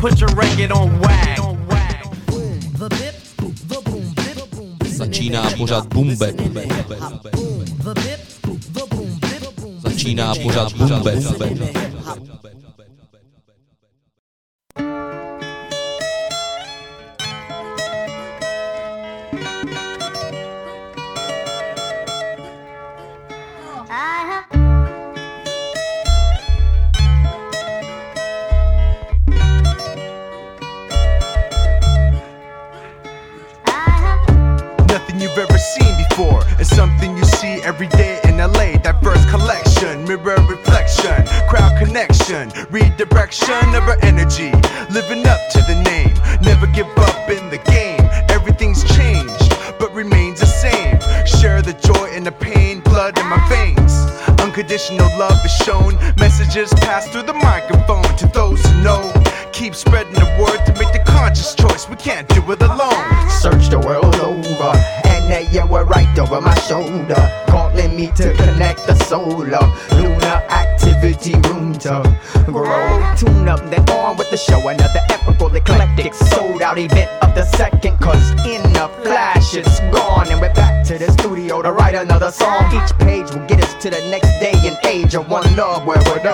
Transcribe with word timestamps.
Put 0.00 0.20
your 0.20 0.28
record 0.36 0.70
on 0.72 1.00
wag. 1.00 1.38
Začíná 4.86 5.50
pořád 5.56 5.86
Bumbe. 5.94 6.32
Začíná 9.78 10.34
pořád 10.34 10.72
Bumbe. 10.72 11.87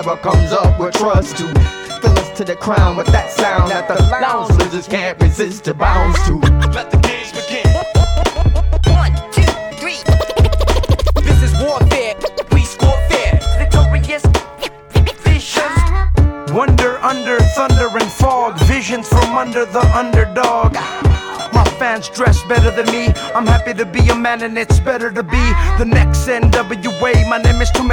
Where 0.05 0.17
comes 0.17 0.51
up, 0.51 0.79
we'll 0.79 0.91
trust 0.91 1.37
to. 1.37 1.47
Fill 2.01 2.19
us 2.19 2.29
to 2.37 2.43
the 2.43 2.55
crown 2.55 2.95
with 2.95 3.07
that 3.07 3.31
sound 3.31 3.71
that 3.71 3.87
the 3.87 4.04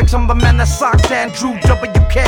Name 0.02 0.22
I'm 0.22 0.26
the 0.26 0.34
man 0.34 0.56
that 0.56 0.66
socked 0.66 1.10
Andrew 1.12 1.54
WK. 1.62 2.18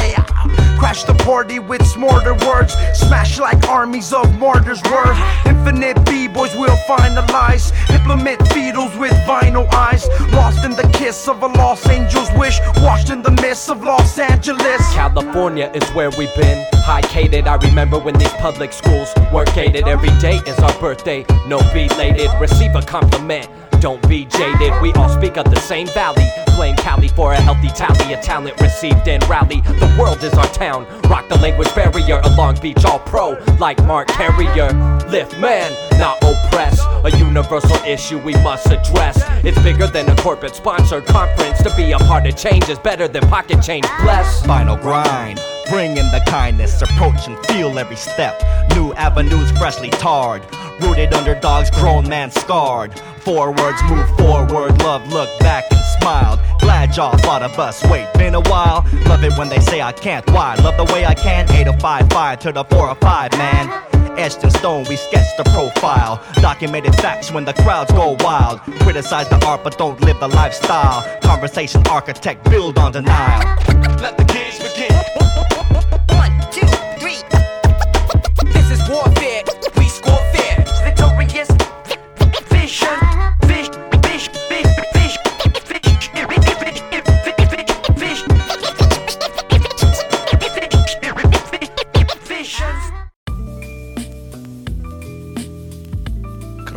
Crash 0.79 1.03
the 1.05 1.15
party 1.25 1.59
with 1.59 1.85
smarter 1.85 2.35
words, 2.47 2.75
smash 2.95 3.41
like 3.41 3.69
armies 3.69 4.13
of 4.13 4.39
martyrs 4.39 4.81
were. 4.85 5.13
Infinite 5.45 6.05
B-boys 6.07 6.55
will 6.55 6.77
finalize, 6.89 7.73
implement 7.91 8.39
Beatles 8.51 8.97
with 8.99 9.13
vinyl 9.27 9.67
eyes. 9.75 10.07
Lost 10.33 10.65
in 10.65 10.73
the 10.73 10.89
kiss 10.95 11.27
of 11.27 11.43
a 11.43 11.49
Los 11.49 11.85
Angeles 11.89 12.31
wish, 12.37 12.61
washed 12.77 13.11
in 13.11 13.23
the 13.23 13.33
mist 13.43 13.69
of 13.69 13.83
Los 13.83 14.19
Angeles. 14.19 14.81
California 14.95 15.71
is 15.75 15.89
where 15.91 16.11
we've 16.11 16.35
been. 16.37 16.65
High 16.75 17.03
cated, 17.03 17.47
I 17.47 17.57
remember 17.67 17.99
when 17.99 18.15
these 18.15 18.33
public 18.35 18.73
schools 18.73 19.13
were 19.33 19.47
gated. 19.47 19.89
Every 19.89 20.17
day 20.21 20.37
is 20.47 20.59
our 20.61 20.79
birthday, 20.79 21.25
no 21.49 21.59
belated. 21.73 22.31
Receive 22.41 22.75
a 22.77 22.83
compliment, 22.83 23.49
don't 23.85 24.09
be 24.09 24.25
jaded. 24.25 24.73
We 24.81 24.95
all 24.95 25.11
speak 25.11 25.37
of 25.37 25.45
the 25.51 25.61
same 25.61 25.87
valley. 25.89 26.27
Blame 26.57 26.75
Cali 26.77 27.09
for 27.09 27.35
a 27.35 27.37
healthy 27.37 27.69
tally 27.69 28.15
of 28.15 28.23
talent 28.23 28.59
received 28.59 29.07
and 29.07 29.23
rally. 29.29 29.61
The 29.61 29.95
world 30.01 30.25
is 30.25 30.33
our 30.33 30.47
town. 30.55 30.87
Rock 31.11 31.29
the 31.29 31.37
language 31.37 31.69
barrier. 31.75 32.23
A 32.25 32.31
Long 32.35 32.59
Beach 32.63 32.83
all 32.87 33.01
pro, 33.01 33.33
like 33.61 33.77
Mark 33.85 34.09
Carrier. 34.09 34.73
Lift 35.11 35.39
man, 35.39 35.71
not 35.99 36.17
oppress. 36.23 36.81
A 37.05 37.11
universal 37.19 37.77
issue 37.85 38.19
we 38.19 38.33
must 38.43 38.69
address. 38.69 39.23
It's 39.45 39.61
bigger 39.61 39.87
than 39.87 40.09
a 40.09 40.17
corporate 40.17 40.55
sponsored 40.55 41.05
conference. 41.05 41.63
To 41.63 41.77
be 41.77 41.93
a 41.93 41.99
part 41.99 42.27
of 42.27 42.39
change 42.39 42.71
is 42.71 42.79
better 42.79 43.07
than 43.07 43.29
pocket 43.29 43.63
change. 43.63 43.85
Bless. 44.01 44.47
Final 44.47 44.79
grind. 44.79 45.39
Bring 45.69 45.97
in 45.97 46.11
the 46.11 46.23
kindness, 46.27 46.83
approach 46.83 47.27
and 47.27 47.39
feel 47.47 47.79
every 47.79 47.97
step. 47.97 48.43
New 48.75 48.93
avenues 48.95 49.51
freshly 49.53 49.91
tarred. 49.91 50.43
Rooted 50.81 51.15
underdogs, 51.15 51.71
grown 51.71 52.09
man 52.09 52.31
scarred. 52.31 52.99
Forwards 53.21 53.83
move 53.85 54.09
forward, 54.19 54.79
love 54.83 55.07
look 55.09 55.31
back 55.41 55.65
and 55.71 55.81
smiled. 56.01 56.41
Glad 56.61 56.97
y'all 56.97 57.17
thought 57.19 57.43
of 57.43 57.59
us. 57.59 57.83
Wait, 57.85 58.07
been 58.15 58.35
a 58.35 58.41
while. 58.43 58.85
Love 59.07 59.25
it 59.25 59.37
when 59.39 59.49
they 59.49 59.61
say 59.61 59.81
I 59.81 59.93
can't. 59.93 60.27
Why? 60.31 60.55
Love 60.57 60.77
the 60.77 60.93
way 60.93 61.07
I 61.07 61.15
can. 61.15 61.51
8055 61.51 62.39
to 62.41 62.53
the 62.53 62.65
405, 62.65 63.33
man. 63.33 63.95
Etched 64.19 64.45
in 64.45 64.51
stone, 64.51 64.85
we 64.89 64.97
sketch 64.97 65.37
the 65.37 65.45
profile. 65.45 66.23
Documented 66.35 66.95
facts 66.97 67.33
when 67.33 67.45
the 67.45 67.55
crowds 67.55 67.91
go 67.93 68.17
wild. 68.21 68.61
Criticize 68.81 69.29
the 69.29 69.45
art, 69.47 69.65
but 69.65 69.77
don't 69.79 70.01
live 70.03 70.21
the 70.21 70.29
lifestyle. 70.29 71.03
Conversation 71.21 71.83
architect, 71.89 72.45
build 72.49 72.79
on 72.79 72.93
denial. 72.93 73.57
Let 74.01 74.17
the 74.17 74.25
games 74.25 74.59
begin. 74.59 74.94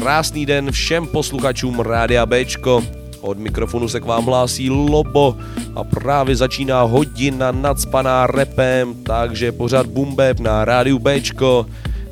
Krásný 0.07 0.45
den 0.45 0.72
všem 0.72 1.07
posluchačům 1.07 1.79
Rádia 1.79 2.25
Bčko. 2.25 2.84
Od 3.22 3.38
mikrofonu 3.38 3.90
se 3.90 4.00
k 4.00 4.06
vám 4.06 4.25
hlásí 4.25 4.69
Lobo 4.69 5.38
a 5.75 5.84
právě 5.84 6.35
začíná 6.35 6.81
hodina 6.81 7.51
nadspaná 7.51 8.28
repem, 8.28 9.03
takže 9.03 9.51
pořád 9.51 9.88
bumbeb 9.88 10.40
na 10.40 10.66
rádiu 10.66 11.00
Bčko. 11.00 11.66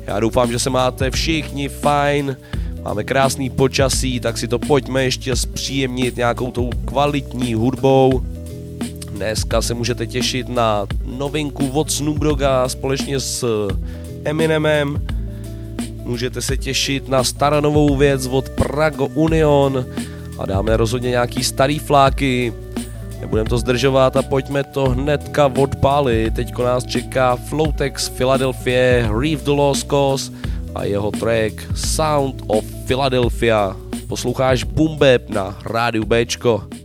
Já 0.06 0.20
doufám, 0.20 0.52
že 0.52 0.58
se 0.58 0.70
máte 0.70 1.10
všichni 1.10 1.68
fajn, 1.68 2.36
máme 2.82 3.04
krásný 3.04 3.50
počasí, 3.50 4.20
tak 4.20 4.38
si 4.38 4.48
to 4.48 4.58
pojďme 4.58 5.04
ještě 5.04 5.36
zpříjemnit 5.36 6.16
nějakou 6.16 6.50
tou 6.50 6.70
kvalitní 6.84 7.54
hudbou. 7.54 8.22
Dneska 9.10 9.62
se 9.62 9.74
můžete 9.74 10.06
těšit 10.06 10.48
na 10.48 10.86
novinku 11.04 11.68
od 11.68 11.90
Snoop 11.90 12.18
Dogga 12.18 12.68
společně 12.68 13.20
s 13.20 13.68
Eminemem. 14.24 15.15
Můžete 16.06 16.42
se 16.42 16.56
těšit 16.56 17.08
na 17.08 17.24
staronovou 17.24 17.96
věc 17.96 18.26
od 18.26 18.48
Prago 18.48 19.06
Union 19.06 19.86
a 20.38 20.46
dáme 20.46 20.76
rozhodně 20.76 21.10
nějaký 21.10 21.44
starý 21.44 21.78
fláky. 21.78 22.52
Nebudem 23.20 23.46
to 23.46 23.58
zdržovat 23.58 24.16
a 24.16 24.22
pojďme 24.22 24.64
to 24.64 24.88
hnedka 24.88 25.46
odpálit. 25.46 26.34
Teďko 26.34 26.64
nás 26.64 26.86
čeká 26.86 27.36
Flotex 27.36 28.08
Philadelphia, 28.08 29.12
Reef 29.20 29.42
the 29.42 29.50
Lost 29.50 29.90
Cause 29.90 30.32
a 30.74 30.84
jeho 30.84 31.10
track 31.10 31.52
Sound 31.74 32.42
of 32.46 32.64
Philadelphia. 32.86 33.76
Posloucháš 34.08 34.64
Bumbeb 34.64 35.30
na 35.30 35.58
rádiu 35.64 36.04
Bčko. 36.04 36.75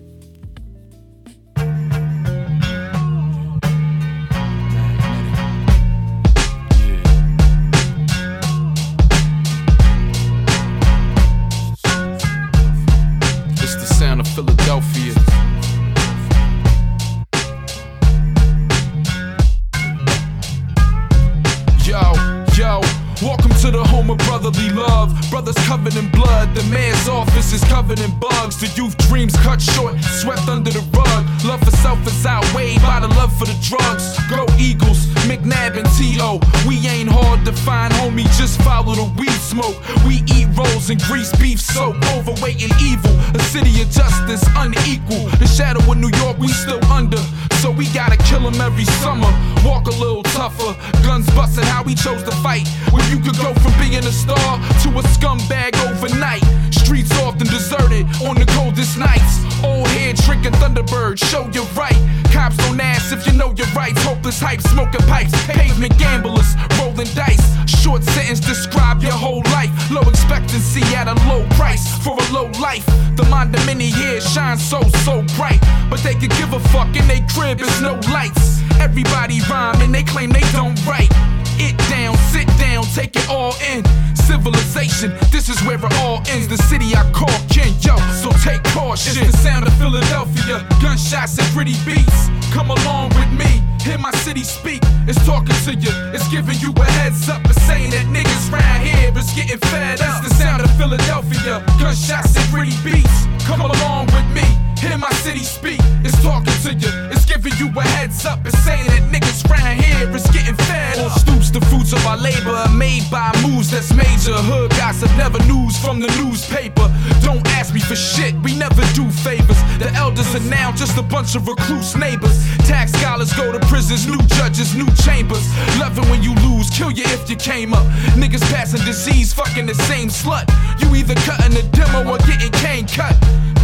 It 81.62 81.78
down, 81.94 82.18
sit 82.34 82.48
down, 82.58 82.84
take 82.98 83.16
it 83.16 83.30
all 83.30 83.54
in. 83.62 83.86
Civilization, 84.16 85.14
this 85.30 85.48
is 85.48 85.62
where 85.62 85.78
it 85.78 85.94
all 86.02 86.18
ends. 86.34 86.48
The 86.48 86.58
city 86.58 86.96
I 86.96 87.06
call 87.12 87.30
Ken, 87.54 87.70
yo, 87.86 87.96
so 88.18 88.34
take 88.42 88.64
caution. 88.74 89.14
It's 89.22 89.32
the 89.32 89.38
sound 89.38 89.68
of 89.68 89.74
Philadelphia, 89.78 90.66
gunshots 90.82 91.38
and 91.38 91.48
pretty 91.54 91.78
beats. 91.86 92.30
Come 92.50 92.72
along 92.72 93.10
with 93.14 93.30
me, 93.38 93.62
hear 93.86 94.00
my 94.00 94.10
city 94.26 94.44
speak. 94.44 94.82
It's 95.06 95.24
talking 95.24 95.54
to 95.66 95.74
you, 95.76 95.94
it's 96.16 96.28
giving 96.30 96.58
you 96.58 96.74
a 96.74 96.86
heads 96.98 97.30
up. 97.30 97.46
It's 97.46 97.62
saying 97.70 97.92
that 97.92 98.06
niggas 98.10 98.50
round 98.50 98.82
here 98.82 99.14
is 99.16 99.30
getting 99.38 99.62
fed 99.70 100.02
up. 100.02 100.24
It's 100.24 100.30
the 100.30 100.36
sound 100.42 100.64
of 100.64 100.72
Philadelphia, 100.82 101.62
gunshots 101.78 102.36
and 102.36 102.48
pretty 102.50 102.74
beats. 102.82 103.30
Come 103.46 103.62
along 103.62 104.08
with 104.10 104.26
me, 104.34 104.48
hear 104.82 104.98
my 104.98 105.12
city 105.22 105.44
speak. 105.44 105.80
It's 106.04 106.18
talking 106.24 106.54
to 106.66 106.74
you, 106.74 106.92
it's 107.14 107.26
giving 107.26 107.54
you 107.62 107.70
a 107.78 107.84
heads 107.96 108.26
up. 108.26 108.40
It's 108.46 108.58
saying 108.66 108.86
that 108.88 109.04
niggas 109.14 109.46
round 109.48 109.80
here 109.80 110.10
is 110.10 110.26
getting 110.34 110.56
fed. 110.56 110.98
On 111.00 111.10
stoops, 111.12 111.52
the 111.52 111.62
fruits 111.70 111.94
of 111.94 112.06
our 112.08 112.18
labor 112.18 112.50
are 112.50 112.74
made 112.74 113.06
by 113.12 113.30
moves 113.46 113.70
that's 113.70 113.94
major. 113.94 114.34
Hood 114.50 114.72
gossip, 114.72 115.12
never 115.18 115.38
news 115.46 115.78
from 115.78 116.00
the 116.00 116.10
newspaper. 116.18 116.90
Don't 117.22 117.46
ask 117.60 117.74
me 117.74 117.80
for 117.80 117.96
shit, 117.96 118.34
we 118.42 118.58
never 118.58 118.82
do 118.98 119.06
favors. 119.22 119.62
The 119.78 119.92
elders 119.94 120.34
are 120.34 120.48
now 120.50 120.72
just 120.72 120.98
a 120.98 121.04
bunch 121.04 121.36
of 121.36 121.48
recluse 121.48 121.96
neighbors. 121.96 122.38
Tax 122.66 122.92
scholars 122.94 123.32
go 123.34 123.52
to 123.52 123.60
prisons, 123.68 124.08
new 124.08 124.22
judges, 124.40 124.74
new 124.76 124.90
chambers. 125.06 125.46
Love 125.78 125.98
it 125.98 126.06
when 126.10 126.24
you 126.24 126.34
lose, 126.42 126.70
kill 126.72 126.92
you 126.92 127.06
if 127.14 127.30
you 127.30 127.36
came 127.36 127.74
up. 127.74 127.86
Niggas 128.18 128.44
passing 128.52 128.84
disease, 128.86 129.32
fucking 129.34 129.68
the 129.68 129.76
same 129.76 130.10
slut. 130.10 130.50
You 130.82 130.96
either 130.96 131.16
cutting 131.22 131.54
the 131.54 131.64
demo 131.70 132.10
or 132.10 132.18
getting 132.26 132.52
cane 132.52 132.88
cut. 132.88 133.16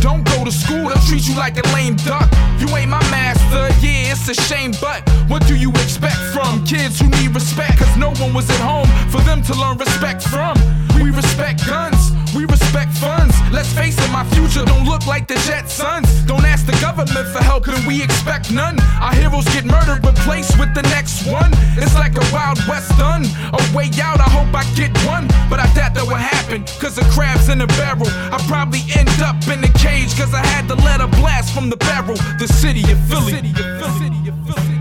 Don't 0.02 0.24
go 0.24 0.46
to 0.46 0.52
school, 0.52 0.90
they'll 0.90 1.06
treat 1.08 1.28
you 1.28 1.36
like 1.36 1.58
a 1.58 1.68
lame 1.74 1.96
duck. 1.96 2.30
You 2.60 2.68
ain't 2.76 2.90
my 2.90 3.02
master, 3.10 3.68
yeah, 3.86 4.14
it's 4.14 4.28
a 4.30 4.34
shame, 4.34 4.74
but 4.80 5.08
what 5.28 5.46
do 5.48 5.56
you 5.56 5.72
expect 5.72 6.18
from 6.34 6.64
kids 6.66 7.00
who 7.00 7.10
need 7.10 7.34
respect? 7.34 7.80
Cause 7.80 7.98
no 7.98 8.12
one 8.22 8.34
was 8.34 8.50
at 8.50 8.60
home 8.60 8.88
for 9.10 9.22
them 9.22 9.42
to 9.44 9.54
learn 9.54 9.78
respect 9.78 10.24
from. 10.24 10.56
We 11.02 11.12
respect 11.12 11.66
guns, 11.66 12.12
we 12.36 12.46
respect 12.46 12.94
funds. 12.94 13.34
Let's 13.52 13.72
face 13.74 13.98
it, 13.98 14.12
my 14.12 14.24
future 14.32 14.66
don't 14.66 14.86
look 14.86 15.06
like 15.06 15.28
the 15.28 15.36
Jetsons. 15.48 16.26
Don't 16.26 16.46
ask 16.46 16.66
the 16.66 16.78
government 16.82 17.28
for 17.30 17.44
help, 17.44 17.66
can 17.66 17.86
we 17.88 18.04
expect 18.04 18.52
none? 18.52 18.80
Our 19.02 19.14
heroes 19.14 19.46
get 19.46 19.66
murdered, 19.66 20.06
replaced 20.06 20.60
with 20.60 20.74
the 20.74 20.84
next 20.84 21.26
one. 21.28 21.52
It's 21.78 21.96
like 21.96 22.16
a 22.16 22.26
Wild 22.34 22.60
West 22.68 22.90
done. 22.98 23.26
A 23.54 23.62
way 23.76 23.90
out, 24.02 24.20
I 24.20 24.30
hope 24.30 24.54
I 24.54 24.64
get 24.76 24.92
one. 25.06 25.28
But 25.50 25.60
I 25.60 25.68
doubt 25.74 25.94
that 25.96 26.06
will 26.06 26.16
happen, 26.16 26.64
cause 26.80 26.96
the 26.96 27.06
crab's 27.14 27.50
in 27.50 27.62
a 27.62 27.68
barrel. 27.68 28.08
I 28.08 28.38
probably 28.48 28.82
end 28.96 29.10
up 29.22 29.38
in 29.48 29.64
a 29.64 29.72
cage, 29.78 30.18
cause 30.18 30.34
I 30.34 30.46
had 30.46 30.68
to 30.68 30.76
let 30.76 31.02
a 31.02 31.08
blast 31.08 31.54
from 31.54 31.70
the 31.70 31.78
barrel. 31.78 32.18
The 32.40 32.48
city 32.48 32.84
of 32.92 33.00
Philly. 33.08 34.77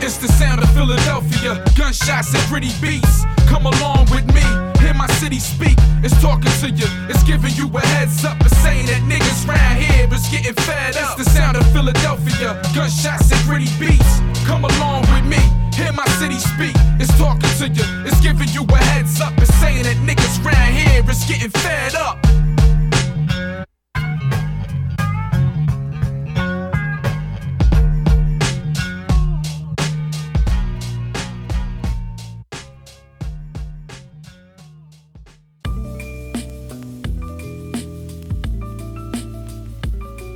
It's 0.00 0.16
the 0.16 0.28
sound 0.28 0.62
of 0.62 0.70
Philadelphia, 0.74 1.62
gunshots 1.76 2.32
and 2.32 2.42
pretty 2.44 2.70
beats. 2.80 3.24
Come 3.46 3.66
along 3.66 4.06
with 4.10 4.24
me, 4.32 4.42
hear 4.80 4.94
my 4.94 5.06
city 5.18 5.38
speak. 5.38 5.76
It's 6.02 6.14
talking 6.22 6.52
to 6.62 6.70
you, 6.70 6.86
it's 7.10 7.22
giving 7.24 7.52
you 7.54 7.66
a 7.76 7.80
heads 7.80 8.24
up. 8.24 8.40
It's 8.40 8.56
saying 8.58 8.86
that 8.86 9.02
niggas 9.02 9.46
round 9.46 9.82
here 9.82 10.08
is 10.14 10.28
getting 10.28 10.54
fed 10.64 10.96
up. 10.96 11.18
It's 11.18 11.26
the 11.26 11.30
sound 11.34 11.56
of 11.56 11.66
Philadelphia, 11.72 12.60
gunshots 12.74 13.32
and 13.32 13.40
pretty 13.42 13.68
beats. 13.78 14.20
Come 14.46 14.64
along 14.64 15.02
with 15.12 15.26
me, 15.26 15.42
hear 15.74 15.92
my 15.92 16.06
city 16.22 16.38
speak. 16.38 16.76
It's 16.98 17.12
talking 17.18 17.50
to 17.58 17.68
you, 17.68 17.86
it's 18.06 18.20
giving 18.20 18.48
you 18.54 18.64
a 18.70 18.78
heads 18.78 19.20
up. 19.20 19.34
It's 19.38 19.52
saying 19.56 19.82
that 19.82 19.96
niggas 20.06 20.42
round 20.44 20.74
here 20.74 21.02
is 21.10 21.24
getting 21.24 21.50
fed 21.50 21.94
up. 21.94 22.18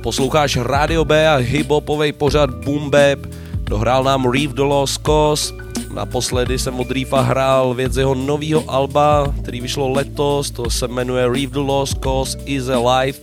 Posloucháš 0.03 0.59
Radio 0.59 1.05
B 1.07 1.15
a 1.27 1.35
hiphopovej 1.35 2.11
pořad 2.11 2.49
Boom 2.67 2.89
Bap. 2.91 3.19
Dohrál 3.63 4.03
nám 4.03 4.25
Reef 4.25 4.51
the 4.51 4.61
Lost 4.61 5.01
Cause. 5.05 5.53
Naposledy 5.93 6.59
jsem 6.59 6.79
od 6.79 6.91
Reefa 6.91 7.21
hrál 7.21 7.73
věc 7.73 7.97
jeho 7.97 8.15
nového 8.15 8.63
alba, 8.67 9.33
který 9.41 9.61
vyšlo 9.61 9.89
letos, 9.89 10.51
to 10.51 10.69
se 10.69 10.87
jmenuje 10.87 11.29
Reef 11.29 11.51
the 11.51 11.59
Lost 11.59 12.03
Cause 12.03 12.37
is 12.45 12.69
Alive, 12.69 13.17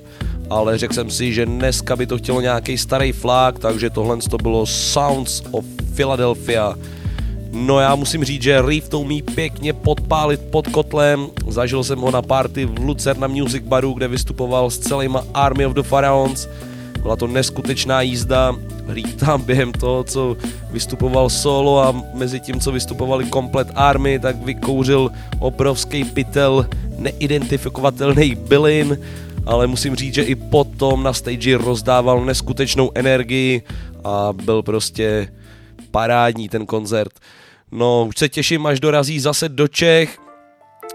ale 0.50 0.78
řekl 0.78 0.94
jsem 0.94 1.10
si, 1.10 1.32
že 1.32 1.46
dneska 1.46 1.96
by 1.96 2.06
to 2.06 2.18
chtělo 2.18 2.40
nějaký 2.40 2.78
starý 2.78 3.12
flák, 3.12 3.58
takže 3.58 3.90
tohle 3.90 4.16
to 4.16 4.36
bylo 4.36 4.66
Sounds 4.66 5.42
of 5.50 5.64
Philadelphia. 5.96 6.74
No 7.52 7.80
já 7.80 7.94
musím 7.94 8.24
říct, 8.24 8.42
že 8.42 8.62
Reef 8.62 8.88
to 8.88 9.00
umí 9.00 9.22
pěkně 9.22 9.72
podpálit 9.72 10.40
pod 10.50 10.68
kotlem. 10.68 11.26
Zažil 11.48 11.84
jsem 11.84 11.98
ho 11.98 12.10
na 12.10 12.22
party 12.22 12.64
v 12.64 12.78
Lucerna 12.78 13.26
Music 13.26 13.62
Baru, 13.62 13.92
kde 13.92 14.08
vystupoval 14.08 14.70
s 14.70 14.78
celýma 14.78 15.24
Army 15.34 15.66
of 15.66 15.74
the 15.74 15.82
Pharaons. 15.82 16.48
Byla 17.02 17.16
to 17.16 17.26
neskutečná 17.26 18.00
jízda. 18.00 18.56
Reef 18.86 19.14
tam 19.14 19.42
během 19.42 19.72
toho, 19.72 20.04
co 20.04 20.36
vystupoval 20.70 21.30
solo 21.30 21.84
a 21.84 22.02
mezi 22.14 22.40
tím, 22.40 22.60
co 22.60 22.72
vystupovali 22.72 23.24
komplet 23.24 23.68
Army, 23.74 24.18
tak 24.18 24.36
vykouřil 24.36 25.10
obrovský 25.38 26.04
pytel 26.04 26.66
neidentifikovatelný 26.98 28.34
bylin, 28.34 28.98
ale 29.46 29.66
musím 29.66 29.96
říct, 29.96 30.14
že 30.14 30.22
i 30.22 30.34
potom 30.34 31.02
na 31.02 31.12
stage 31.12 31.58
rozdával 31.58 32.24
neskutečnou 32.24 32.90
energii 32.94 33.62
a 34.04 34.28
byl 34.44 34.62
prostě 34.62 35.32
parádní 35.90 36.48
ten 36.48 36.66
koncert. 36.66 37.12
No, 37.72 38.04
už 38.08 38.18
se 38.18 38.28
těším, 38.28 38.66
až 38.66 38.80
dorazí 38.80 39.20
zase 39.20 39.48
do 39.48 39.68
Čech. 39.68 40.18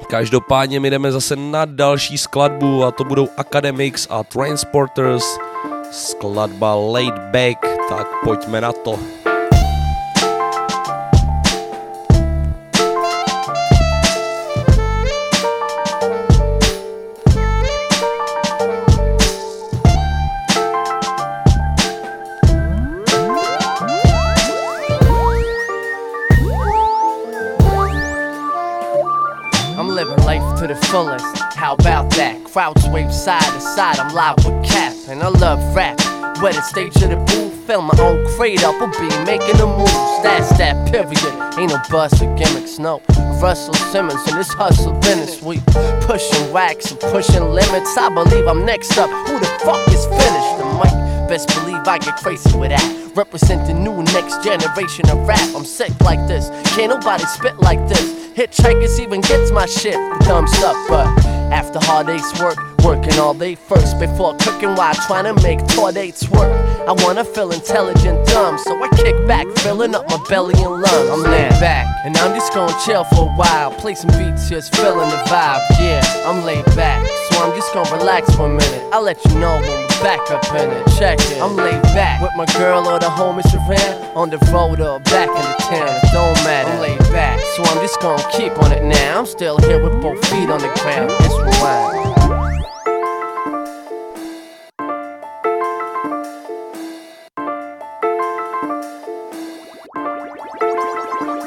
Každopádně 0.10 0.80
my 0.80 0.90
jdeme 0.90 1.12
zase 1.12 1.36
na 1.36 1.66
další 1.66 2.18
skladbu 2.18 2.84
a 2.84 2.92
to 2.92 3.04
budou 3.04 3.28
Academics 3.38 4.08
a 4.10 4.24
Transporters. 4.24 5.24
Skladba 5.92 6.74
Laid 6.94 7.14
Back, 7.32 7.62
tak 7.90 8.08
pojďme 8.24 8.62
na 8.62 8.72
to. 8.72 8.96
I'm 29.78 29.90
living 29.92 30.18
life 30.24 30.42
to 30.60 30.68
the 30.68 30.76
fullest. 30.88 31.26
How 31.54 31.74
about 31.74 32.10
that? 32.16 32.44
Crowds 32.46 32.88
wave 32.88 33.14
side 33.14 33.44
to 33.44 33.60
side. 33.60 34.00
I'm 34.00 34.14
live 34.16 34.38
with 34.46 34.64
Cap, 34.64 34.95
and 35.08 35.22
I 35.22 35.30
love 35.30 35.76
rap. 35.76 36.00
Where 36.42 36.52
the 36.52 36.62
stage 36.62 36.96
of 36.98 37.10
the 37.10 37.16
booth, 37.16 37.66
fill 37.66 37.82
my 37.82 37.98
own 38.00 38.26
crate 38.36 38.64
up, 38.64 38.80
will 38.80 38.92
be 39.00 39.08
making 39.24 39.58
the 39.58 39.68
moves. 39.68 39.92
That's 40.22 40.50
that 40.58 40.92
period. 40.92 41.16
Ain't 41.58 41.72
no 41.72 41.80
buzz 41.90 42.22
or 42.22 42.36
gimmicks, 42.36 42.78
no. 42.78 43.02
Russell 43.42 43.74
Simmons 43.74 44.22
and 44.28 44.38
this 44.38 44.52
hustle 44.54 44.94
business. 45.00 45.42
We 45.42 45.60
pushing 46.02 46.52
wax 46.52 46.92
and 46.92 47.00
pushing 47.00 47.44
limits. 47.44 47.98
I 47.98 48.10
believe 48.14 48.48
I'm 48.48 48.66
next 48.66 48.98
up. 48.98 49.10
Who 49.28 49.40
the 49.40 49.46
fuck 49.64 49.88
is 49.90 50.06
finished? 50.06 50.58
The 50.58 50.66
mic. 50.84 51.30
Best 51.30 51.48
believe 51.56 51.88
I 51.88 51.98
get 52.00 52.18
crazy 52.18 52.58
with 52.58 52.70
that. 52.70 53.12
Represent 53.16 53.66
the 53.66 53.74
new 53.74 54.04
next 54.14 54.44
generation 54.44 55.10
of 55.10 55.28
rap. 55.28 55.56
I'm 55.56 55.66
sick 55.66 55.94
like 56.02 56.20
this. 56.28 56.50
Can't 56.76 56.90
nobody 56.90 57.24
spit 57.26 57.58
like 57.60 57.80
this. 57.88 58.25
Hitchhikers 58.36 59.00
even 59.00 59.22
gets 59.22 59.50
my 59.52 59.66
shit 59.66 59.94
the 59.94 60.26
thumbs 60.26 60.52
up, 60.62 60.76
but 60.90 61.08
after 61.54 61.80
hard 61.80 62.08
day's 62.08 62.38
work, 62.42 62.58
working 62.84 63.18
all 63.18 63.34
day 63.34 63.56
first 63.56 63.98
before 63.98 64.36
cooking 64.36 64.76
while 64.76 64.94
trying 64.94 65.24
to 65.24 65.42
make 65.42 65.66
tour 65.68 65.94
dates 65.94 66.30
work. 66.30 66.52
I 66.86 66.92
wanna 66.92 67.24
feel 67.24 67.54
intelligent, 67.54 68.28
dumb, 68.28 68.58
so 68.58 68.76
I 68.84 68.90
kick 68.98 69.16
back, 69.26 69.48
filling 69.60 69.96
up 69.96 70.10
my 70.10 70.22
belly 70.28 70.54
and 70.62 70.82
lungs. 70.82 71.10
I'm 71.10 71.24
laid 71.24 71.52
back, 71.62 71.88
and 72.04 72.18
I'm 72.18 72.36
just 72.36 72.54
gonna 72.54 72.78
chill 72.86 73.06
for 73.06 73.24
a 73.24 73.34
while, 73.36 73.72
play 73.72 73.96
some 73.96 74.12
beats, 74.20 74.50
just 74.50 74.76
feeling 74.76 75.10
the 75.10 75.22
vibe. 75.32 75.62
Yeah, 75.80 76.04
I'm 76.28 76.44
laid 76.44 76.66
back, 76.76 77.08
I'm 77.38 77.54
just 77.56 77.74
gonna 77.74 77.96
relax 77.98 78.34
for 78.36 78.46
a 78.46 78.50
minute. 78.50 78.84
I'll 78.94 79.04
let 79.04 79.24
you 79.26 79.40
know 79.40 79.56
when 79.60 79.70
we're 79.70 79.88
back 80.02 80.32
up 80.32 80.44
in 80.56 80.72
it. 80.72 80.88
Check 80.98 81.20
it. 81.20 81.42
I'm 81.42 81.56
laid 81.56 81.82
back 81.94 82.22
with 82.22 82.32
my 82.36 82.46
girl 82.58 82.88
or 82.88 83.00
the 83.00 83.08
homies 83.08 83.54
around 83.54 84.18
on 84.18 84.30
the 84.30 84.38
road 84.52 84.80
or 84.82 85.00
back 85.02 85.30
in 85.30 85.36
the 85.36 85.58
town. 85.70 85.88
It 85.88 86.12
don't 86.14 86.36
matter. 86.44 86.72
I'm 86.72 86.82
laid 86.82 87.00
back, 87.12 87.40
so 87.56 87.64
I'm 87.64 87.80
just 87.82 88.00
gonna 88.02 88.24
keep 88.32 88.58
on 88.64 88.72
it 88.72 88.84
now. 88.84 89.20
I'm 89.20 89.26
still 89.26 89.58
here 89.60 89.82
with 89.84 90.02
both 90.02 90.24
feet 90.30 90.50
on 90.50 90.60
the 90.60 90.72
ground. 90.82 91.12
It's 91.20 91.36
rewind. 91.36 92.06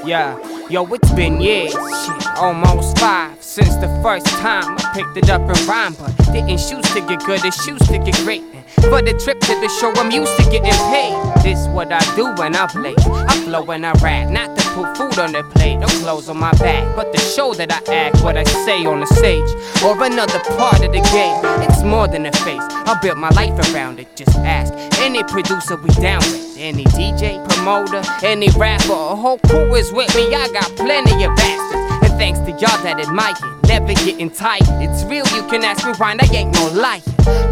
Yeah, 0.07 0.39
yo, 0.71 0.87
it's 0.95 1.13
been 1.13 1.39
years, 1.39 1.73
shit, 1.73 2.28
almost 2.39 2.99
five 2.99 3.43
since 3.43 3.75
the 3.77 3.89
first 4.03 4.27
time 4.27 4.77
I 4.79 4.93
picked 4.95 5.17
it 5.17 5.31
up 5.31 5.41
and 5.43 5.61
rhyme, 5.67 5.95
but 5.95 6.17
didn't 6.33 6.61
shoes 6.61 6.85
to 6.95 7.01
get 7.01 7.21
good, 7.25 7.45
it's 7.45 7.65
shoes 7.65 7.81
to 7.89 7.99
get 7.99 8.15
great. 8.25 8.43
For 8.89 9.03
the 9.03 9.13
trip 9.25 9.41
to 9.41 9.55
the 9.61 9.69
show, 9.81 9.93
I'm 9.97 10.11
used 10.11 10.37
to 10.37 10.43
getting 10.45 10.73
paid. 10.93 11.17
This 11.43 11.67
what 11.69 11.93
I 11.93 12.01
do 12.15 12.33
when 12.41 12.55
I 12.55 12.67
play. 12.67 12.95
I 12.99 13.37
flow 13.45 13.63
when 13.63 13.85
I 13.85 13.93
rap, 14.03 14.31
not 14.31 14.57
to 14.57 14.63
put 14.75 14.97
food 14.97 15.19
on 15.19 15.33
the 15.33 15.43
plate, 15.55 15.79
no 15.79 15.87
clothes 15.87 16.29
on 16.29 16.39
my 16.39 16.53
back, 16.53 16.95
but 16.95 17.13
to 17.13 17.19
show 17.19 17.55
that 17.55 17.73
I 17.73 17.95
act 17.95 18.23
what 18.23 18.37
I 18.37 18.45
say 18.45 18.85
on 18.87 19.01
the 19.01 19.07
stage 19.07 19.51
or 19.83 19.93
another 20.05 20.39
part 20.57 20.85
of 20.85 20.93
the 20.93 21.03
game. 21.11 21.41
It's 21.69 21.83
more 21.83 22.07
than 22.07 22.27
a 22.27 22.33
face. 22.33 22.63
I 22.63 22.99
built 23.03 23.19
my 23.19 23.31
life 23.31 23.59
around 23.75 23.99
it. 23.99 24.15
Just 24.15 24.37
ask 24.39 24.73
any 25.01 25.23
producer 25.25 25.77
we 25.77 25.91
down 26.01 26.21
with, 26.31 26.57
any 26.59 26.85
DJ, 26.85 27.43
promoter, 27.49 28.03
any 28.23 28.49
rapper, 28.51 28.93
a 28.93 29.17
whole 29.17 29.39
crew 29.39 29.75
is 29.75 29.93
with 29.93 30.15
me. 30.15 30.35
I 30.35 30.49
got 30.53 30.71
plenty 30.77 31.25
of 31.25 31.35
bastards. 31.37 31.98
Thanks 32.19 32.41
to 32.41 32.51
y'all 32.51 32.83
that 32.83 32.99
admire 32.99 33.31
it, 33.31 33.69
never 33.69 33.95
getting 33.95 34.29
tired. 34.29 34.67
It's 34.83 35.05
real, 35.05 35.25
you 35.39 35.47
can 35.47 35.63
ask 35.63 35.87
me 35.87 35.93
why, 35.99 36.19
I 36.19 36.27
ain't 36.35 36.53
no 36.53 36.67
liar. 36.75 37.01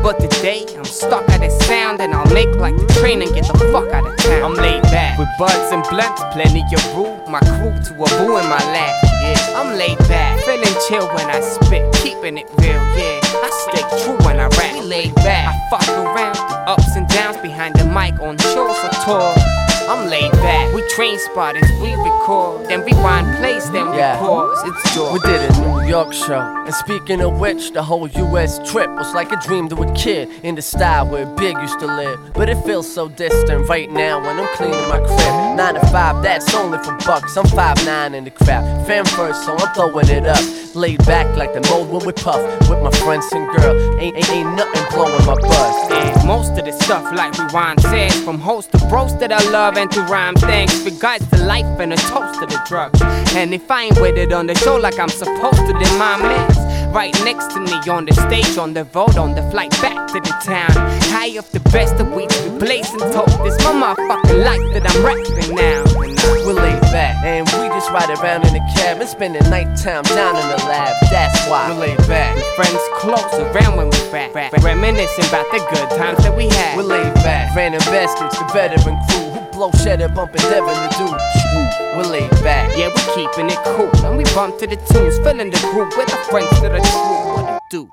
But 0.02 0.18
today, 0.18 0.66
I'm 0.76 0.84
stuck 0.84 1.22
at 1.30 1.40
a 1.40 1.50
sound, 1.50 2.00
and 2.00 2.12
I'll 2.12 2.26
make 2.34 2.50
like 2.56 2.74
the 2.76 2.86
train 2.98 3.22
and 3.22 3.32
get 3.32 3.46
the 3.46 3.70
fuck 3.70 3.94
out 3.94 4.10
of 4.10 4.16
town. 4.18 4.42
I'm 4.42 4.54
laid 4.58 4.82
back 4.90 5.20
with 5.20 5.28
buds 5.38 5.70
and 5.70 5.86
blunts, 5.86 6.20
plenty 6.34 6.66
of 6.74 6.82
brew. 6.92 7.14
My 7.30 7.38
crew 7.38 7.78
to 7.78 7.92
a 7.94 8.06
boo 8.18 8.42
in 8.42 8.46
my 8.50 8.58
lap. 8.74 8.94
Yeah, 9.22 9.38
I'm 9.54 9.78
laid 9.78 9.98
back, 10.10 10.42
feeling 10.42 10.74
chill 10.90 11.06
when 11.14 11.30
I 11.30 11.40
spit, 11.40 11.86
keeping 12.02 12.36
it 12.36 12.50
real. 12.58 12.82
Yeah, 12.98 13.22
I 13.22 13.50
stay 13.70 13.86
true 14.02 14.18
when 14.26 14.40
I 14.40 14.48
rap. 14.58 14.65
We 14.86 14.90
laid 14.90 15.14
back, 15.16 15.48
I 15.48 15.78
fuck 15.78 15.88
around, 15.98 16.36
the 16.36 16.70
ups 16.70 16.94
and 16.94 17.08
downs 17.08 17.36
behind 17.38 17.74
the 17.74 17.84
mic 17.86 18.20
on 18.20 18.38
shows 18.38 18.78
or 18.84 18.90
tours. 19.04 19.42
I'm 19.88 20.08
laid 20.08 20.30
back. 20.32 20.72
We 20.74 20.82
train 20.90 21.18
spotters, 21.18 21.68
we 21.80 21.94
record, 21.94 22.66
then 22.68 22.84
we 22.84 22.92
rewind 22.92 23.36
plays, 23.38 23.68
then 23.70 23.90
we 23.90 23.98
Yeah. 23.98 24.18
pause. 24.18 24.58
It's 24.64 24.94
joy. 24.94 25.12
We 25.12 25.18
did 25.20 25.40
a 25.50 25.60
New 25.60 25.86
York 25.88 26.12
show. 26.12 26.40
And 26.40 26.74
speaking 26.74 27.20
of 27.20 27.38
which, 27.38 27.72
the 27.72 27.82
whole 27.82 28.08
US 28.08 28.58
trip 28.70 28.90
was 28.90 29.12
like 29.14 29.30
a 29.32 29.36
dream 29.46 29.68
to 29.70 29.76
a 29.82 29.92
kid 29.94 30.28
in 30.42 30.54
the 30.56 30.62
style 30.62 31.06
where 31.06 31.26
Big 31.26 31.56
used 31.58 31.78
to 31.80 31.86
live. 31.86 32.18
But 32.34 32.48
it 32.48 32.56
feels 32.64 32.92
so 32.92 33.08
distant 33.08 33.68
right 33.68 33.90
now 33.90 34.20
when 34.24 34.38
I'm 34.40 34.48
cleaning 34.56 34.88
my 34.88 34.98
crib. 34.98 35.56
Nine 35.56 35.74
to 35.74 35.86
five, 35.88 36.20
that's 36.22 36.52
only 36.54 36.78
for 36.78 36.92
bucks. 37.06 37.36
I'm 37.36 37.46
five 37.46 37.76
nine 37.86 38.14
in 38.14 38.24
the 38.24 38.30
crowd. 38.30 38.64
Fam 38.88 39.04
first, 39.04 39.44
so 39.44 39.56
I'm 39.56 39.72
throwing 39.74 40.08
it 40.08 40.26
up. 40.26 40.42
Laid 40.74 40.98
back 41.06 41.26
like 41.36 41.54
the 41.54 41.60
mold 41.70 41.90
when 41.90 42.04
we 42.04 42.12
puff 42.12 42.40
with 42.68 42.82
my 42.82 42.90
friends 43.02 43.26
and 43.32 43.46
girl. 43.56 43.74
Ain't, 44.00 44.16
ain't, 44.16 44.30
ain't 44.30 44.56
nothing 44.56 44.75
blowing 44.90 45.24
my. 45.26 45.36
And 45.90 46.26
most 46.26 46.58
of 46.58 46.64
the 46.64 46.72
stuff 46.72 47.04
like 47.14 47.38
rewind 47.38 47.80
says 47.80 48.14
From 48.24 48.38
host 48.38 48.72
to 48.72 48.78
bros 48.88 49.16
that 49.18 49.32
I 49.32 49.42
love 49.50 49.76
and 49.76 49.90
to 49.92 50.02
rhyme 50.02 50.34
thanks 50.34 50.80
Regards 50.82 51.28
to 51.30 51.36
life 51.44 51.64
and 51.80 51.92
a 51.92 51.96
toast 51.96 52.40
to 52.40 52.46
the 52.46 52.60
drugs 52.66 53.00
And 53.34 53.54
if 53.54 53.70
I 53.70 53.84
ain't 53.84 54.00
with 54.00 54.16
it 54.18 54.32
on 54.32 54.46
the 54.46 54.54
show 54.54 54.76
like 54.76 54.98
I'm 54.98 55.08
supposed 55.08 55.64
to 55.66 55.72
Then 55.72 55.98
my 55.98 56.16
man's 56.20 56.58
right 56.94 57.14
next 57.24 57.52
to 57.52 57.60
me 57.60 57.74
on 57.90 58.06
the 58.06 58.14
stage 58.14 58.58
On 58.58 58.74
the 58.74 58.84
road 58.84 59.16
on 59.16 59.34
the 59.34 59.42
flight 59.50 59.70
back 59.82 60.08
to 60.08 60.20
the 60.20 60.34
town. 60.44 60.72
High 61.12 61.38
off 61.38 61.50
the 61.50 61.60
best 61.70 61.94
of 62.00 62.12
weeds 62.12 62.40
we 62.42 62.58
blazing 62.58 63.00
tote 63.00 63.32
This 63.44 63.58
my 63.64 63.72
motherfucking 63.72 64.44
life 64.44 64.66
that 64.74 64.84
I'm 64.90 65.04
rapping 65.04 65.54
now. 65.54 65.84
And 66.02 66.05
We're 66.46 66.54
laid 66.54 66.80
back, 66.94 67.16
and 67.24 67.46
we 67.58 67.68
just 67.74 67.90
ride 67.90 68.10
around 68.10 68.46
in 68.46 68.54
the 68.54 68.64
cab 68.74 69.00
and 69.00 69.08
spend 69.08 69.34
the 69.34 69.42
nighttime 69.50 70.02
down 70.04 70.36
in 70.36 70.46
the 70.48 70.62
lab. 70.66 70.94
That's 71.10 71.34
why 71.48 71.70
we're 71.70 71.80
laid 71.80 71.98
back. 72.06 72.36
Friends 72.54 72.80
close 72.98 73.34
around 73.34 73.76
when 73.76 73.90
we 73.90 73.98
rap, 74.10 74.34
rap 74.34 74.52
Reminiscing 74.52 75.26
about 75.26 75.46
the 75.50 75.58
good 75.70 75.88
times 75.98 76.18
that 76.22 76.36
we 76.36 76.48
had 76.48 76.76
We're 76.76 76.84
laid 76.84 77.14
back. 77.14 77.54
Random 77.56 77.80
baskets, 77.90 78.38
the 78.38 78.44
veteran 78.52 78.98
crew 79.08 79.30
who 79.30 79.40
blow 79.52 79.70
cheddar, 79.82 80.08
bumping 80.08 80.42
Devin 80.42 80.74
to 80.74 80.98
do. 80.98 81.06
We're 81.96 82.10
laid 82.10 82.30
back. 82.42 82.76
Yeah, 82.76 82.88
we 82.88 83.00
keeping 83.14 83.50
it 83.50 83.58
cool. 83.74 83.90
And 84.04 84.18
we 84.18 84.24
bump 84.34 84.58
to 84.58 84.66
the 84.66 84.76
tunes, 84.76 85.18
filling 85.18 85.50
the 85.50 85.60
group 85.72 85.96
with 85.96 86.08
the 86.08 86.16
friends 86.30 86.50
that 86.60 86.72
are 86.72 86.80
true. 86.80 87.42
What 87.42 87.62
do? 87.70 87.90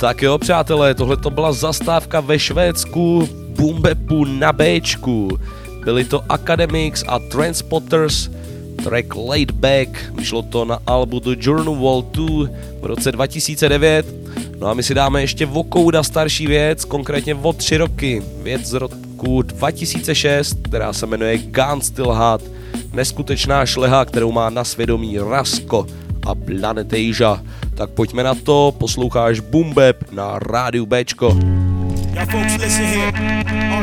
Tak 0.00 0.22
jo, 0.22 0.38
přátelé, 0.38 0.94
tohle 0.94 1.16
to 1.16 1.30
byla 1.30 1.52
zastávka 1.52 2.20
ve 2.20 2.38
Švédsku, 2.38 3.28
Bumbepu 3.48 4.24
na 4.24 4.52
Bčku. 4.52 5.38
Byli 5.84 6.04
to 6.04 6.24
Academics 6.28 7.04
a 7.06 7.18
Transporters, 7.18 8.30
track 8.84 9.14
Laid 9.14 9.50
Back, 9.50 10.12
vyšlo 10.14 10.42
to 10.42 10.64
na 10.64 10.78
albu 10.86 11.20
The 11.20 11.36
Journal 11.40 11.76
Wall 11.76 12.02
2 12.02 12.48
v 12.80 12.86
roce 12.86 13.12
2009. 13.12 14.06
No 14.58 14.66
a 14.66 14.74
my 14.74 14.82
si 14.82 14.94
dáme 14.94 15.20
ještě 15.20 15.46
vokouda 15.46 16.02
starší 16.02 16.46
věc, 16.46 16.84
konkrétně 16.84 17.34
o 17.34 17.52
tři 17.52 17.76
roky. 17.76 18.22
Věc 18.42 18.66
z 18.66 18.72
roku 18.72 19.42
2006, 19.42 20.58
která 20.62 20.92
se 20.92 21.06
jmenuje 21.06 21.38
Gun 21.38 21.80
Still 21.80 22.14
Hot. 22.14 22.42
Neskutečná 22.92 23.66
šleha, 23.66 24.04
kterou 24.04 24.32
má 24.32 24.50
na 24.50 24.64
svědomí 24.64 25.18
Rasko 25.18 25.86
a 26.26 26.34
Planet 26.34 26.92
Asia. 26.92 27.42
Tak 27.76 27.92
pojďme 27.92 28.24
na 28.24 28.32
to, 28.32 28.72
posloucháš 28.72 29.44
Bumbeb 29.44 30.08
na 30.08 30.40
rádiu 30.40 30.88
Bčko. 30.88 31.36
Folks 32.32 32.56
listen 32.56 32.88
here. 32.88 33.12
Yo, 33.12 33.78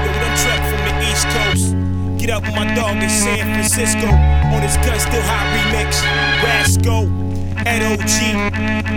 we 0.00 0.08
done 0.16 0.36
trek 0.40 0.62
from 0.72 0.80
the 0.88 0.94
East 1.04 1.28
Coast. 1.28 1.76
Get 2.16 2.32
up 2.32 2.42
with 2.48 2.56
my 2.56 2.64
dog 2.72 2.96
in 2.96 3.12
San 3.12 3.44
Francisco. 3.44 4.08
On 4.56 4.64
his 4.64 4.80
gun 4.80 4.96
still 4.96 5.20
hot 5.28 5.44
remix. 5.52 6.00
Rasco. 6.40 7.04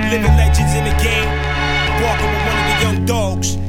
Living 0.07 0.35
legends 0.39 0.71
in 0.71 0.87
the 0.87 0.95
game. 1.03 1.27
Walking 1.99 2.31
with 2.31 2.43
one 2.47 2.57
of 2.57 2.65
the 2.71 2.77
young 2.79 2.99
dogs. 3.05 3.59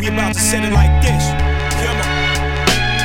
We 0.00 0.06
about 0.06 0.34
to 0.34 0.40
set 0.40 0.62
it 0.62 0.72
like 0.72 1.02
this. 1.02 1.34
Come 1.82 1.98
on. 1.98 2.15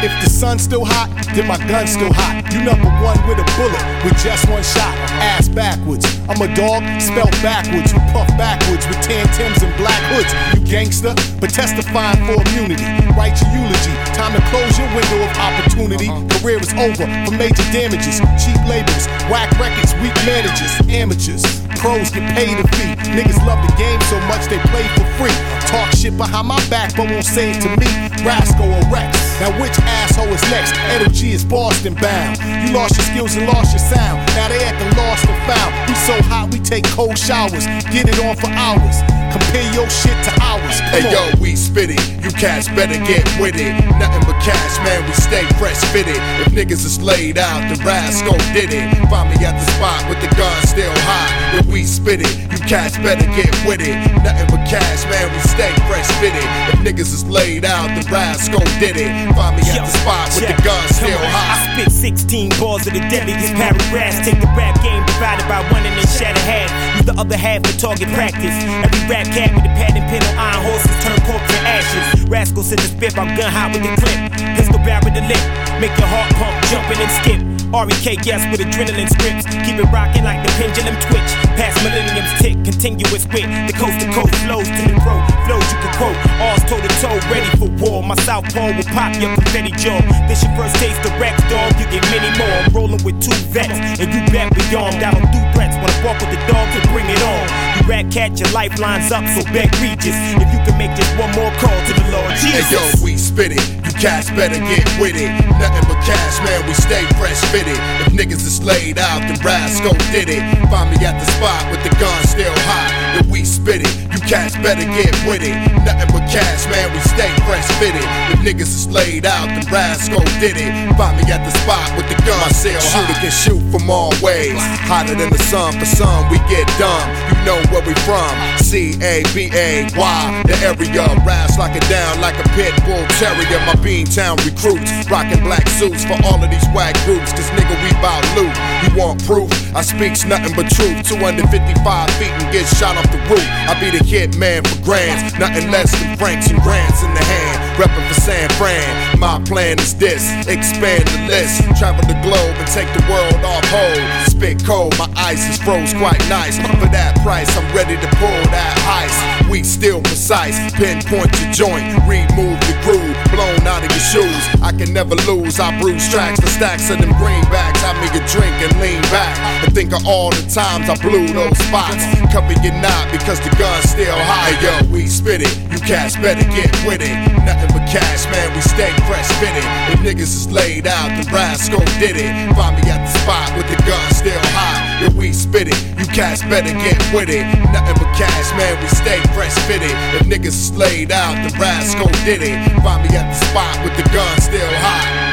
If 0.02 0.10
the 0.24 0.30
sun's 0.34 0.64
still 0.64 0.84
hot, 0.84 1.14
then 1.38 1.46
my 1.46 1.62
gun's 1.70 1.94
still 1.94 2.10
hot. 2.10 2.42
You 2.50 2.66
number 2.66 2.90
one 3.06 3.22
with 3.30 3.38
a 3.38 3.46
bullet, 3.54 3.78
with 4.02 4.18
just 4.18 4.50
one 4.50 4.66
shot. 4.66 4.98
Ass 5.22 5.48
backwards. 5.48 6.10
I'm 6.26 6.42
a 6.42 6.50
dog, 6.58 6.82
spelled 6.98 7.38
backwards. 7.46 7.94
Who 7.94 8.02
puff 8.10 8.26
backwards 8.34 8.90
with 8.90 8.98
tan 9.06 9.30
Tims 9.38 9.62
and 9.62 9.70
black 9.78 10.02
hoods. 10.10 10.34
You 10.58 10.66
gangster, 10.66 11.14
but 11.38 11.54
testifying 11.54 12.18
for 12.26 12.42
immunity. 12.50 12.82
Write 13.14 13.38
your 13.46 13.62
eulogy. 13.62 13.94
Time 14.18 14.34
to 14.34 14.42
close 14.50 14.74
your 14.74 14.90
window 14.98 15.22
of 15.22 15.32
opportunity. 15.38 16.10
Uh-huh. 16.10 16.42
Career 16.42 16.58
is 16.58 16.74
over 16.82 17.06
for 17.06 17.34
major 17.38 17.62
damages. 17.70 18.18
Cheap 18.42 18.58
labels, 18.66 19.06
whack 19.30 19.54
records, 19.62 19.94
weak 20.02 20.18
managers, 20.26 20.74
amateurs. 20.90 21.61
Pros 21.82 22.12
get 22.12 22.30
paid 22.38 22.62
a 22.62 22.68
fee. 22.78 22.94
Niggas 23.10 23.42
love 23.44 23.58
the 23.66 23.74
game 23.74 24.00
so 24.06 24.20
much 24.30 24.46
they 24.46 24.62
play 24.70 24.86
for 24.94 25.06
free. 25.18 25.34
Talk 25.66 25.90
shit 25.98 26.16
behind 26.16 26.48
my 26.48 26.62
back, 26.70 26.96
but 26.96 27.10
won't 27.10 27.26
say 27.26 27.58
it 27.58 27.62
to 27.66 27.70
me. 27.82 27.90
Rasco 28.22 28.70
or 28.70 28.86
Rex. 28.94 29.18
Now 29.42 29.50
which 29.60 29.74
asshole 29.82 30.30
is 30.30 30.42
next? 30.54 30.78
Energy 30.94 31.32
is 31.32 31.44
Boston 31.44 31.96
bound. 31.96 32.38
You 32.38 32.76
lost 32.78 32.98
your 32.98 33.06
skills 33.06 33.36
and 33.36 33.48
lost 33.48 33.74
your 33.74 33.82
sound. 33.82 34.22
Now 34.38 34.48
they 34.50 34.64
at 34.64 34.78
the 34.78 34.96
lost 34.96 35.26
and 35.26 35.42
found. 35.50 35.74
We 35.90 35.96
so 35.96 36.22
hot 36.30 36.54
we 36.54 36.60
take 36.60 36.86
cold 36.86 37.18
showers. 37.18 37.66
Get 37.90 38.08
it 38.08 38.20
on 38.24 38.36
for 38.36 38.54
hours. 38.54 39.02
Compare 39.32 39.74
your 39.74 39.90
shit 39.90 40.18
to 40.28 40.34
ours. 40.44 40.80
Hey 40.92 41.08
yo, 41.08 41.32
we 41.40 41.56
spit 41.56 41.90
it. 41.90 42.04
You 42.24 42.32
cats 42.36 42.68
better 42.68 43.00
get 43.08 43.24
with 43.40 43.56
it. 43.56 43.74
Nothing 43.96 44.24
but 44.28 44.38
cash, 44.44 44.76
man. 44.84 45.08
We 45.08 45.14
stay 45.14 45.48
fresh 45.56 45.80
fitted. 45.96 46.20
If 46.44 46.52
niggas 46.52 46.84
is 46.84 47.02
laid 47.02 47.38
out, 47.38 47.64
the 47.72 47.80
Rasco 47.84 48.36
did 48.54 48.74
it. 48.74 48.88
Find 49.10 49.32
me 49.32 49.40
at 49.46 49.56
the 49.56 49.66
spot 49.78 50.04
with 50.10 50.20
the 50.20 50.30
gun 50.36 50.56
still 50.68 50.92
hot. 51.08 51.32
If 51.60 51.66
we 51.68 51.84
spit 51.84 52.22
it, 52.22 52.36
you 52.52 52.60
cats 52.68 52.98
better 53.00 53.26
get 53.36 53.52
with 53.64 53.80
it. 53.80 53.96
Nothing 54.20 54.48
but 54.52 54.68
cash, 54.68 55.08
man. 55.08 55.32
We 55.32 55.40
stay 55.48 55.72
fresh 55.88 56.08
fitted. 56.20 56.44
If 56.76 56.80
niggas 56.84 57.12
is 57.16 57.24
laid 57.26 57.66
out, 57.66 57.88
the 57.96 58.04
Rasco 58.12 58.60
did 58.80 58.98
it. 58.98 59.12
Find 59.36 59.56
me 59.56 59.64
at 59.72 59.88
the 59.88 59.94
spot 60.04 60.28
with 60.36 60.48
the 60.52 60.58
gun 60.64 60.84
still 60.92 61.18
on. 61.18 61.32
hot. 61.32 61.80
I 61.80 61.84
spit 61.84 61.92
16 61.92 62.50
balls 62.60 62.88
of 62.88 62.94
the 62.94 63.04
deadliest 63.08 63.54
paragraphs. 63.56 64.20
Take 64.28 64.40
the 64.40 64.52
rap 64.60 64.76
game 64.84 65.06
divided 65.08 65.48
by 65.48 65.64
one 65.72 65.88
and 65.88 65.96
then 65.96 66.08
shatter 66.08 66.44
half. 66.44 66.91
The 67.06 67.16
other 67.18 67.38
half 67.38 67.66
for 67.66 67.78
target 67.80 68.10
practice. 68.10 68.54
Every 68.86 69.10
rap 69.10 69.26
cat 69.34 69.54
with 69.56 69.66
a 69.66 69.74
pad 69.74 69.98
and 69.98 70.06
pen 70.06 70.22
on 70.22 70.38
iron 70.38 70.66
horses 70.66 70.96
turn 71.04 71.20
corpse 71.26 71.50
to 71.50 71.60
ashes. 71.66 72.30
Rasco 72.30 72.62
send 72.62 72.80
the 72.80 72.88
spit, 72.88 73.18
I'm 73.18 73.36
gun 73.36 73.52
hot 73.52 73.74
with 73.74 73.84
the 73.84 73.94
clip. 73.98 74.20
Pistol 74.56 74.80
barrel 74.80 75.06
with 75.06 75.16
the 75.16 75.26
lip, 75.26 75.42
make 75.82 75.94
your 75.98 76.08
heart 76.08 76.30
pump, 76.38 76.56
jumping 76.70 77.02
and 77.02 77.12
skip. 77.20 77.51
REK 77.72 78.28
yes 78.28 78.44
with 78.52 78.60
adrenaline 78.60 79.08
scripts. 79.08 79.48
Keep 79.64 79.80
it 79.80 79.88
rocking 79.96 80.28
like 80.28 80.44
the 80.44 80.52
pendulum 80.60 80.96
twitch. 81.08 81.32
Past 81.56 81.80
millenniums 81.80 82.32
tick, 82.44 82.60
continuous 82.68 83.24
wit. 83.32 83.48
The 83.48 83.76
coast 83.80 83.96
to 84.04 84.12
coast 84.12 84.36
flows 84.44 84.68
to 84.68 84.82
the 84.92 84.96
pro. 85.00 85.16
Flows 85.48 85.64
you 85.72 85.80
can 85.80 85.94
quote. 85.96 86.18
All's 86.44 86.64
toe 86.68 86.84
to 86.84 86.92
toe, 87.00 87.16
ready 87.32 87.48
for 87.56 87.72
war. 87.80 88.04
My 88.04 88.16
south 88.28 88.52
pole 88.52 88.76
will 88.76 88.92
pop 88.92 89.16
your 89.24 89.32
confetti 89.40 89.72
jaw. 89.80 90.04
This 90.28 90.44
your 90.44 90.52
first 90.60 90.76
taste 90.84 91.00
Rex, 91.16 91.40
dog. 91.48 91.72
You 91.80 91.88
get 91.88 92.04
many 92.12 92.28
more. 92.38 92.52
I'm 92.60 92.74
rolling 92.76 93.04
with 93.08 93.22
two 93.24 93.36
vets, 93.56 93.72
and 94.00 94.12
you 94.12 94.20
bet 94.36 94.52
beyond. 94.52 95.00
I 95.00 95.12
don't 95.16 95.32
do 95.32 95.40
threats. 95.56 95.80
Wanna 95.80 95.96
walk 96.04 96.20
with 96.20 96.32
the 96.36 96.42
dog 96.52 96.68
to 96.76 96.80
bring 96.92 97.08
it 97.08 97.22
on. 97.24 97.71
You 97.82 97.88
rat 97.90 98.12
cat, 98.12 98.38
your 98.38 98.50
lifelines 98.52 99.12
up, 99.12 99.26
so 99.34 99.42
bet 99.50 99.74
Regis. 99.82 100.14
If 100.38 100.50
you 100.54 100.62
can 100.62 100.78
make 100.78 100.94
just 100.94 101.10
one 101.18 101.34
more 101.34 101.50
call 101.58 101.74
to 101.74 101.94
the 101.98 102.06
Lord 102.14 102.30
Jesus. 102.38 102.70
Hey 102.70 102.78
yo, 102.78 103.04
we 103.04 103.18
spit 103.18 103.52
it. 103.58 103.66
You 103.82 103.94
cats 103.98 104.30
better 104.30 104.62
get 104.70 104.86
with 105.02 105.18
it. 105.18 105.34
Nothing 105.58 105.86
but 105.90 105.98
cash, 106.06 106.38
man. 106.46 106.62
We 106.68 106.74
stay 106.78 107.02
fresh 107.18 107.42
fitted. 107.50 107.78
If 108.06 108.14
niggas 108.14 108.46
is 108.46 108.62
laid 108.62 109.00
out, 109.00 109.26
then 109.26 109.38
Rasco 109.42 109.98
did 110.14 110.30
it. 110.30 110.46
Find 110.70 110.94
me 110.94 111.02
at 111.02 111.18
the 111.18 111.26
spot 111.38 111.66
with 111.74 111.82
the 111.82 111.90
gun 111.98 112.22
still 112.30 112.54
hot. 112.70 113.18
Then 113.18 113.30
we 113.34 113.46
spit 113.46 113.82
it. 113.82 113.94
You 114.14 114.20
cats 114.30 114.54
better 114.62 114.86
get 114.86 115.14
with 115.26 115.42
it. 115.42 115.58
Nothing 115.82 116.10
but 116.14 116.26
cash, 116.30 116.70
man. 116.70 116.86
We 116.94 117.02
stay 117.10 117.34
fresh 117.50 117.66
fitted. 117.82 118.06
If 118.30 118.46
niggas 118.46 118.70
is 118.70 118.88
laid 118.94 119.26
out, 119.26 119.50
then 119.50 119.66
Rasco 119.74 120.22
did 120.38 120.54
it. 120.54 120.70
Find 121.02 121.18
me 121.18 121.26
at 121.34 121.42
the 121.42 121.54
spot 121.66 121.90
with 121.98 122.06
the 122.14 122.18
gun 122.30 122.46
still 122.54 122.78
hot. 122.78 123.10
Shooter 123.10 123.18
can 123.26 123.34
shoot 123.34 123.64
from 123.74 123.90
all 123.90 124.14
ways. 124.22 124.62
Hotter 124.86 125.16
than 125.16 125.34
the 125.34 125.42
sun. 125.50 125.74
For 125.80 125.90
some, 125.90 126.30
we 126.30 126.38
get 126.46 126.70
dumb. 126.78 127.10
You 127.34 127.38
know 127.46 127.62
where 127.72 127.82
we 127.88 127.96
from. 128.04 128.30
C 128.60 128.94
A 129.02 129.24
B 129.34 129.50
A 129.56 129.88
Y. 129.96 130.44
The 130.46 130.56
area. 130.62 131.08
Raps 131.26 131.58
like 131.58 131.76
it 131.76 131.88
down 131.90 132.20
like 132.22 132.38
a 132.38 132.48
pit 132.54 132.76
bull 132.86 133.02
terrier. 133.18 133.60
My 133.66 133.76
Beantown 133.80 134.38
recruits. 134.46 134.92
Rocking 135.10 135.42
black 135.44 135.68
suits 135.80 136.04
for 136.04 136.20
all 136.28 136.38
of 136.44 136.50
these 136.52 136.68
whack 136.76 136.94
groups. 137.06 137.32
Cause 137.32 137.50
nigga, 137.56 137.76
we 137.82 137.92
bout 138.04 138.24
loot. 138.36 138.54
You 138.84 138.92
want 139.00 139.24
proof? 139.26 139.50
I 139.76 139.82
speaks 139.82 140.26
nothing 140.26 140.56
but 140.56 140.70
truth. 140.70 141.08
255 141.08 142.10
feet 142.20 142.30
and 142.30 142.52
get 142.52 142.68
shot 142.78 142.98
off 142.98 143.10
the 143.12 143.20
roof. 143.32 143.48
I 143.68 143.74
be 143.80 143.90
the 143.90 144.04
hit 144.04 144.38
man 144.38 144.64
for 144.64 144.84
grands. 144.84 145.34
Nothing 145.40 145.72
less 145.72 145.92
than 145.92 146.18
francs 146.18 146.50
and 146.52 146.62
grants 146.62 147.02
in 147.04 147.14
the 147.14 147.24
hand. 147.24 147.61
Reppin' 147.78 148.08
for 148.08 148.20
San 148.22 148.50
Fran. 148.60 149.20
My 149.20 149.42
plan 149.44 149.80
is 149.80 149.96
this 149.96 150.24
expand 150.48 151.08
the 151.08 151.28
list. 151.28 151.64
Travel 151.80 152.04
the 152.08 152.20
globe 152.22 152.56
and 152.58 152.68
take 152.68 152.90
the 152.94 153.04
world 153.10 153.44
off 153.46 153.66
hold. 153.70 154.02
Spit 154.28 154.64
cold, 154.66 154.98
my 154.98 155.10
ice 155.16 155.44
is 155.50 155.58
froze 155.62 155.94
quite 155.94 156.22
nice. 156.30 156.58
For 156.82 156.90
that 156.92 157.20
price, 157.24 157.50
I'm 157.58 157.68
ready 157.76 157.96
to 157.96 158.10
pull 158.18 158.42
that 158.52 158.76
heist. 158.84 159.50
We 159.50 159.64
still 159.64 160.02
precise. 160.02 160.56
Pinpoint 160.74 161.32
your 161.42 161.52
joint. 161.52 161.84
Remove 162.08 162.60
the 162.68 162.76
groove. 162.88 163.18
Blown 163.36 163.62
out 163.68 163.84
of 163.84 163.92
your 163.92 164.08
shoes. 164.08 164.44
I 164.64 164.72
can 164.72 164.94
never 164.94 165.16
lose. 165.28 165.60
I 165.60 165.76
bruise 165.82 166.08
tracks 166.10 166.40
for 166.40 166.48
stacks 166.48 166.90
of 166.90 167.00
them 167.00 167.12
greenbacks. 167.20 167.84
I 167.84 167.92
make 168.00 168.16
a 168.16 168.24
drink 168.32 168.56
and 168.64 168.72
lean 168.80 169.02
back. 169.12 169.36
And 169.64 169.74
think 169.76 169.92
of 169.92 170.08
all 170.08 170.32
the 170.32 170.48
times 170.48 170.88
I 170.88 170.96
blew 171.04 171.28
those 171.34 171.58
spots. 171.68 172.04
Cover 172.32 172.54
your 172.64 172.76
knot 172.80 173.12
because 173.12 173.40
the 173.44 173.52
gun's 173.60 173.90
still 173.92 174.16
high. 174.16 174.56
Yo, 174.64 174.88
we 174.92 175.08
spit 175.08 175.42
it. 175.42 175.54
You 175.72 175.80
cats 175.84 176.16
better 176.16 176.48
get 176.56 176.72
with 176.88 177.02
it. 177.02 177.16
Nothing 177.44 177.71
but 177.72 177.88
cash, 177.88 178.26
man. 178.32 178.54
We 178.54 178.62
stay 178.62 178.92
fresh 179.08 179.28
fitted. 179.40 179.64
If 179.92 180.00
niggas 180.04 180.32
is 180.32 180.52
laid 180.52 180.88
out, 180.88 181.10
the 181.18 181.30
Rasco 181.32 181.80
did 182.00 182.16
it. 182.16 182.32
Find 182.56 182.76
me 182.76 182.90
at 182.92 183.02
the 183.02 183.12
spot 183.24 183.50
with 183.58 183.68
the 183.72 183.80
gun 183.88 184.08
still 184.14 184.40
high. 184.54 185.06
If 185.06 185.14
we 185.14 185.34
spit 185.34 185.68
it, 185.68 185.80
you 186.00 186.06
cats 186.14 186.42
better 186.44 186.74
get 186.74 187.00
with 187.14 187.30
it. 187.30 187.46
Nothing 187.72 187.98
but 187.98 188.12
cash, 188.16 188.50
man. 188.58 188.80
We 188.82 188.88
stay 188.90 189.20
fresh 189.34 189.56
fitted. 189.68 189.96
If 190.20 190.28
niggas 190.28 190.48
is 190.48 190.78
laid 190.78 191.12
out, 191.12 191.36
the 191.44 191.56
Rasco 191.58 192.08
did 192.26 192.42
it. 192.44 192.60
Find 192.84 193.02
me 193.04 193.16
at 193.18 193.32
the 193.32 193.40
spot 193.48 193.84
with 193.84 193.96
the 193.98 194.08
gun 194.14 194.42
still 194.42 194.74
high. 194.80 195.31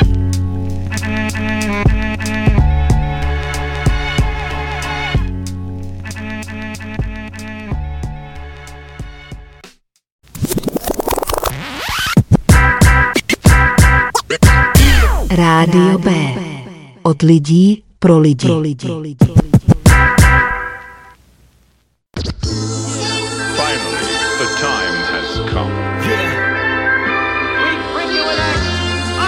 Rádio 15.31 15.99
B. 15.99 16.11
Od 17.03 17.23
lidí 17.23 17.83
pro 17.99 18.19
lidi. 18.19 18.47
Pro 18.47 18.59
lidi. 18.59 18.87
Finally, 23.57 24.09
the 24.39 24.47
time 24.61 24.97
has 25.13 25.29
come. 25.53 25.73
We 27.63 27.73
bring 27.95 28.11
you 28.17 28.25
an 28.25 28.39
act 28.39 28.65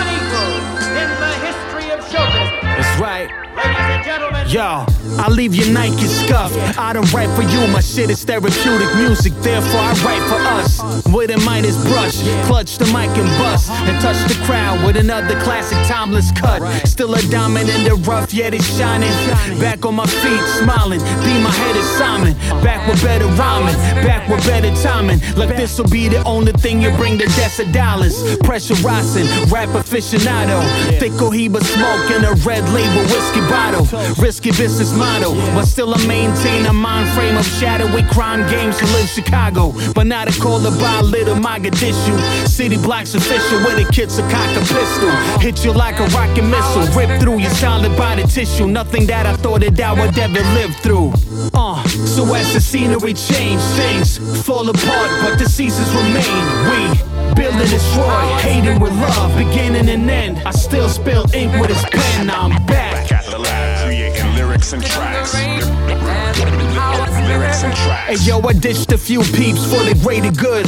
unequaled 0.01 0.65
in 0.97 1.09
the 1.21 1.33
history 1.47 1.87
of 1.93 2.01
show 2.11 2.25
business. 2.33 2.77
That's 2.77 3.01
right. 3.01 3.29
Ladies 3.57 3.89
and 3.95 4.05
gentlemen, 4.05 4.47
Yo, 4.49 4.87
I 5.21 5.29
leave 5.29 5.55
your 5.55 5.69
Nike 5.71 6.07
scuffed. 6.07 6.57
I 6.79 6.95
don't 6.95 7.13
write 7.13 7.29
for 7.37 7.43
you, 7.43 7.61
my 7.69 7.81
shit 7.81 8.09
is 8.09 8.25
therapeutic 8.25 8.89
music, 8.97 9.35
therefore 9.43 9.81
I 9.81 9.93
write 10.03 10.25
for 10.33 10.41
us. 10.57 10.81
With 11.13 11.31
a 11.31 11.39
Midas 11.45 11.77
brush, 11.85 12.23
clutch 12.47 12.79
the 12.79 12.87
mic 12.87 13.13
and 13.21 13.29
bust, 13.37 13.71
and 13.71 14.01
touch 14.01 14.17
the 14.33 14.43
crowd 14.47 14.83
with 14.85 14.97
another 14.97 15.39
classic 15.43 15.77
timeless 15.87 16.33
cut. 16.33 16.63
Still 16.87 17.15
a 17.15 17.23
diamond 17.29 17.69
in 17.69 17.85
the 17.85 17.97
rough, 18.09 18.33
yet 18.33 18.55
it's 18.55 18.65
shining. 18.79 19.13
Back 19.61 19.85
on 19.85 19.97
my 19.97 20.07
feet, 20.07 20.41
smiling, 20.59 21.01
be 21.01 21.35
my 21.45 21.51
head 21.51 21.77
is 21.77 21.89
Simon. 21.99 22.33
Back 22.65 22.89
with 22.89 23.03
better 23.03 23.27
rhyming, 23.37 23.77
back 24.07 24.27
with 24.27 24.43
better 24.47 24.75
timing. 24.83 25.21
Like 25.37 25.55
this'll 25.55 25.89
be 25.89 26.09
the 26.09 26.25
only 26.25 26.53
thing 26.53 26.81
you 26.81 26.91
bring 26.97 27.19
the 27.19 27.27
deaths 27.37 27.59
of 27.61 27.71
dollars. 27.73 28.17
Pressurizing, 28.39 29.29
rap 29.53 29.69
aficionado. 29.69 30.65
Thick 30.99 31.13
Cohiba 31.13 31.61
smoke 31.63 32.11
in 32.17 32.25
a 32.25 32.33
red 32.49 32.65
label 32.73 33.03
whiskey 33.13 33.41
bottle. 33.53 33.85
Risky 34.23 34.51
business 34.53 34.93
model, 35.11 35.35
but 35.55 35.65
still 35.65 35.93
I 35.95 36.07
maintain 36.07 36.67
a 36.67 36.73
mind 36.73 37.09
frame 37.15 37.37
of 37.37 37.47
shadowy 37.47 38.03
crime 38.15 38.43
games 38.51 38.79
to 38.79 38.87
live 38.87 39.09
Chicago. 39.09 39.73
But 39.95 40.07
not 40.07 40.29
a 40.29 40.41
call 40.41 40.61
buy 40.63 40.99
a 41.01 41.03
little 41.03 41.37
Mogadishu. 41.37 42.15
City 42.47 42.77
blocks 42.77 43.15
official 43.15 43.59
with 43.65 43.85
a 43.85 43.93
kid's 43.93 44.19
a 44.19 44.23
cock 44.31 44.51
a 44.57 44.61
pistol. 44.61 45.11
Hit 45.41 45.65
you 45.65 45.73
like 45.73 45.99
a 45.99 46.07
rocket 46.17 46.45
missile, 46.45 46.87
rip 46.97 47.21
through 47.21 47.39
your 47.39 47.55
solid 47.63 47.97
body 47.97 48.25
tissue. 48.25 48.67
Nothing 48.67 49.07
that 49.07 49.27
I 49.27 49.35
thought 49.37 49.61
that 49.61 49.81
I 49.81 49.93
would 49.99 50.19
ever 50.19 50.45
live 50.59 50.75
through. 50.77 51.13
Uh, 51.55 51.83
so 51.89 52.23
as 52.35 52.53
the 52.55 52.61
scenery 52.61 53.15
change, 53.15 53.61
things 53.79 54.19
fall 54.47 54.69
apart, 54.69 55.11
but 55.23 55.39
the 55.39 55.49
seasons 55.49 55.91
remain. 56.01 56.43
We 56.71 56.81
build 57.35 57.55
and 57.55 57.71
destroy, 57.71 58.23
hating 58.47 58.81
with 58.81 58.93
love, 58.93 59.37
beginning 59.37 59.89
and 59.89 60.11
end. 60.11 60.39
I 60.47 60.51
still 60.51 60.89
spill 60.89 61.25
ink 61.35 61.53
with 61.61 61.71
his 61.71 61.85
pen. 61.91 62.27
Now 62.27 62.43
I'm 62.49 62.67
back. 62.67 63.70
Back 64.11 64.25
at 64.25 64.29
the 64.29 64.35
lab, 64.35 64.35
creating 64.35 64.37
lyrics 64.37 64.73
and 64.73 64.85
tracks. 64.85 65.35
Lyrics 67.29 67.63
and 67.63 67.75
tracks. 67.75 68.21
Hey 68.21 68.29
yo, 68.29 68.41
I 68.41 68.53
ditched 68.53 68.93
a 68.93 68.99
few 68.99 69.21
peeps 69.23 69.65
for 69.65 69.83
the 69.85 69.99
greater 70.03 70.31
good. 70.31 70.67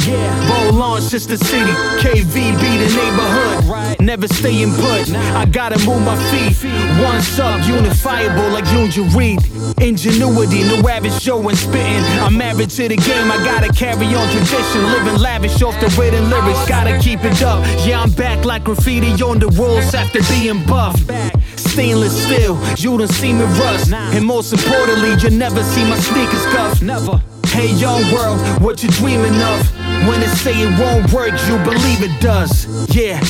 Bowl 0.48 0.72
launch, 0.72 1.04
sister 1.04 1.36
city. 1.36 1.72
KV 2.00 2.34
be 2.34 2.76
the 2.78 2.88
neighborhood. 2.94 3.64
Right. 3.64 4.00
Never 4.00 4.28
staying 4.28 4.72
put. 4.74 5.14
I 5.14 5.46
gotta 5.46 5.78
move 5.86 6.02
my 6.02 6.16
feet. 6.30 6.56
One 7.02 7.20
sub, 7.20 7.62
unifiable 7.66 8.50
like 8.50 8.64
Junior 8.66 9.08
Reid. 9.16 9.40
Ingenuity, 9.80 10.62
no 10.64 10.88
average 10.88 11.20
show 11.20 11.48
and 11.48 11.58
spitting. 11.58 12.04
I'm 12.20 12.36
married 12.36 12.70
to 12.70 12.88
the 12.88 12.96
game, 12.96 13.30
I 13.30 13.42
gotta 13.44 13.72
carry 13.72 14.06
on 14.14 14.28
tradition. 14.30 14.82
Living 14.84 15.20
lavish 15.20 15.62
off 15.62 15.78
the 15.80 15.88
written 15.98 16.30
lyrics, 16.30 16.68
gotta 16.68 16.98
keep 17.00 17.24
it 17.24 17.42
up. 17.42 17.64
Yeah, 17.86 18.02
I'm 18.02 18.12
back 18.12 18.44
like 18.44 18.64
graffiti 18.64 19.10
on 19.22 19.38
the 19.38 19.48
walls 19.48 19.94
after 19.94 20.20
being 20.30 20.64
buffed. 20.66 21.10
Stainless 21.56 22.24
steel, 22.24 22.58
you 22.76 22.98
don't 22.98 23.08
see 23.08 23.32
me 23.32 23.44
rust. 23.44 23.92
And 23.92 24.24
most 24.26 24.52
importantly, 24.52 25.14
you 25.22 25.36
never 25.36 25.62
see 25.62 25.84
my 25.84 25.98
sneakers 25.98 26.46
cuffed. 26.46 26.82
Never. 26.82 27.20
Hey, 27.46 27.70
young 27.74 28.02
world, 28.12 28.40
what 28.62 28.82
you 28.82 28.88
dreaming 28.88 29.34
of? 29.42 29.70
When 30.08 30.20
they 30.20 30.26
say 30.26 30.52
it 30.54 30.80
won't 30.80 31.12
work, 31.12 31.32
you 31.46 31.58
believe 31.58 32.02
it 32.02 32.18
does. 32.20 32.66
Yeah, 32.96 33.20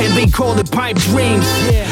and 0.00 0.16
they 0.16 0.26
call 0.26 0.56
it 0.58 0.70
pipe 0.70 0.96
dreams. 0.96 1.44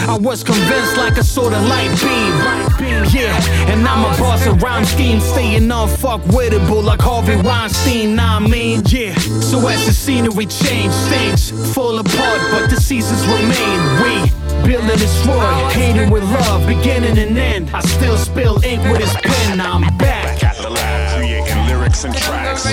I 0.09 0.17
was 0.19 0.45
convinced 0.45 0.97
like 0.97 1.19
a 1.19 1.25
sort 1.25 1.53
of 1.53 1.63
light 1.67 1.91
beam. 2.01 3.05
Yeah, 3.13 3.37
and 3.71 3.87
I'm 3.87 4.05
a 4.05 4.17
boss 4.19 4.47
of 4.47 4.63
rhyme 4.63 4.85
scheme, 4.85 5.21
staying 5.21 5.69
unfuckwittable 5.69 6.83
like 6.83 7.01
Harvey 7.01 7.37
Weinstein. 7.37 8.15
Nah, 8.15 8.37
I 8.37 8.39
mean, 8.39 8.83
yeah. 8.87 9.15
So 9.41 9.67
as 9.67 9.85
the 9.85 9.93
scenery 9.93 10.47
change, 10.47 10.95
things 11.11 11.51
fall 11.75 11.99
apart, 11.99 12.41
but 12.53 12.71
the 12.71 12.81
seasons 12.81 13.27
remain. 13.27 13.79
We 14.01 14.31
build 14.67 14.85
and 14.85 15.01
destroy, 15.01 15.41
hating 15.71 16.11
with 16.11 16.25
love, 16.25 16.67
beginning 16.67 17.19
and 17.19 17.39
end. 17.39 17.71
I 17.75 17.81
still 17.81 18.17
spill 18.17 18.63
ink 18.65 18.83
with 18.91 19.01
his 19.01 19.15
pen. 19.23 19.61
I'm 19.61 19.83
back. 19.97 20.41
Back 20.41 20.45
at 20.45 20.57
the 20.57 20.71
lab, 20.71 21.19
creating 21.19 21.67
lyrics 21.67 22.05
and 22.05 22.15
tracks. 22.15 22.65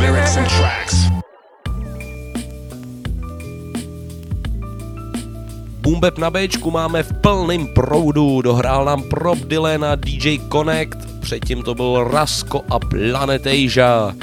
Lyrics 0.00 0.36
and 0.36 0.48
tracks. 0.48 0.96
Boombap 5.82 6.18
na 6.18 6.30
Bčku 6.30 6.70
máme 6.70 7.02
v 7.02 7.12
plném 7.12 7.66
proudu, 7.66 8.42
dohrál 8.42 8.84
nám 8.84 9.02
Prop 9.02 9.38
Dylan 9.38 9.84
a 9.84 9.94
DJ 9.94 10.38
Connect, 10.48 11.20
předtím 11.20 11.62
to 11.62 11.74
byl 11.74 12.04
Rasko 12.04 12.62
a 12.70 12.78
Planet 12.78 13.46
Asia. 13.46 14.14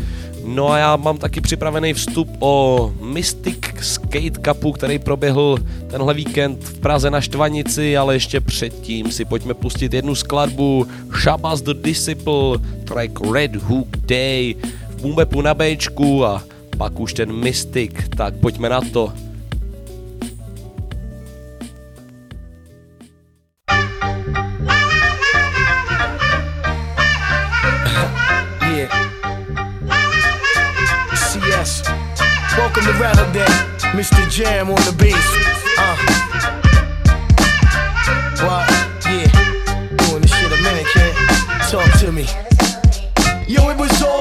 No 0.45 0.71
a 0.71 0.77
já 0.77 0.95
mám 0.95 1.17
taky 1.17 1.41
připravený 1.41 1.93
vstup 1.93 2.29
o 2.39 2.93
Mystic 3.01 3.57
Skate 3.81 4.39
Cupu, 4.45 4.71
který 4.71 4.99
proběhl 4.99 5.57
tenhle 5.87 6.13
víkend 6.13 6.63
v 6.63 6.79
Praze 6.79 7.11
na 7.11 7.21
Štvanici, 7.21 7.97
ale 7.97 8.15
ještě 8.15 8.41
předtím 8.41 9.11
si 9.11 9.25
pojďme 9.25 9.53
pustit 9.53 9.93
jednu 9.93 10.15
skladbu 10.15 10.87
Shabazz 11.21 11.61
the 11.61 11.73
Disciple, 11.73 12.57
track 12.85 13.11
Red 13.31 13.55
Hook 13.55 13.97
Day 13.97 14.55
v 14.89 15.01
Bumbepu 15.01 15.41
na 15.41 15.53
Bčku 15.53 16.25
a 16.25 16.43
pak 16.77 16.99
už 16.99 17.13
ten 17.13 17.33
Mystic, 17.33 17.91
tak 18.17 18.33
pojďme 18.35 18.69
na 18.69 18.81
to. 18.81 19.13
Welcome 32.69 32.93
to 32.93 33.33
Day. 33.33 33.45
Mr. 33.97 34.29
Jam 34.29 34.69
on 34.69 34.75
the 34.75 34.93
bass. 34.95 35.15
Uh. 35.79 35.95
What? 38.45 38.69
Yeah. 39.05 39.97
Doing 39.97 40.21
this 40.21 40.31
shit 40.31 40.51
a 40.51 40.61
minute, 40.61 40.85
kid. 40.93 41.15
Talk 41.71 41.99
to 41.99 42.11
me. 42.11 42.48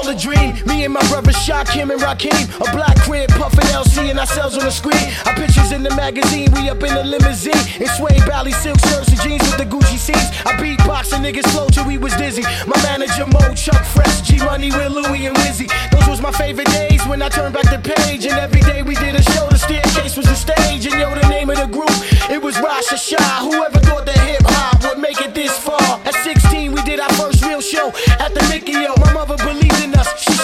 A 0.09 0.15
dream. 0.17 0.57
Me 0.65 0.85
and 0.85 0.93
my 0.93 1.05
brother 1.07 1.31
Shakim 1.31 1.91
and 1.93 2.01
Rakim. 2.01 2.49
A 2.57 2.71
black 2.75 2.97
crib, 3.01 3.29
puffin' 3.29 3.69
LC 3.69 4.09
and 4.09 4.19
ourselves 4.19 4.57
on 4.57 4.65
the 4.65 4.71
screen. 4.71 5.13
Our 5.25 5.35
pictures 5.35 5.71
in 5.71 5.83
the 5.83 5.93
magazine, 5.95 6.49
we 6.53 6.69
up 6.69 6.81
in 6.81 6.93
the 6.95 7.03
limousine. 7.03 7.63
In 7.79 7.87
suede 7.93 8.25
bally 8.25 8.51
silk 8.51 8.79
shirts 8.89 9.09
and 9.09 9.21
jeans 9.21 9.41
with 9.45 9.57
the 9.57 9.65
Gucci 9.65 9.97
seats. 9.97 10.29
I 10.45 10.57
beatbox 10.57 11.13
and 11.13 11.23
niggas 11.23 11.47
flow 11.51 11.67
till 11.67 11.85
we 11.85 11.97
was 11.97 12.13
dizzy. 12.15 12.41
My 12.65 12.77
manager 12.83 13.27
Mo, 13.27 13.53
Chuck 13.53 13.83
Fresh, 13.85 14.21
G 14.21 14.37
Money 14.39 14.71
with 14.71 14.91
Louie 14.91 15.27
and 15.27 15.37
Wizzy. 15.37 15.69
Those 15.91 16.07
was 16.07 16.21
my 16.21 16.31
favorite 16.31 16.69
days 16.71 17.05
when 17.05 17.21
I 17.21 17.29
turned 17.29 17.53
back 17.53 17.69
the 17.69 17.77
page. 17.77 18.25
And 18.25 18.39
every 18.39 18.61
day 18.61 18.81
we 18.81 18.95
did 18.95 19.15
a 19.15 19.21
show, 19.21 19.47
the 19.49 19.59
staircase 19.59 20.17
was 20.17 20.25
the 20.25 20.35
stage. 20.35 20.87
And 20.87 20.97
yo, 20.97 21.13
the 21.13 21.27
name 21.29 21.49
of 21.49 21.57
the 21.57 21.67
group, 21.67 21.93
it 22.33 22.41
was 22.41 22.55
Rasha 22.55 22.97
Shah. 22.97 23.45
Whoever 23.45 23.79
thought 23.79 24.05
that 24.07 24.17
hip 24.25 24.41
hop 24.45 24.81
would 24.83 24.97
make 24.99 25.21
it 25.21 25.35
this 25.35 25.55
far? 25.59 26.01
At 26.05 26.15
16, 26.23 26.71
we 26.71 26.81
did 26.81 26.99
our 26.99 27.13
first 27.13 27.45
real 27.45 27.61
show 27.61 27.93
at 28.17 28.33
the 28.33 28.43
Mickey 28.49 28.73
Yo. 28.73 28.95
My 28.97 29.13
mother 29.13 29.37
believed 29.37 29.83
in 29.83 29.89
she 29.91 29.98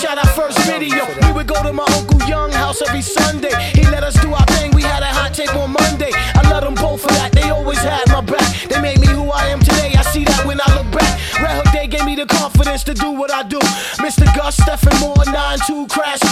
shot 0.05 0.19
our 0.19 0.33
first 0.33 0.59
video. 0.69 1.03
We 1.25 1.31
would 1.33 1.47
go 1.47 1.57
to 1.63 1.73
my 1.73 1.85
Uncle 1.97 2.21
Young 2.29 2.51
house 2.51 2.79
every 2.87 3.01
Sunday. 3.01 3.53
He 3.73 3.83
let 3.89 4.03
us 4.03 4.13
do 4.21 4.31
our 4.33 4.45
thing, 4.57 4.71
we 4.75 4.83
had 4.83 5.01
a 5.01 5.11
hot 5.17 5.33
tape 5.33 5.55
on 5.55 5.71
Monday. 5.71 6.11
I 6.13 6.41
love 6.51 6.63
them 6.63 6.75
both 6.75 7.01
for 7.01 7.13
that, 7.17 7.31
they 7.31 7.49
always 7.49 7.79
had 7.79 8.07
my 8.09 8.21
back. 8.21 8.45
They 8.69 8.79
made 8.79 8.99
me 8.99 9.07
who 9.07 9.31
I 9.31 9.47
am 9.47 9.59
today, 9.59 9.93
I 9.97 10.03
see 10.13 10.23
that 10.25 10.45
when 10.45 10.59
I 10.61 10.69
look 10.77 10.89
back. 10.91 11.11
Red 11.41 11.55
Hook 11.57 11.73
Day 11.73 11.87
gave 11.87 12.05
me 12.05 12.15
the 12.15 12.27
confidence 12.27 12.83
to 12.83 12.93
do 12.93 13.11
what 13.11 13.31
I 13.31 13.41
do. 13.43 13.59
Mr. 14.05 14.25
Gus, 14.35 14.57
Stephen 14.57 14.95
Moore, 15.01 15.25
9-2 15.25 15.89
Crash 15.89 16.24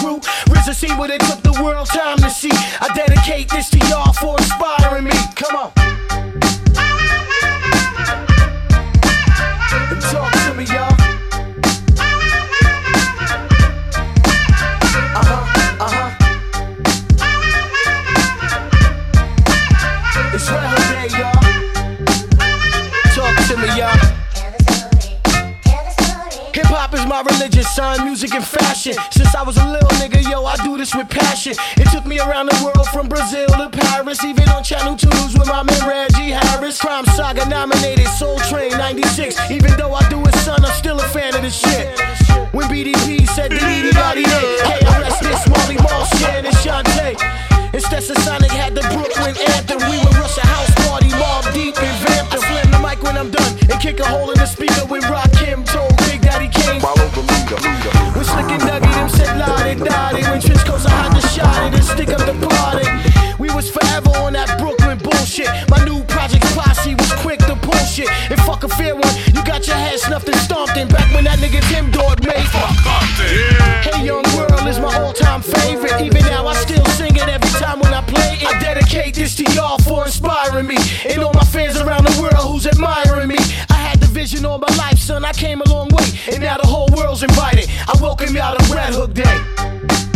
religion, 27.64 28.06
music 28.06 28.34
and 28.34 28.44
fashion. 28.44 28.94
Since 29.12 29.36
I 29.36 29.44
was 29.44 29.58
a 29.58 29.66
little 29.66 29.90
nigga, 30.00 30.22
yo, 30.30 30.46
I 30.46 30.56
do 30.58 30.78
this 30.78 30.94
with 30.96 31.10
passion. 31.10 31.54
It 31.78 31.90
took 31.92 32.06
me 32.06 32.20
around 32.20 32.48
the 32.48 32.58
world 32.64 32.88
from 32.90 33.08
Brazil 33.08 33.48
to 33.48 33.70
Paris, 33.70 34.24
even 34.24 34.48
on 34.50 34.64
Channel 34.64 34.96
2s 34.96 35.38
with 35.38 35.48
my 35.48 35.64
man 35.64 35.88
Reggie 35.88 36.32
Harris. 36.32 36.80
Crime 36.80 37.06
Saga 37.06 37.48
nominated, 37.48 38.08
Soul 38.08 38.38
Train 38.50 38.72
96. 38.72 39.52
Even 39.52 39.72
though 39.78 39.94
I 39.94 40.08
do 40.10 40.22
it, 40.22 40.36
son, 40.46 40.64
I'm 40.64 40.74
still 40.74 41.00
a 41.00 41.08
fan 41.10 41.36
of 41.36 41.42
this 41.42 41.56
shit. 41.56 42.00
When 42.54 42.68
BDP 42.68 43.28
said 43.30 43.50
Diddy 43.50 43.94
Body 43.94 44.24
KRS 44.24 45.20
this, 45.20 45.48
Molly 45.50 45.78
Moss, 45.78 46.10
Shan 46.20 46.46
and 46.46 46.56
Shantae. 46.58 47.16
Instead, 47.74 48.04
Sonic 48.04 48.52
had 48.52 48.76
the 48.76 48.82
Brooklyn 48.94 49.36
anthem. 49.56 49.80
We 49.90 49.98
would 49.98 50.16
rush 50.16 50.38
a 50.38 50.46
house 50.46 50.74
party, 50.86 51.10
Mobb 51.10 51.52
Deep 51.54 51.76
and 51.78 52.08
vamp. 52.08 52.34
I 52.34 52.38
slam 52.38 52.72
the 52.72 52.80
mic 52.80 53.02
when 53.02 53.18
I'm 53.18 53.32
done 53.32 53.58
and 53.72 53.82
kick 53.82 54.00
a 54.00 54.06
hole 54.06 54.30
in 54.30 54.38
the 54.38 54.46
speaker 54.46 54.86
when 54.86 55.02
Rakim 55.02 55.66
told 55.66 55.93
Big 55.93 55.93
Daddy 56.24 56.48
Kane. 56.48 56.80
Follow 56.80 57.08
the 57.12 57.22
leader. 57.22 57.60
When 58.16 58.26
Slick 58.26 58.50
and 58.56 58.64
Dougie 58.64 58.94
them 58.96 59.10
said 59.10 59.38
lie, 59.38 59.64
they 59.64 59.76
died. 59.76 60.14
When 60.24 60.42
Coats, 60.42 60.86
I 60.86 60.90
had 60.90 61.14
to 61.14 61.28
shot 61.28 61.68
it 61.68 61.74
and 61.76 61.84
stick 61.84 62.10
up 62.10 62.24
the 62.26 62.36
party. 62.48 62.88
We 63.38 63.50
was 63.54 63.70
forever 63.70 64.10
on 64.24 64.34
that 64.34 64.58
Brooklyn 64.60 64.98
bullshit. 64.98 65.50
My 65.70 65.84
new 65.84 66.04
project 66.06 66.46
posse 66.56 66.96
was 66.96 67.12
quick 67.20 67.40
to 67.50 67.56
pull 67.56 67.84
shit. 67.86 68.10
And 68.32 68.40
fuck 68.42 68.64
a 68.64 68.70
fair 68.70 68.96
one, 68.96 69.14
you 69.34 69.44
got 69.44 69.68
your 69.68 69.76
head 69.76 70.00
snuffed 70.00 70.28
and 70.28 70.38
stomped 70.38 70.78
in. 70.78 70.88
Back 70.88 71.12
when 71.14 71.26
that 71.26 71.40
nigga 71.40 71.62
Tim 71.70 71.92
Dog 71.92 72.24
made. 72.26 72.48
Hey 73.84 74.06
Young 74.06 74.24
World 74.36 74.66
is 74.68 74.80
my 74.80 74.94
all-time 75.02 75.42
favorite. 75.42 76.02
Even 76.02 76.24
now 76.26 76.48
I 76.48 76.56
still 76.56 76.86
sing 76.98 77.16
it 77.16 77.28
every 77.28 77.50
time 77.60 77.80
when 77.80 77.94
I 77.94 78.02
play 78.02 78.40
it. 78.40 78.48
I 78.48 78.60
dedicate 78.60 79.16
this 79.16 79.36
to 79.36 79.44
y'all 79.54 79.78
for 79.80 80.06
inspiring 80.06 80.68
me. 80.68 80.78
And 81.10 81.24
all 81.24 81.34
my 81.34 81.46
fans 81.46 81.78
around 81.78 82.06
the 82.06 82.16
world 82.22 82.40
who's 82.48 82.68
admiring 82.68 83.28
me. 83.28 83.43
Vision 84.24 84.46
all 84.46 84.58
my 84.58 84.74
life, 84.78 85.00
son. 85.00 85.26
I 85.26 85.34
came 85.34 85.60
a 85.60 85.68
long 85.68 85.90
way. 85.90 86.06
And 86.32 86.42
now 86.42 86.56
the 86.56 86.66
whole 86.66 86.88
world's 86.96 87.24
invited. 87.24 87.70
I 87.90 88.02
welcome 88.02 88.34
y'all 88.34 88.56
to 88.56 88.74
Red 88.74 88.94
Hook 88.94 89.14
Day. 89.14 90.13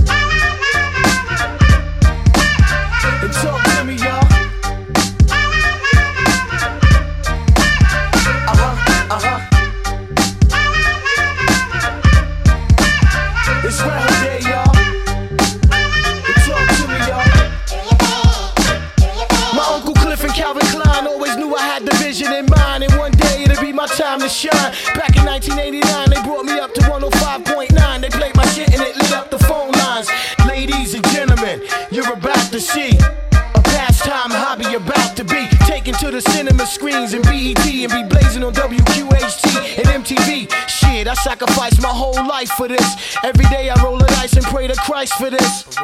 For 42.45 42.67
this. 42.67 43.17
Every 43.23 43.45
day 43.45 43.67
I 43.67 43.83
roll 43.83 43.97
a 43.97 44.05
dice 44.05 44.33
and 44.33 44.45
pray 44.45 44.67
to 44.67 44.75
Christ 44.75 45.13
for 45.13 45.31
this. 45.31 45.75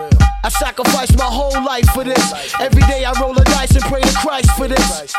I 0.44 0.50
sacrificed 0.50 1.18
my 1.18 1.26
whole 1.26 1.64
life 1.66 1.90
for 1.90 2.04
this. 2.04 2.54
Every 2.60 2.84
day 2.84 3.06
I 3.06 3.20
roll 3.20 3.36
a 3.36 3.44
dice 3.44 3.72
and 3.72 3.84
pray 3.86 4.02
to 4.02 4.14
Christ 4.14 4.52
for 4.52 4.68
this. 4.68 5.16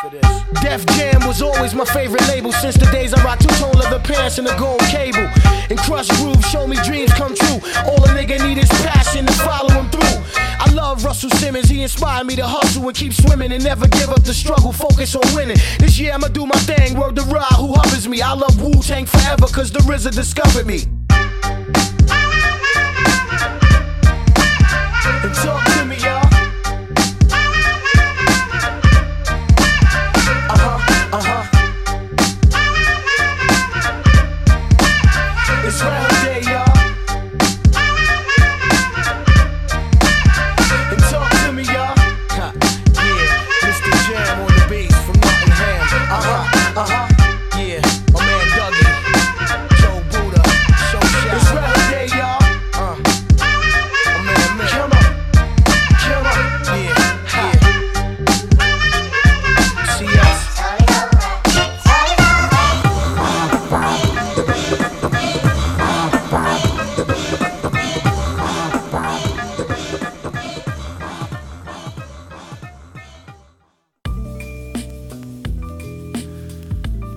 Def 0.62 0.86
Jam 0.94 1.26
was 1.26 1.42
always 1.42 1.74
my 1.74 1.84
favorite 1.86 2.26
label 2.28 2.52
since 2.52 2.76
the 2.76 2.86
days 2.92 3.12
I 3.12 3.24
rocked 3.24 3.42
two-tone 3.42 3.72
leather 3.72 3.98
pants 3.98 4.38
and 4.38 4.46
a 4.46 4.56
gold 4.56 4.80
cable. 4.82 5.26
And 5.70 5.78
Krush 5.80 6.08
Groove 6.20 6.44
show 6.46 6.68
me 6.68 6.76
dreams 6.84 7.12
Russell 11.14 11.30
Simmons, 11.38 11.68
he 11.68 11.80
inspired 11.80 12.26
me 12.26 12.34
to 12.34 12.44
hustle 12.44 12.88
and 12.88 12.96
keep 12.96 13.12
swimming 13.12 13.52
and 13.52 13.62
never 13.62 13.86
give 13.86 14.08
up 14.08 14.24
the 14.24 14.34
struggle, 14.34 14.72
focus 14.72 15.14
on 15.14 15.22
winning. 15.32 15.56
This 15.78 15.96
year 15.96 16.12
I'ma 16.12 16.26
do 16.26 16.44
my 16.44 16.58
thing, 16.66 16.98
word 16.98 17.14
to 17.14 17.22
Ra 17.22 17.44
who 17.54 17.72
hovers 17.72 18.08
me. 18.08 18.20
I 18.20 18.32
love 18.32 18.60
Wu 18.60 18.82
Tang 18.82 19.06
forever, 19.06 19.46
cause 19.46 19.70
the 19.70 19.78
RZA 19.78 20.12
discovered 20.12 20.66
me. 20.66 20.88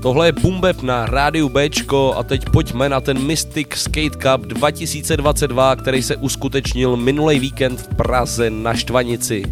Tohle 0.01 0.27
je 0.27 0.31
Bumbeb 0.31 0.81
na 0.81 1.05
rádiu 1.05 1.49
Bčko 1.49 2.13
a 2.17 2.23
teď 2.23 2.49
pojďme 2.49 2.89
na 2.89 3.01
ten 3.01 3.25
Mystic 3.25 3.67
Skate 3.75 4.17
Cup 4.17 4.45
2022, 4.45 5.75
který 5.75 6.01
se 6.03 6.15
uskutečnil 6.15 6.97
minulý 6.97 7.39
víkend 7.39 7.81
v 7.81 7.95
Praze 7.95 8.49
na 8.49 8.73
Štvanici. 8.73 9.43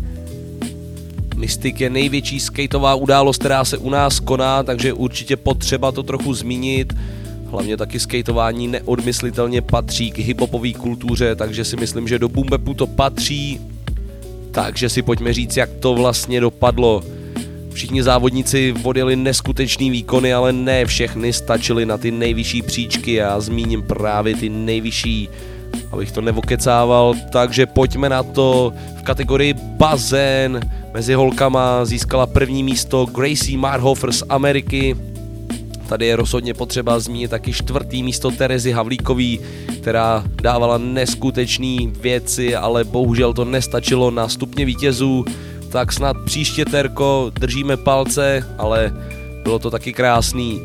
Mystic 1.36 1.80
je 1.80 1.90
největší 1.90 2.40
skateová 2.40 2.96
událost, 2.96 3.38
která 3.38 3.66
se 3.66 3.78
u 3.78 3.90
nás 3.90 4.20
koná, 4.20 4.64
takže 4.64 4.94
určitě 4.94 5.38
potřeba 5.38 5.92
to 5.92 6.04
trochu 6.04 6.34
zmínit. 6.34 6.94
Hlavně 7.46 7.78
taky 7.78 8.00
skateování 8.00 8.68
neodmyslitelně 8.68 9.62
patří 9.62 10.12
k 10.12 10.18
hiphopové 10.20 10.74
kultuře, 10.74 11.36
takže 11.36 11.66
si 11.66 11.76
myslím, 11.76 12.08
že 12.08 12.20
do 12.20 12.30
Bumbepu 12.30 12.74
to 12.74 12.88
patří. 12.88 13.62
Takže 14.52 14.90
si 14.90 15.02
pojďme 15.02 15.34
říct, 15.34 15.58
jak 15.58 15.70
to 15.80 15.94
vlastně 15.94 16.42
dopadlo. 16.42 17.04
Všichni 17.76 18.04
závodníci 18.04 18.74
odjeli 18.84 19.16
neskutečný 19.16 19.90
výkony, 19.90 20.34
ale 20.34 20.54
ne 20.54 20.86
všechny 20.86 21.34
stačily 21.34 21.86
na 21.86 21.98
ty 21.98 22.12
nejvyšší 22.12 22.62
příčky. 22.62 23.14
Já 23.14 23.40
zmíním 23.40 23.84
právě 23.84 24.36
ty 24.36 24.50
nejvyšší, 24.50 25.30
abych 25.92 26.12
to 26.12 26.22
nevokecával. 26.22 27.14
Takže 27.32 27.66
pojďme 27.66 28.10
na 28.10 28.24
to. 28.24 28.74
V 29.00 29.04
kategorii 29.04 29.54
bazén 29.54 30.60
mezi 30.94 31.14
holkama 31.14 31.86
získala 31.86 32.26
první 32.26 32.64
místo 32.64 33.06
Gracie 33.06 33.58
Marhofer 33.58 34.12
z 34.12 34.24
Ameriky. 34.30 34.96
Tady 35.88 36.06
je 36.06 36.16
rozhodně 36.16 36.54
potřeba 36.54 37.00
zmínit 37.00 37.32
taky 37.32 37.54
čtvrtý 37.54 38.04
místo 38.04 38.32
Terezy 38.32 38.72
Havlíkový, 38.72 39.40
která 39.82 40.24
dávala 40.42 40.78
neskutečné 40.78 41.78
věci, 42.02 42.56
ale 42.56 42.84
bohužel 42.84 43.34
to 43.34 43.46
nestačilo 43.46 44.12
na 44.12 44.30
stupně 44.30 44.66
vítězů 44.66 45.26
tak 45.70 45.94
snad 45.94 46.18
příště 46.26 46.66
Terko 46.66 47.32
držíme 47.40 47.78
palce, 47.78 48.48
ale 48.58 48.94
bylo 49.44 49.60
to 49.60 49.72
taky 49.72 49.94
krásný. 49.94 50.62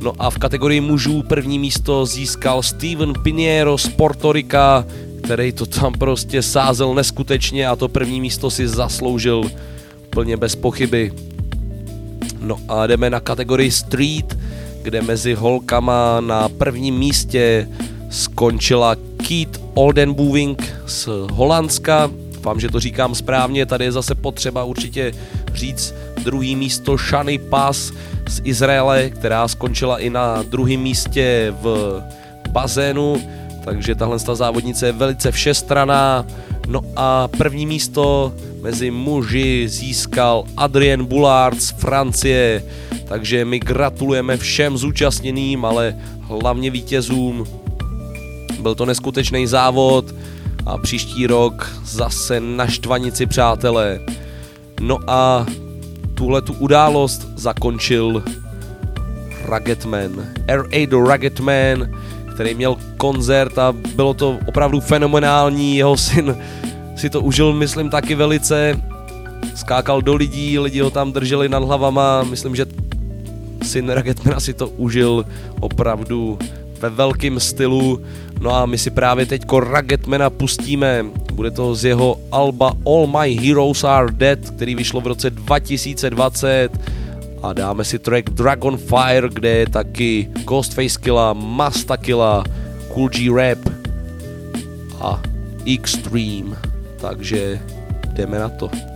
No 0.00 0.12
a 0.18 0.30
v 0.30 0.38
kategorii 0.38 0.80
mužů 0.80 1.22
první 1.22 1.58
místo 1.58 2.06
získal 2.06 2.62
Steven 2.62 3.12
Piniero 3.22 3.78
z 3.78 3.88
Portorika, 3.88 4.84
který 5.22 5.52
to 5.52 5.66
tam 5.66 5.92
prostě 5.92 6.42
sázel 6.42 6.94
neskutečně 6.94 7.68
a 7.68 7.76
to 7.76 7.88
první 7.88 8.20
místo 8.20 8.50
si 8.50 8.68
zasloužil 8.68 9.42
plně 10.10 10.36
bez 10.36 10.54
pochyby. 10.54 11.12
No 12.40 12.56
a 12.68 12.86
jdeme 12.86 13.10
na 13.10 13.20
kategorii 13.20 13.70
Street, 13.70 14.38
kde 14.82 15.02
mezi 15.02 15.34
holkama 15.34 16.20
na 16.20 16.48
prvním 16.48 16.98
místě 16.98 17.68
skončila 18.10 18.96
Keith 19.28 19.60
Oldenbuving 19.74 20.74
z 20.86 21.08
Holandska, 21.32 22.10
Doufám, 22.46 22.60
že 22.60 22.68
to 22.68 22.80
říkám 22.80 23.14
správně, 23.14 23.66
tady 23.66 23.84
je 23.84 23.92
zase 23.92 24.14
potřeba 24.14 24.64
určitě 24.64 25.12
říct 25.54 25.94
druhý 26.24 26.56
místo 26.56 26.96
Shany 26.96 27.38
Pass 27.38 27.92
z 28.28 28.40
Izraele, 28.44 29.10
která 29.10 29.48
skončila 29.48 29.98
i 29.98 30.10
na 30.10 30.42
druhém 30.42 30.80
místě 30.80 31.54
v 31.62 32.02
bazénu, 32.50 33.22
takže 33.64 33.94
tahle 33.94 34.18
ta 34.18 34.34
závodnice 34.34 34.86
je 34.86 34.92
velice 34.92 35.32
všestraná. 35.32 36.26
No 36.68 36.80
a 36.96 37.28
první 37.28 37.66
místo 37.66 38.34
mezi 38.62 38.90
muži 38.90 39.68
získal 39.68 40.44
Adrien 40.56 41.04
Boulard 41.04 41.62
z 41.62 41.70
Francie, 41.70 42.62
takže 43.04 43.44
my 43.44 43.58
gratulujeme 43.58 44.36
všem 44.36 44.76
zúčastněným, 44.76 45.64
ale 45.64 45.96
hlavně 46.20 46.70
vítězům. 46.70 47.46
Byl 48.60 48.74
to 48.74 48.86
neskutečný 48.86 49.46
závod, 49.46 50.14
a 50.66 50.78
příští 50.78 51.26
rok 51.26 51.72
zase 51.84 52.40
na 52.40 52.66
Štvanici, 52.66 53.26
přátelé. 53.26 54.00
No 54.80 54.98
a 55.06 55.46
tuhle 56.14 56.42
tu 56.42 56.52
událost 56.52 57.28
zakončil 57.36 58.22
Ruggedman, 59.44 60.26
R.A. 60.46 60.86
do 60.86 61.00
Ruggedman, 61.00 61.90
který 62.34 62.54
měl 62.54 62.76
koncert 62.96 63.58
a 63.58 63.72
bylo 63.72 64.14
to 64.14 64.38
opravdu 64.46 64.80
fenomenální, 64.80 65.76
jeho 65.76 65.96
syn 65.96 66.36
si 66.96 67.10
to 67.10 67.20
užil, 67.20 67.52
myslím, 67.52 67.90
taky 67.90 68.14
velice, 68.14 68.80
skákal 69.54 70.02
do 70.02 70.14
lidí, 70.14 70.58
lidi 70.58 70.80
ho 70.80 70.90
tam 70.90 71.12
drželi 71.12 71.48
nad 71.48 71.64
hlavama, 71.64 72.22
myslím, 72.22 72.56
že 72.56 72.66
syn 73.62 73.90
Ruggedmana 73.90 74.40
si 74.40 74.54
to 74.54 74.68
užil 74.68 75.24
opravdu 75.60 76.38
ve 76.88 76.96
velkém 76.96 77.40
stylu. 77.40 78.02
No 78.40 78.54
a 78.54 78.66
my 78.66 78.78
si 78.78 78.90
právě 78.90 79.26
teď 79.26 79.42
Ruggedmana 79.52 80.30
pustíme. 80.30 81.04
Bude 81.32 81.50
to 81.50 81.74
z 81.74 81.84
jeho 81.84 82.18
alba 82.32 82.72
All 82.86 83.06
My 83.06 83.34
Heroes 83.34 83.84
Are 83.84 84.12
Dead, 84.12 84.50
který 84.50 84.74
vyšlo 84.74 85.00
v 85.00 85.06
roce 85.06 85.30
2020 85.30 86.68
a 87.42 87.52
dáme 87.52 87.84
si 87.84 87.98
track 87.98 88.30
Dragonfire, 88.30 89.28
kde 89.32 89.48
je 89.48 89.66
taky 89.68 90.28
Ghostface 90.44 90.98
Killa, 91.00 91.32
Masta 91.32 91.96
Killa, 91.96 92.44
Cool 92.94 93.08
G 93.08 93.30
Rap 93.30 93.58
a 95.00 95.22
Extreme. 95.74 96.56
Takže 97.00 97.60
jdeme 98.12 98.38
na 98.38 98.48
to. 98.48 98.95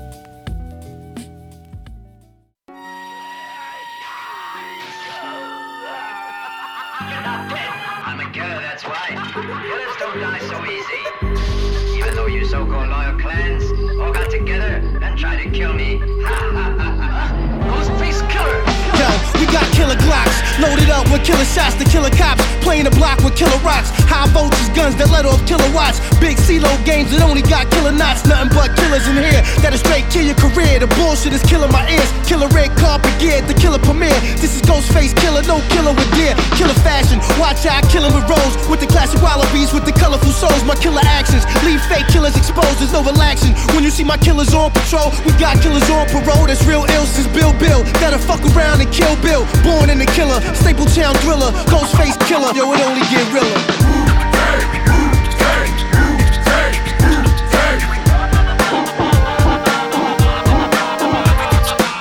Loaded 20.60 20.90
up 20.92 21.08
with 21.10 21.24
killer 21.24 21.44
shots 21.44 21.74
to 21.80 21.84
killer 21.88 22.12
cops. 22.12 22.44
Playing 22.60 22.84
the 22.84 22.94
block 22.94 23.24
with 23.24 23.34
killer 23.34 23.56
rocks. 23.64 23.90
High 24.06 24.28
voltage 24.30 24.70
guns 24.76 24.94
that 25.00 25.10
let 25.10 25.24
off 25.24 25.40
kilowatts. 25.48 25.98
Big 26.20 26.36
CeeLo 26.36 26.70
games 26.84 27.10
that 27.10 27.24
only 27.24 27.42
got 27.42 27.66
killer 27.72 27.92
knots. 27.92 28.28
Nothing 28.28 28.52
but 28.52 28.76
killers 28.76 29.08
in 29.08 29.16
here 29.16 29.40
that'll 29.64 29.80
straight 29.80 30.06
kill 30.12 30.28
your 30.28 30.36
career. 30.36 30.78
The 30.78 30.88
bullshit 31.00 31.32
is 31.32 31.42
killing 31.48 31.72
my 31.72 31.88
ears. 31.88 32.08
Killer 32.28 32.48
red 32.52 32.70
carpet 32.76 33.10
gear, 33.18 33.40
the 33.42 33.56
killer 33.56 33.80
premiere. 33.80 34.14
This 34.36 34.54
is 34.54 34.62
Ghostface 34.62 35.16
killer, 35.16 35.42
no 35.48 35.64
killer 35.72 35.96
with 35.96 36.10
deer. 36.14 36.36
Killer 36.54 36.76
fashion, 36.84 37.18
watch 37.40 37.64
out, 37.64 37.82
killing 37.88 38.12
with 38.12 38.28
rose. 38.28 38.54
With 38.68 38.80
the 38.80 38.86
classic 38.86 39.18
wallabies, 39.24 39.72
with 39.72 39.88
the 39.88 39.96
colorful 39.96 40.30
souls. 40.30 40.62
My 40.68 40.76
killer 40.76 41.02
actions 41.02 41.42
leave 41.64 41.80
fake 41.88 42.06
killers 42.12 42.36
exposed. 42.36 42.78
There's 42.78 42.92
no 42.92 43.02
relaxing. 43.02 43.56
When 43.72 43.82
you 43.82 43.90
see 43.90 44.04
my 44.04 44.20
killers 44.20 44.52
on 44.52 44.70
patrol, 44.70 45.10
we 45.24 45.32
got 45.40 45.58
killers 45.64 45.88
on 45.88 46.06
parole. 46.12 46.46
That's 46.46 46.62
real 46.68 46.84
ill 46.84 47.06
since 47.06 47.26
Bill 47.32 47.56
Bill. 47.58 47.82
That'll 47.98 48.20
fuck 48.20 48.44
around 48.52 48.80
and 48.80 48.90
kill 48.92 49.16
Bill. 49.24 49.48
Born 49.64 49.90
in 49.90 49.98
the 49.98 50.10
killer, 50.12 50.38
Staple 50.56 50.86
Town 50.86 51.14
thriller, 51.16 51.52
Ghostface 51.66 52.18
killer. 52.26 52.52
Yo, 52.54 52.72
it 52.72 52.80
only 52.80 53.02
get 53.10 53.32
realer. 53.32 53.79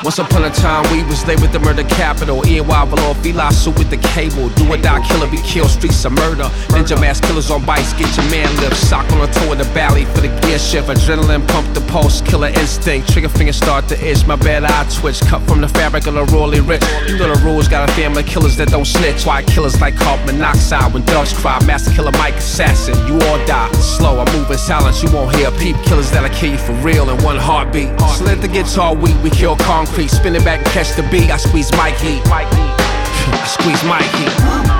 Once 0.09 0.17
upon 0.17 0.43
a 0.43 0.49
time, 0.49 0.81
we 0.91 1.03
was 1.03 1.23
laid 1.27 1.39
with 1.39 1.51
the 1.51 1.59
murder 1.59 1.83
capital. 1.83 2.43
EY 2.43 2.63
below, 2.63 3.13
Fila 3.21 3.53
suit 3.53 3.77
with 3.77 3.91
the 3.91 3.97
cable. 3.97 4.49
Do 4.57 4.73
or 4.73 4.75
die 4.75 5.07
killer, 5.07 5.29
be 5.29 5.37
killed, 5.43 5.69
streets 5.69 6.03
of 6.03 6.13
murder. 6.13 6.49
Ninja 6.73 6.99
mask 6.99 7.25
killers 7.25 7.51
on 7.51 7.63
bikes, 7.63 7.93
get 7.93 8.09
your 8.17 8.25
man 8.31 8.49
lift. 8.57 8.75
Sock 8.75 9.05
on 9.11 9.19
the 9.19 9.27
toe 9.27 9.51
of 9.51 9.59
the 9.59 9.65
valley 9.65 10.05
for 10.05 10.21
the 10.21 10.29
gear 10.41 10.57
shift. 10.57 10.87
Adrenaline 10.87 11.47
pump 11.49 11.71
the 11.75 11.81
pulse, 11.81 12.21
killer 12.21 12.47
instinct. 12.47 13.13
Trigger 13.13 13.29
finger 13.29 13.53
start 13.53 13.87
to 13.89 13.95
itch, 14.03 14.25
my 14.25 14.35
bad 14.35 14.63
eye 14.63 14.89
twitch. 14.89 15.21
Cut 15.29 15.43
from 15.43 15.61
the 15.61 15.67
fabric 15.67 16.07
of 16.07 16.15
the 16.15 16.25
royally 16.33 16.59
rich. 16.59 16.81
You 17.07 17.19
know 17.19 17.31
the 17.31 17.39
rules, 17.45 17.67
got 17.67 17.87
a 17.87 17.93
family 17.93 18.23
killers 18.23 18.57
that 18.57 18.69
don't 18.69 18.85
snitch. 18.85 19.27
Why 19.27 19.43
killers 19.43 19.79
like 19.79 19.95
carbon 19.95 20.25
monoxide 20.25 20.91
when 20.91 21.05
dogs 21.05 21.33
cry. 21.33 21.63
Master 21.65 21.91
killer 21.91 22.13
Mike 22.13 22.33
assassin, 22.33 22.97
you 23.05 23.13
all 23.27 23.37
die. 23.45 23.71
Slow, 23.73 24.19
I 24.19 24.25
move 24.33 24.49
in 24.49 24.57
silence, 24.57 25.03
you 25.03 25.11
won't 25.11 25.35
hear 25.35 25.49
a 25.49 25.51
peep. 25.59 25.75
Killers 25.85 26.09
that'll 26.09 26.35
kill 26.35 26.53
you 26.53 26.57
for 26.57 26.73
real 26.81 27.11
in 27.11 27.23
one 27.23 27.37
heartbeat. 27.37 27.89
Slit 28.17 28.41
the 28.41 28.47
guitar 28.47 28.95
weak, 28.95 29.15
we 29.21 29.29
kill 29.29 29.55
concrete. 29.55 29.98
Spin 30.07 30.35
it 30.35 30.45
back 30.45 30.59
and 30.59 30.67
catch 30.67 30.95
the 30.95 31.03
beat. 31.11 31.29
I 31.29 31.37
squeeze 31.37 31.71
Mikey. 31.73 32.21
I 32.25 33.45
squeeze 33.45 33.83
Mikey. 33.83 34.78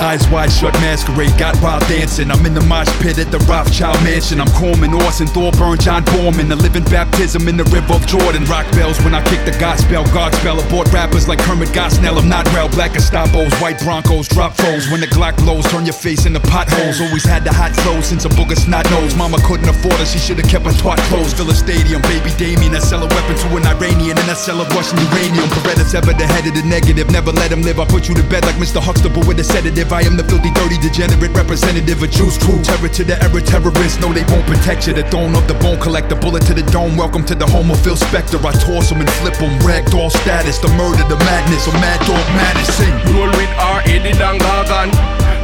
Eyes 0.00 0.22
wide 0.30 0.52
shut, 0.52 0.72
masquerade, 0.74 1.36
got 1.36 1.60
wild 1.60 1.82
dancing. 1.90 2.30
I'm 2.30 2.46
in 2.46 2.54
the 2.54 2.62
mosh 2.62 2.86
pit 3.02 3.18
at 3.18 3.32
the 3.34 3.38
Rothschild 3.50 3.98
mansion. 4.06 4.40
I'm 4.40 4.46
Coleman, 4.54 4.94
Orson, 4.94 5.26
Thorburn, 5.26 5.76
John 5.78 6.04
Borman. 6.14 6.48
The 6.48 6.54
living 6.54 6.84
baptism 6.84 7.48
in 7.48 7.56
the 7.56 7.64
river 7.74 7.94
of 7.94 8.06
Jordan. 8.06 8.44
Rock 8.46 8.70
bells 8.78 9.02
when 9.02 9.12
I 9.12 9.26
kick 9.26 9.42
the 9.44 9.50
gospel. 9.58 10.06
God 10.14 10.32
spell 10.38 10.54
aboard 10.54 10.86
rappers 10.94 11.26
like 11.26 11.40
Kermit 11.40 11.70
Gosnell. 11.70 12.16
I'm 12.16 12.28
not 12.28 12.46
real. 12.54 12.68
Black 12.68 12.92
Estapos, 12.94 13.50
white 13.60 13.80
Broncos, 13.82 14.28
drop 14.28 14.54
foes. 14.54 14.88
When 14.88 15.00
the 15.00 15.10
Glock 15.10 15.36
blows, 15.38 15.66
turn 15.66 15.84
your 15.84 15.98
face 15.98 16.26
into 16.26 16.38
potholes. 16.46 17.00
Always 17.00 17.24
had 17.24 17.42
the 17.42 17.52
hot 17.52 17.74
flow 17.82 18.00
since 18.00 18.24
a 18.24 18.28
booger 18.28 18.56
snot 18.56 18.88
nose. 18.90 19.16
Mama 19.16 19.38
couldn't 19.42 19.68
afford 19.68 19.98
her, 19.98 20.06
she 20.06 20.20
should've 20.22 20.46
kept 20.46 20.64
her 20.64 20.76
twat 20.78 20.98
closed. 21.10 21.36
Fill 21.36 21.50
a 21.50 21.54
stadium, 21.54 22.02
baby 22.02 22.30
Damien. 22.38 22.70
I 22.70 22.78
sell 22.78 23.02
a 23.02 23.08
weapon 23.10 23.34
to 23.34 23.48
an 23.58 23.66
Iranian 23.66 24.14
and 24.14 24.30
I 24.30 24.34
sell 24.34 24.62
a 24.62 24.66
Russian 24.78 25.02
uranium. 25.10 25.50
Beretta's 25.58 25.94
ever 25.98 26.14
the 26.14 26.26
head 26.26 26.46
of 26.46 26.54
the 26.54 26.62
negative. 26.62 27.10
Never 27.10 27.32
let 27.32 27.50
him 27.50 27.62
live. 27.62 27.80
I 27.80 27.84
put 27.84 28.06
you 28.08 28.14
to 28.14 28.22
bed 28.30 28.46
like 28.46 28.62
Mr. 28.62 28.78
Huxtable 28.78 29.26
with 29.26 29.40
a 29.40 29.44
sedative. 29.44 29.87
I 29.92 30.02
am 30.02 30.16
the 30.16 30.24
filthy, 30.24 30.50
dirty, 30.52 30.76
degenerate 30.76 31.32
representative 31.32 32.02
of 32.02 32.10
juice 32.10 32.36
crew. 32.36 32.60
Terror 32.62 32.88
to 32.88 33.04
the 33.04 33.16
error 33.24 33.40
terrorists. 33.40 33.98
No, 34.00 34.12
they 34.12 34.24
won't 34.28 34.44
protect 34.46 34.86
you. 34.86 34.92
The 34.92 35.02
throne 35.08 35.34
of 35.34 35.48
the 35.48 35.54
bone 35.54 35.80
collect 35.80 36.10
the 36.10 36.16
bullet 36.16 36.44
to 36.44 36.54
the 36.54 36.62
dome. 36.70 36.96
Welcome 36.96 37.24
to 37.24 37.34
the 37.34 37.46
home 37.46 37.70
of 37.70 37.80
Phil 37.80 37.96
Spector. 37.96 38.36
I 38.44 38.52
toss 38.52 38.90
them 38.90 39.00
and 39.00 39.10
flip 39.22 39.34
them. 39.40 39.56
Ragdoll 39.60 40.10
status, 40.10 40.58
the 40.58 40.68
murder, 40.76 41.04
the 41.08 41.16
madness, 41.24 41.66
a 41.68 41.72
mad 41.80 42.00
dog 42.06 42.26
madness. 42.36 42.68
Sing. 42.76 42.92
Roll 43.16 43.32
with 43.32 43.52
R. 43.56 43.80
Eddie 43.86 44.12
Dangagan. 44.12 44.92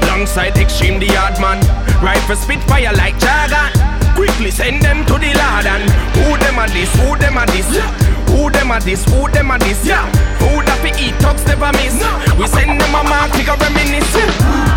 Alongside 0.05 0.59
Extreme 0.59 1.01
the 1.01 1.09
Hard 1.17 1.41
Man. 1.41 1.59
Rifle 2.05 2.37
Spitfire 2.37 2.93
like 2.93 3.17
Jagan. 3.17 3.94
Quickly 4.15 4.51
send 4.51 4.83
them 4.83 5.05
to 5.07 5.15
the 5.15 5.33
Lord 5.35 5.67
and 5.67 5.91
who 6.17 6.39
them 6.39 6.59
a 6.59 6.67
this, 6.73 6.91
who 6.97 7.17
them 7.19 7.37
a 7.37 7.47
this, 7.47 7.69
yeah. 7.75 7.91
who 8.31 8.51
them 8.51 8.71
a 8.71 8.81
this, 8.81 9.05
who 9.05 9.29
them 9.31 9.51
a 9.51 9.59
this, 9.59 9.85
yeah. 9.85 10.07
Who 10.39 10.63
that 10.63 10.79
fi 10.83 10.91
eat 11.01 11.19
talks 11.21 11.45
never 11.47 11.73
miss. 11.79 11.99
We 12.39 12.47
send 12.47 12.81
them 12.81 12.95
a 12.95 13.03
mark, 13.05 13.33
take 13.33 13.49
a 13.49 13.57
reminisce. 13.57 14.15
Juice 14.15 14.74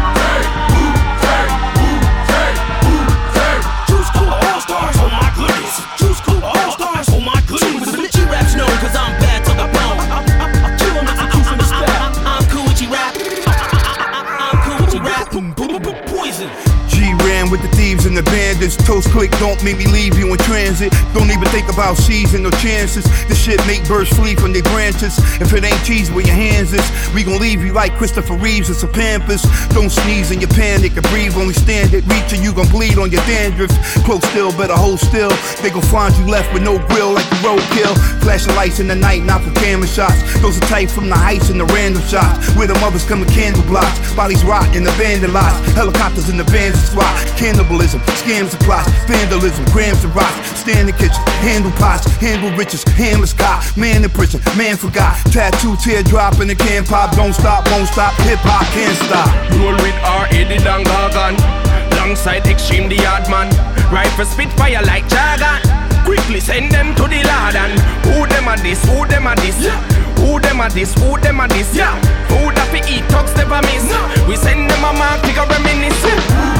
bandits. 18.58 18.76
Toast 18.78 19.10
click, 19.10 19.32
don't 19.40 19.62
make 19.64 19.78
me 19.78 19.86
leave 19.88 20.18
you 20.18 20.32
in 20.32 20.38
transit. 20.40 20.92
Don't 21.14 21.30
even 21.30 21.48
think 21.50 21.72
about 21.72 21.98
seizing 21.98 22.44
no 22.44 22.52
chances. 22.52 23.06
This 23.28 23.42
shit 23.42 23.60
make 23.68 23.88
birds 23.88 24.10
flee 24.10 24.36
from 24.36 24.54
their 24.54 24.64
branches. 24.64 25.18
If 25.42 25.54
it 25.54 25.64
ain't 25.64 25.84
cheese 25.84 26.12
where 26.12 26.26
your 26.26 26.36
hands 26.36 26.74
is, 26.74 26.86
we 27.14 27.24
gon' 27.24 27.40
leave 27.40 27.64
you 27.64 27.74
like 27.74 27.94
Christopher 27.98 28.36
Reeves 28.36 28.70
and 28.70 28.78
some 28.78 28.92
Pampers. 28.92 29.44
Don't 29.70 29.90
sneeze 29.90 30.32
in 30.32 30.40
your 30.40 30.50
panic 30.50 30.96
and 30.96 31.06
breathe, 31.10 31.36
only 31.38 31.54
stand 31.54 31.94
it. 31.94 32.06
Reach 32.08 32.34
and 32.34 32.44
you 32.44 32.54
gon' 32.54 32.70
bleed 32.70 32.98
on 32.98 33.12
your 33.12 33.24
dandruff. 33.26 33.72
Close 34.04 34.24
still, 34.30 34.52
better 34.52 34.76
hold 34.76 35.00
still. 35.00 35.32
They 35.62 35.70
gon' 35.70 35.82
find 35.84 36.16
you 36.18 36.26
left 36.26 36.54
with 36.54 36.64
no 36.64 36.78
grill 36.88 37.14
like 37.14 37.26
a 37.26 37.36
roadkill. 37.46 38.17
Flashing 38.28 38.56
lights 38.56 38.82
in 38.82 38.90
the 38.90 38.96
night, 38.96 39.24
not 39.24 39.40
for 39.40 39.56
camera 39.56 39.88
shots. 39.88 40.20
Those 40.44 40.58
are 40.58 40.68
tight 40.68 40.92
from 40.92 41.08
the 41.08 41.16
heights 41.16 41.48
and 41.48 41.58
the 41.58 41.64
random 41.72 42.04
shots. 42.12 42.52
Where 42.60 42.68
the 42.68 42.76
mothers 42.84 43.08
come 43.08 43.24
in 43.24 43.30
candle 43.32 43.64
blocks. 43.64 43.96
Bodies 44.20 44.44
rot 44.44 44.68
in 44.76 44.84
abandoned 44.84 45.32
lots. 45.32 45.56
Helicopters 45.72 46.28
in 46.28 46.36
the 46.36 46.44
vans 46.44 46.76
to 46.76 46.88
swat. 46.92 47.08
Cannibalism, 47.40 48.02
scams 48.20 48.52
and 48.52 48.60
plots. 48.68 48.92
Vandalism, 49.08 49.64
grams 49.72 50.04
and 50.04 50.14
rocks. 50.14 50.60
Stand 50.60 50.80
in 50.80 50.86
the 50.88 50.98
kitchen, 51.00 51.24
handle 51.40 51.72
pots, 51.80 52.04
handle 52.20 52.52
riches, 52.58 52.84
handless 53.00 53.32
cop. 53.32 53.64
Man 53.78 54.04
in 54.04 54.10
prison, 54.10 54.44
man 54.58 54.76
forgot. 54.76 55.16
Tattoo, 55.32 55.78
teardrop 55.80 56.42
in 56.42 56.50
the 56.50 56.56
can 56.56 56.84
pop. 56.84 57.16
Don't 57.16 57.32
stop, 57.32 57.64
won't 57.72 57.88
stop. 57.88 58.12
Hip 58.28 58.44
hop 58.44 58.68
can't 58.76 58.98
stop. 59.08 59.32
Roll 59.56 59.72
with 59.80 59.96
R. 60.04 60.28
Eddie 60.36 60.60
Dangagan. 60.60 61.40
Alongside 61.96 62.46
Extreme 62.46 62.90
the 62.90 63.00
Hard 63.08 63.24
Man. 63.32 63.48
Rifle 63.88 64.26
Spitfire 64.26 64.84
like 64.84 65.08
Jagan. 65.08 65.77
Quickly 66.08 66.40
send 66.40 66.72
them 66.72 66.96
to 66.96 67.04
the 67.04 67.20
Lord 67.20 67.56
and 67.60 67.76
who 68.08 68.26
them 68.32 68.48
a 68.48 68.56
this, 68.64 68.80
who 68.86 69.06
them 69.08 69.28
a 69.28 69.36
this, 69.36 69.60
yeah. 69.60 69.76
who 70.16 70.40
them 70.40 70.62
a 70.62 70.70
this, 70.70 70.94
who 70.94 71.20
them 71.20 71.42
a 71.42 71.48
this, 71.50 71.76
yeah. 71.76 72.00
Who 72.32 72.48
that 72.56 72.72
fi 72.72 72.80
eat 72.88 73.04
talks 73.10 73.36
never 73.36 73.60
miss. 73.68 73.84
We 74.26 74.38
send 74.38 74.70
them 74.70 74.84
a 74.88 74.94
mark, 74.94 75.20
a 75.28 75.44
reminisce. 75.44 75.98
Juice 76.00 76.57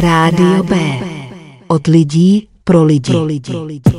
Rádio 0.00 0.62
B. 0.62 0.74
Od 1.66 1.86
lidí 1.86 2.48
pro 2.64 2.84
lidi. 2.84 3.12
Pro 3.12 3.24
lidi. 3.24 3.52
Pro 3.52 3.64
lidi. 3.64 3.98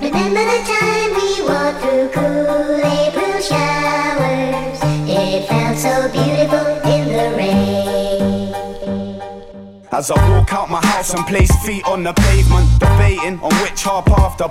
Remember 0.00 0.44
the 0.46 0.60
time 0.62 1.10
we 1.18 1.42
walked 1.42 1.80
through 1.82 2.08
cool 2.14 2.78
April 2.86 3.40
showers? 3.42 4.78
It 5.08 5.48
felt 5.48 5.76
so 5.78 6.08
beautiful 6.12 6.66
in 6.86 7.08
the 7.08 7.34
rain. 7.36 8.54
As 9.90 10.10
I 10.12 10.14
walk 10.30 10.52
out 10.52 10.70
my 10.70 10.80
house 10.86 11.14
and 11.14 11.26
place 11.26 11.50
feet 11.66 11.84
on 11.84 12.04
the 12.04 12.12
pavement, 12.12 12.68
debating 12.98 13.40
on 13.40 13.54
which 13.62 13.82
hard 13.82 14.06
path 14.06 14.36
to. 14.36 14.48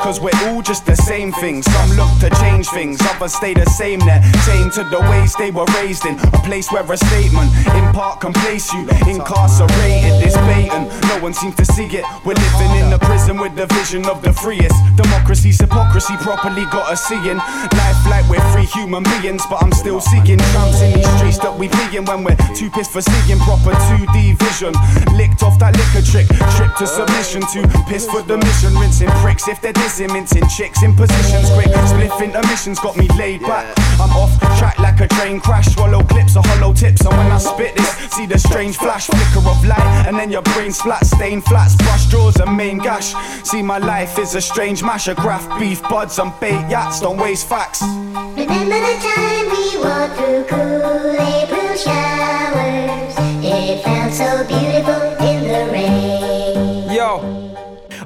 Cause 0.00 0.20
we're 0.20 0.34
all 0.48 0.62
just 0.62 0.84
the 0.86 0.96
same 0.96 1.32
thing. 1.32 1.62
Some 1.62 1.90
look 1.96 2.10
to 2.20 2.30
change 2.40 2.68
things, 2.68 3.00
others 3.02 3.34
stay 3.34 3.54
the 3.54 3.66
same 3.66 4.00
there. 4.00 4.20
Tame 4.46 4.70
to 4.72 4.82
the 4.84 5.00
ways 5.10 5.34
they 5.36 5.50
were 5.50 5.66
raised 5.78 6.06
in. 6.06 6.18
A 6.18 6.40
place 6.42 6.70
where 6.72 6.82
a 6.82 6.96
statement 6.96 7.50
in 7.78 7.92
part 7.92 8.20
can 8.20 8.32
place 8.32 8.72
you 8.72 8.88
incarcerated. 9.06 10.24
It's 10.24 10.36
blatant, 10.48 10.90
no 11.08 11.18
one 11.20 11.34
seems 11.34 11.54
to 11.56 11.64
see 11.64 11.86
it. 11.86 12.04
We're 12.24 12.34
living 12.34 12.72
in 12.82 12.92
a 12.92 12.98
prison 12.98 13.38
with 13.38 13.54
the 13.54 13.66
vision 13.66 14.06
of 14.06 14.22
the 14.22 14.32
freest. 14.32 14.74
Democracy's 14.96 15.60
hypocrisy 15.60 16.16
properly 16.18 16.64
got 16.66 16.90
us 16.90 17.04
seeing. 17.06 17.38
Life 17.38 18.02
like 18.10 18.28
we're 18.28 18.46
free 18.52 18.66
human 18.66 19.04
beings, 19.04 19.44
but 19.48 19.62
I'm 19.62 19.72
still 19.72 20.00
seeking 20.00 20.38
tramps 20.52 20.80
in 20.82 20.94
these 20.94 21.10
streets 21.16 21.38
that 21.38 21.54
we 21.56 21.68
be 21.68 21.96
in 21.96 22.04
when 22.04 22.24
we're 22.24 22.38
too 22.56 22.70
pissed 22.70 22.92
for 22.92 23.02
seeing 23.02 23.38
proper 23.38 23.72
2D 23.92 24.34
vision. 24.38 24.74
Licked 25.16 25.42
off 25.42 25.58
that 25.60 25.76
liquor 25.76 26.04
trick, 26.04 26.26
trip 26.56 26.74
to 26.76 26.86
submission 27.06 27.42
to 27.42 27.84
piss 27.88 28.06
for 28.06 28.22
the 28.22 28.36
mission. 28.36 28.74
Rinsing 28.76 29.10
pricks 29.22 29.48
if 29.48 29.60
they're 29.60 29.72
dissing, 29.72 30.12
mincing 30.12 30.46
chicks 30.48 30.82
in 30.82 30.94
positions 30.94 31.50
quick. 31.50 31.68
Spliff 31.90 32.22
intermissions 32.22 32.78
got 32.78 32.96
me 32.96 33.08
laid 33.18 33.40
back. 33.42 33.66
I'm 34.00 34.10
off 34.10 34.38
track 34.58 34.78
like 34.78 35.00
a 35.00 35.08
train 35.08 35.40
crash. 35.40 35.66
Swallow 35.74 36.02
clips 36.04 36.36
or 36.36 36.42
hollow 36.44 36.72
tips, 36.72 37.04
and 37.04 37.16
when 37.16 37.30
I 37.32 37.38
spit 37.38 37.74
this, 37.76 37.90
see 38.12 38.26
the 38.26 38.38
strange 38.38 38.76
flash 38.76 39.06
flicker 39.06 39.48
of 39.48 39.64
light, 39.64 40.04
and 40.06 40.16
then 40.16 40.30
your 40.30 40.42
brain 40.42 40.72
splat, 40.72 41.04
stain 41.06 41.40
flats, 41.40 41.76
brush 41.76 42.06
jaws, 42.06 42.36
and 42.36 42.56
main 42.56 42.78
gash. 42.78 43.14
See 43.44 43.62
my 43.62 43.78
life 43.78 44.18
is 44.18 44.34
a 44.34 44.40
strange 44.40 44.82
mash 44.82 45.08
of 45.08 45.16
graph 45.16 45.46
beef 45.58 45.82
buds 45.82 46.18
and 46.18 46.32
bait 46.40 46.68
yachts. 46.68 47.00
Don't 47.00 47.18
waste 47.18 47.48
facts. 47.48 47.82
Remember 47.82 48.78
the 48.88 48.96
time 49.02 49.46
we 49.52 49.78
walked 49.82 50.16
through 50.18 50.44
cool 50.44 51.16
April 51.20 51.76
showers? 51.76 53.14
It 53.44 53.82
felt 53.82 54.12
so 54.12 54.44
beautiful 54.46 55.02
in 55.26 55.42
the 55.48 55.72
rain. 55.72 56.11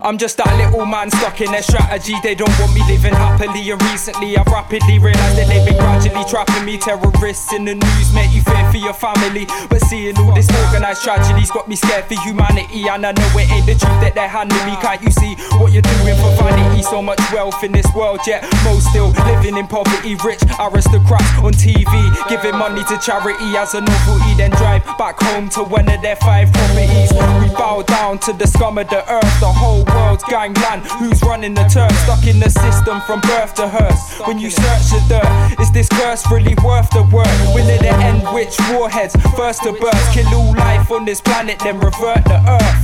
I'm 0.06 0.18
just 0.18 0.36
that 0.38 0.46
little 0.54 0.86
man 0.86 1.10
stuck 1.10 1.40
in 1.42 1.50
their 1.50 1.66
strategy. 1.66 2.14
They 2.22 2.38
don't 2.38 2.54
want 2.62 2.70
me 2.70 2.80
living 2.86 3.10
happily. 3.10 3.58
And 3.74 3.82
recently, 3.90 4.38
I've 4.38 4.46
rapidly 4.46 5.02
realized 5.02 5.34
that 5.34 5.50
they've 5.50 5.66
been 5.66 5.74
gradually 5.82 6.22
trapping 6.30 6.62
me. 6.62 6.78
Terrorists 6.78 7.50
in 7.50 7.66
the 7.66 7.74
news 7.74 8.14
make 8.14 8.30
you 8.30 8.38
fear 8.46 8.62
for 8.70 8.78
your 8.78 8.94
family. 8.94 9.50
But 9.66 9.82
seeing 9.90 10.14
all 10.22 10.30
this 10.30 10.46
organized 10.62 11.02
tragedy's 11.02 11.50
got 11.50 11.66
me 11.66 11.74
scared 11.74 12.06
for 12.06 12.14
humanity. 12.22 12.86
And 12.86 13.02
I 13.02 13.18
know 13.18 13.30
it 13.34 13.50
ain't 13.50 13.66
the 13.66 13.74
truth 13.74 13.98
that 13.98 14.14
they're 14.14 14.30
handing 14.30 14.62
me. 14.62 14.78
Can't 14.78 15.02
you 15.02 15.10
see 15.10 15.34
what 15.58 15.74
you're 15.74 15.82
doing 15.82 16.14
for 16.22 16.30
vanity? 16.38 16.86
So 16.86 17.02
much 17.02 17.18
wealth 17.34 17.66
in 17.66 17.74
this 17.74 17.90
world, 17.90 18.22
yet 18.30 18.46
most 18.62 18.86
still 18.94 19.10
living 19.26 19.58
in 19.58 19.66
poverty. 19.66 20.14
Rich 20.22 20.46
aristocrats 20.62 21.34
on 21.42 21.50
TV 21.58 21.90
giving 22.30 22.54
money 22.54 22.86
to 22.86 22.94
charity 23.02 23.58
as 23.58 23.74
a 23.74 23.82
novelty. 23.82 24.38
Then 24.38 24.54
drive 24.54 24.86
back 25.02 25.18
home 25.18 25.50
to 25.58 25.66
one 25.66 25.90
of 25.90 25.98
their 25.98 26.14
five 26.22 26.46
properties. 26.54 27.10
We 27.42 27.50
bow 27.58 27.82
down 27.82 28.22
to 28.22 28.32
the 28.32 28.46
scum 28.46 28.78
of 28.78 28.86
the 28.86 29.02
earth. 29.10 29.34
The 29.42 29.50
whole 29.50 29.82
world's 29.96 30.24
gangland. 30.24 30.82
Who's 30.98 31.22
running 31.22 31.54
the 31.54 31.64
turf? 31.64 31.92
Stuck 32.04 32.26
in 32.26 32.38
the 32.38 32.50
system 32.50 33.00
from 33.02 33.20
birth 33.20 33.54
to 33.54 33.68
hearse. 33.68 34.20
When 34.26 34.38
you 34.38 34.50
search 34.50 34.90
the 34.92 35.00
dirt, 35.08 35.60
is 35.60 35.70
this 35.72 35.88
curse 35.88 36.30
really 36.30 36.54
worth 36.62 36.90
the 36.90 37.02
work? 37.02 37.36
Will 37.54 37.68
it 37.68 37.82
end 37.82 38.22
which 38.34 38.56
warheads 38.70 39.16
first 39.36 39.62
to 39.62 39.72
burst? 39.72 40.12
Kill 40.12 40.28
all 40.34 40.54
life 40.54 40.90
on 40.90 41.04
this 41.04 41.20
planet, 41.20 41.58
then 41.60 41.78
revert 41.80 42.24
the 42.24 42.40
earth. 42.46 42.82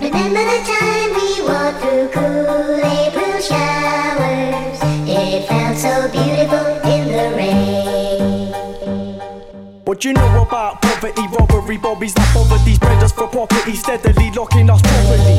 Remember 0.00 0.44
the 0.52 0.60
time 0.72 1.10
we 1.18 1.28
walked 1.48 1.78
through 1.82 2.08
cool 2.08 2.80
April 2.84 3.36
showers. 3.40 4.78
It 5.08 5.46
felt 5.48 5.76
so 5.76 6.09
What 10.00 10.06
you 10.06 10.12
know 10.14 10.40
about 10.40 10.89
poverty, 11.00 11.26
robbery, 11.32 11.76
bobbies 11.76 12.14
that 12.14 12.28
bother 12.34 12.62
these 12.64 12.78
brothers 12.78 13.12
for 13.12 13.26
property, 13.28 13.74
steadily 13.74 14.30
locking 14.32 14.68
us 14.68 14.80
properly. 14.82 15.36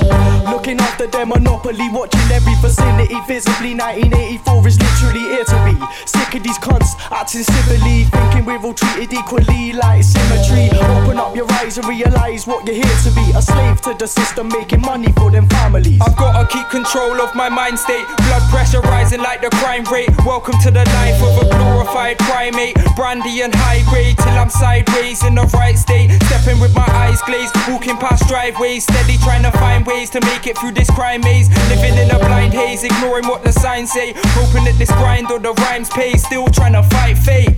Looking 0.50 0.80
after 0.80 1.08
their 1.08 1.26
monopoly, 1.26 1.90
watching 1.92 2.32
every 2.32 2.56
vicinity 2.62 3.18
visibly. 3.28 3.76
1984 3.76 4.68
is 4.68 4.80
literally 4.80 5.26
here 5.30 5.46
to 5.46 5.58
be. 5.66 5.76
Sick 6.06 6.34
of 6.36 6.44
these 6.44 6.58
cunts 6.58 6.98
acting 7.12 7.44
civilly, 7.44 8.06
thinking 8.06 8.46
we're 8.46 8.62
all 8.62 8.74
treated 8.74 9.14
equally 9.14 9.74
like 9.74 10.04
symmetry. 10.04 10.70
Open 10.98 11.18
up 11.18 11.36
your 11.36 11.50
eyes 11.62 11.78
and 11.78 11.88
realize 11.88 12.48
what 12.48 12.66
you're 12.66 12.82
here 12.82 12.98
to 13.06 13.12
be 13.14 13.26
a 13.36 13.42
slave 13.42 13.82
to 13.82 13.94
the 13.98 14.08
system, 14.08 14.48
making 14.50 14.82
money 14.82 15.12
for 15.14 15.30
them 15.30 15.48
families. 15.50 16.02
I've 16.02 16.18
gotta 16.18 16.48
keep 16.50 16.70
control 16.70 17.22
of 17.22 17.36
my 17.36 17.50
mind 17.50 17.78
state. 17.78 18.06
Blood 18.28 18.44
pressure 18.50 18.82
rising 18.82 19.22
like 19.22 19.42
the 19.42 19.50
crime 19.62 19.86
rate. 19.94 20.10
Welcome 20.26 20.58
to 20.64 20.72
the 20.72 20.86
life 20.98 21.22
of 21.22 21.38
a 21.38 21.46
glorified 21.54 22.18
primate. 22.20 22.78
Brandy 22.96 23.42
and 23.42 23.54
high 23.54 23.84
grade 23.90 24.18
till 24.18 24.38
I'm 24.42 24.50
sideways 24.50 25.24
in 25.24 25.38
right 25.54 25.78
state. 25.78 26.12
Stepping 26.24 26.60
with 26.60 26.74
my 26.76 26.86
eyes 26.88 27.22
glazed, 27.22 27.56
walking 27.68 27.98
past 27.98 28.28
driveways. 28.28 28.84
Steady 28.84 29.18
trying 29.18 29.44
to 29.44 29.52
find 29.52 29.86
ways 29.86 30.10
to 30.12 30.22
make 30.22 30.48
it 30.48 30.58
through 30.58 30.72
this 30.72 30.90
crime 30.90 31.22
maze. 31.22 31.50
Living 31.70 31.98
in 31.98 32.10
a 32.12 32.20
blind 32.20 32.54
haze, 32.54 32.84
ignoring 32.84 33.28
what 33.28 33.44
the 33.44 33.52
signs 33.52 33.92
say. 33.92 34.14
Hoping 34.38 34.66
that 34.66 34.78
this 34.78 34.92
grind 34.92 35.32
or 35.32 35.40
the 35.40 35.54
rhymes 35.54 35.90
pay. 35.90 36.14
Still 36.18 36.48
trying 36.48 36.74
to 36.74 36.84
fight 36.84 37.18
fate. 37.18 37.56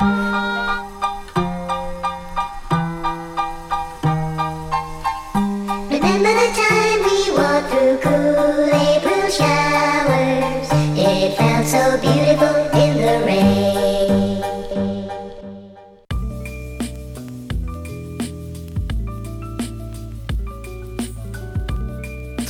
Remember 5.89 6.34
the 6.41 6.50
time 6.56 7.00
we 7.08 7.32
walked 7.38 7.70
through 7.72 7.98
cool 8.06 8.70
April 8.74 9.30
showers. 9.30 10.68
It 10.96 11.36
felt 11.38 11.66
so 11.68 11.98
beautiful 12.00 12.56
in 12.80 12.98
the 12.98 13.26
rain. 13.26 13.33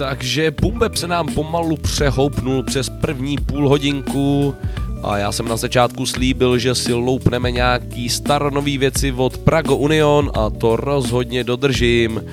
Takže 0.03 0.51
Bumbeb 0.61 0.95
se 0.95 1.07
nám 1.07 1.27
pomalu 1.33 1.77
přehoupnul 1.77 2.63
přes 2.63 2.89
první 2.89 3.37
půl 3.37 3.69
hodinku 3.69 4.55
a 5.03 5.17
já 5.17 5.31
jsem 5.31 5.47
na 5.47 5.57
začátku 5.57 6.05
slíbil, 6.05 6.57
že 6.57 6.75
si 6.75 6.93
loupneme 6.93 7.51
nějaký 7.51 8.09
staronový 8.09 8.77
věci 8.77 9.11
od 9.11 9.37
Prago 9.37 9.75
Union 9.75 10.31
a 10.33 10.49
to 10.49 10.75
rozhodně 10.75 11.43
dodržím. 11.43 12.23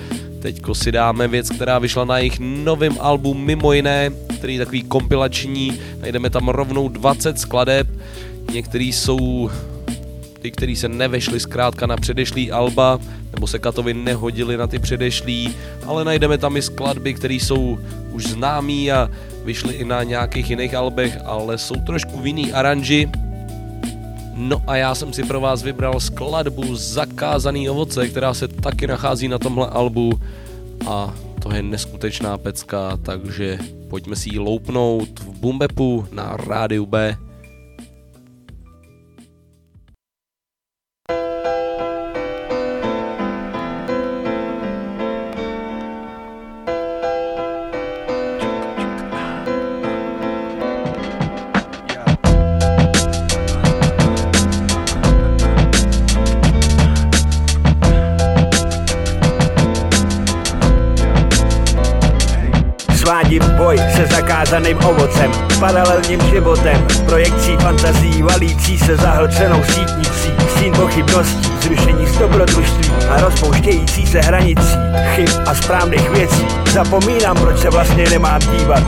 Teďko 0.43 0.75
si 0.75 0.93
dáme 0.93 1.29
věc, 1.29 1.51
která 1.51 1.79
vyšla 1.79 2.05
na 2.05 2.19
jejich 2.19 2.41
novém 2.41 2.97
albu 3.01 3.35
mimo 3.35 3.73
jiné, 3.73 4.11
který 4.39 4.55
je 4.55 4.59
takový 4.59 4.83
kompilační, 4.83 5.81
najdeme 6.01 6.31
tam 6.31 6.49
rovnou 6.49 6.89
20 6.89 7.39
skladeb, 7.39 7.89
některý 8.53 8.93
jsou 8.93 9.51
ty, 10.41 10.51
který 10.51 10.77
se 10.77 10.89
nevešly 10.89 11.41
zkrátka 11.41 11.87
na 11.87 11.97
předešlý 11.97 12.53
alba, 12.53 12.99
nebo 13.33 13.47
se 13.47 13.59
Katovi 13.59 13.95
nehodili 13.95 14.57
na 14.57 14.67
ty 14.67 14.79
předešlý, 14.79 15.55
ale 15.87 16.05
najdeme 16.05 16.39
tam 16.39 16.57
i 16.57 16.63
skladby, 16.63 17.15
které 17.15 17.35
jsou 17.35 17.79
už 18.13 18.27
známý 18.27 18.93
a 18.93 19.11
vyšly 19.45 19.75
i 19.75 19.85
na 19.85 20.03
nějakých 20.03 20.51
jiných 20.51 20.75
albech, 20.75 21.19
ale 21.25 21.59
jsou 21.59 21.75
trošku 21.87 22.21
v 22.21 22.27
jiný 22.27 22.53
aranži. 22.53 23.09
No 24.35 24.63
a 24.67 24.77
já 24.77 24.95
jsem 24.95 25.13
si 25.13 25.25
pro 25.25 25.41
vás 25.41 25.63
vybral 25.63 26.01
skladbu 26.01 26.77
Zakázaný 26.77 27.71
ovoce, 27.71 28.09
která 28.09 28.35
se 28.35 28.49
taky 28.49 28.87
nachází 28.87 29.29
na 29.29 29.39
tomhle 29.39 29.67
albu 29.69 30.21
a 30.89 31.15
to 31.43 31.55
je 31.55 31.63
neskutečná 31.63 32.39
pecka, 32.39 32.99
takže 33.03 33.59
pojďme 33.89 34.17
si 34.17 34.29
ji 34.33 34.39
loupnout 34.39 35.21
v 35.21 35.41
Bumbepu 35.41 36.07
na 36.13 36.37
rádiu 36.37 36.87
B. 36.87 37.17
Zapomínám, 76.85 77.37
proč 77.37 77.59
se 77.59 77.71
vlastně 77.71 78.05
nemám 78.11 78.41
dívat. 78.41 78.83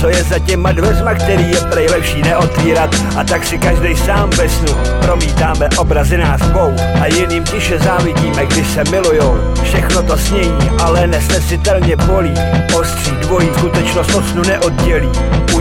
Co 0.00 0.08
je 0.08 0.22
za 0.22 0.38
těma 0.38 0.72
dveřma, 0.72 1.14
který 1.14 1.50
je 1.50 1.60
prej 1.60 1.88
lepší 1.88 2.22
neotvírat? 2.22 2.90
A 3.16 3.24
tak 3.24 3.44
si 3.44 3.58
každý 3.58 3.96
sám 3.96 4.30
ve 4.30 4.48
snu 4.48 4.72
Promítáme 5.00 5.68
obrazy 5.78 6.18
nás 6.18 6.40
dvou. 6.40 6.74
A 7.00 7.06
jiným 7.06 7.44
tiše 7.44 7.78
závidíme, 7.78 8.46
když 8.46 8.66
se 8.68 8.84
milujou. 8.90 9.38
Všechno 9.62 10.02
to 10.02 10.18
snění, 10.18 10.70
ale 10.82 11.06
nesnesitelně 11.06 11.96
bolí. 11.96 12.34
Ostří 12.80 13.10
dvojí 13.10 13.48
skutečnost 13.58 14.14
od 14.14 14.28
snu 14.28 14.42
neoddělí 14.42 15.10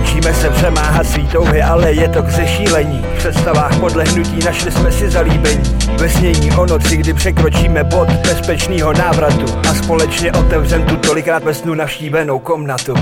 Učíme 0.07 0.33
se 0.33 0.49
přemáhat 0.49 1.07
svý 1.07 1.27
touhy, 1.27 1.61
ale 1.61 1.93
je 1.93 2.09
to 2.09 2.23
k 2.23 2.29
zešílení. 2.29 3.05
V 3.15 3.17
představách 3.17 3.79
podlehnutí 3.79 4.39
našli 4.45 4.71
jsme 4.71 4.91
si 4.91 5.09
zalíbení. 5.09 5.77
Ve 5.97 6.09
snění 6.09 6.51
o 6.51 6.65
noci, 6.65 6.97
kdy 6.97 7.13
překročíme 7.13 7.83
bod 7.83 8.09
bezpečného 8.11 8.93
návratu 8.93 9.45
A 9.69 9.73
společně 9.73 10.31
otevřem 10.31 10.83
tu 10.83 10.95
tolikrát 10.95 11.43
ve 11.43 11.53
snu 11.53 11.73
navštívenou 11.73 12.39
komnatu. 12.39 12.93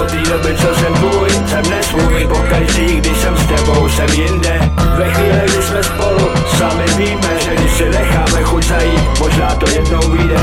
Od 0.00 0.10
té 0.10 0.30
doby, 0.30 0.56
co 0.56 0.74
jsem 0.74 0.94
tvůj, 0.94 1.30
jsem 1.30 1.70
nesvůj 1.70 2.26
Pokaždý, 2.28 2.96
když 2.96 3.18
jsem 3.18 3.36
s 3.36 3.46
tebou, 3.46 3.88
jsem 3.88 4.08
jinde. 4.08 4.60
Ve 4.96 5.10
chvíli, 5.10 5.40
kdy 5.44 5.62
jsme 5.62 5.82
spolu, 5.82 6.30
sami 6.64 6.84
víme 6.96 7.30
Že 7.44 7.56
když 7.56 7.72
si 7.72 7.88
necháme 7.88 8.42
chuť 8.42 8.64
zajít, 8.64 9.20
možná 9.20 9.54
to 9.54 9.70
jednou 9.70 10.10
vyjde. 10.10 10.40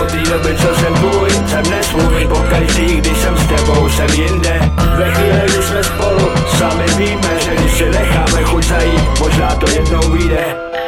Od 0.00 0.10
té 0.10 0.30
doby, 0.30 0.56
co 0.56 0.74
jsem 0.74 0.94
tvůj, 0.94 1.30
jsem 1.30 1.70
nesvůj 1.70 2.26
Pokaždý, 2.28 2.96
když 2.96 3.18
jsem 3.18 3.36
s 3.36 3.46
tebou, 3.46 3.88
jsem 3.88 4.10
jinde. 4.10 4.72
Ve 4.96 5.10
chvíli, 5.10 5.42
kdy 5.44 5.62
jsme 5.62 5.84
spolu, 5.84 6.30
sami 6.58 6.84
víme 6.96 7.40
Že 7.40 7.56
když 7.56 7.72
si 7.72 7.90
necháme 7.90 8.42
chuť 8.42 8.64
zajít, 8.64 9.20
možná 9.20 9.54
to 9.54 9.70
jednou 9.70 10.10
vyjde 10.10 10.87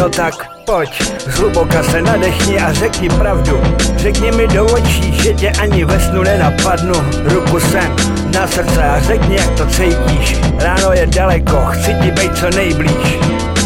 No 0.00 0.08
tak 0.08 0.34
pojď, 0.64 1.02
zhluboka 1.26 1.82
se 1.82 2.02
nadechni 2.02 2.58
a 2.58 2.72
řekni 2.72 3.08
pravdu. 3.08 3.60
Řekni 3.96 4.32
mi 4.32 4.46
do 4.46 4.66
očí, 4.66 5.12
že 5.12 5.34
tě 5.34 5.50
ani 5.50 5.84
ve 5.84 6.00
snu 6.00 6.22
nenapadnu. 6.22 6.94
Ruku 7.24 7.60
sem 7.60 7.96
na 8.34 8.46
srdce 8.46 8.82
a 8.82 9.00
řekni 9.00 9.36
jak 9.36 9.50
to 9.50 9.66
cítíš. 9.66 10.36
Ráno 10.58 10.92
je 10.92 11.06
daleko, 11.06 11.56
chci 11.66 11.94
ti 12.02 12.10
být 12.10 12.36
co 12.36 12.50
nejblíž. 12.50 13.18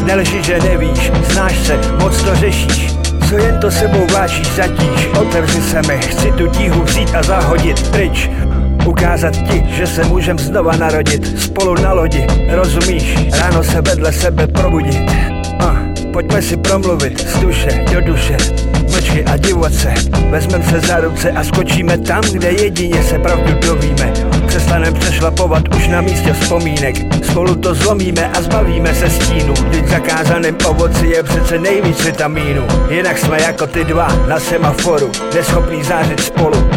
Nelži, 0.04 0.42
že 0.42 0.58
nevíš, 0.58 1.10
znáš 1.32 1.58
se, 1.58 1.78
moc 1.98 2.22
to 2.22 2.34
řešíš. 2.34 2.94
Co 3.28 3.36
jen 3.36 3.58
to 3.60 3.70
sebou 3.70 4.06
vláčíš 4.10 4.48
zatíž. 4.56 5.08
Otevři 5.20 5.62
se 5.62 5.82
mi, 5.82 5.98
chci 5.98 6.32
tu 6.32 6.46
tíhu 6.46 6.82
vzít 6.82 7.14
a 7.14 7.22
zahodit 7.22 7.90
pryč. 7.90 8.30
Ukázat 8.86 9.36
ti, 9.36 9.64
že 9.68 9.86
se 9.86 10.04
můžem 10.04 10.38
znova 10.38 10.76
narodit. 10.76 11.40
Spolu 11.40 11.74
na 11.74 11.92
lodi, 11.92 12.26
rozumíš? 12.48 13.16
Ráno 13.38 13.64
se 13.64 13.80
vedle 13.80 14.12
sebe 14.12 14.46
probudit. 14.46 15.10
Ah, 15.60 15.89
Pojďme 16.12 16.42
si 16.42 16.56
promluvit 16.56 17.20
z 17.20 17.38
duše 17.38 17.84
do 17.92 18.00
duše. 18.00 18.36
Mlčky 18.90 19.24
a 19.24 19.36
divoce 19.36 19.94
Vezmem 20.30 20.62
se 20.62 20.80
za 20.80 21.00
ruce 21.00 21.30
a 21.30 21.44
skočíme 21.44 21.98
tam, 21.98 22.22
kde 22.32 22.50
jedině 22.50 23.02
se 23.02 23.18
pravdu 23.18 23.52
dovíme. 23.66 24.12
Přestanem 24.46 24.94
přešlapovat 24.94 25.74
už 25.76 25.88
na 25.88 26.00
místě 26.00 26.32
vzpomínek. 26.32 27.24
Spolu 27.24 27.54
to 27.54 27.74
zlomíme 27.74 28.30
a 28.30 28.42
zbavíme 28.42 28.94
se 28.94 29.10
stínu. 29.10 29.54
Vždyť 29.54 29.88
zakázaným 29.88 30.56
ovoci 30.66 31.06
je 31.06 31.22
přece 31.22 31.58
nejvíc 31.58 32.04
vitamínu. 32.04 32.62
Jinak 32.90 33.18
jsme 33.18 33.42
jako 33.42 33.66
ty 33.66 33.84
dva 33.84 34.08
na 34.28 34.40
semaforu 34.40 35.10
Neschopný 35.34 35.84
zářit 35.84 36.20
spolu 36.20 36.70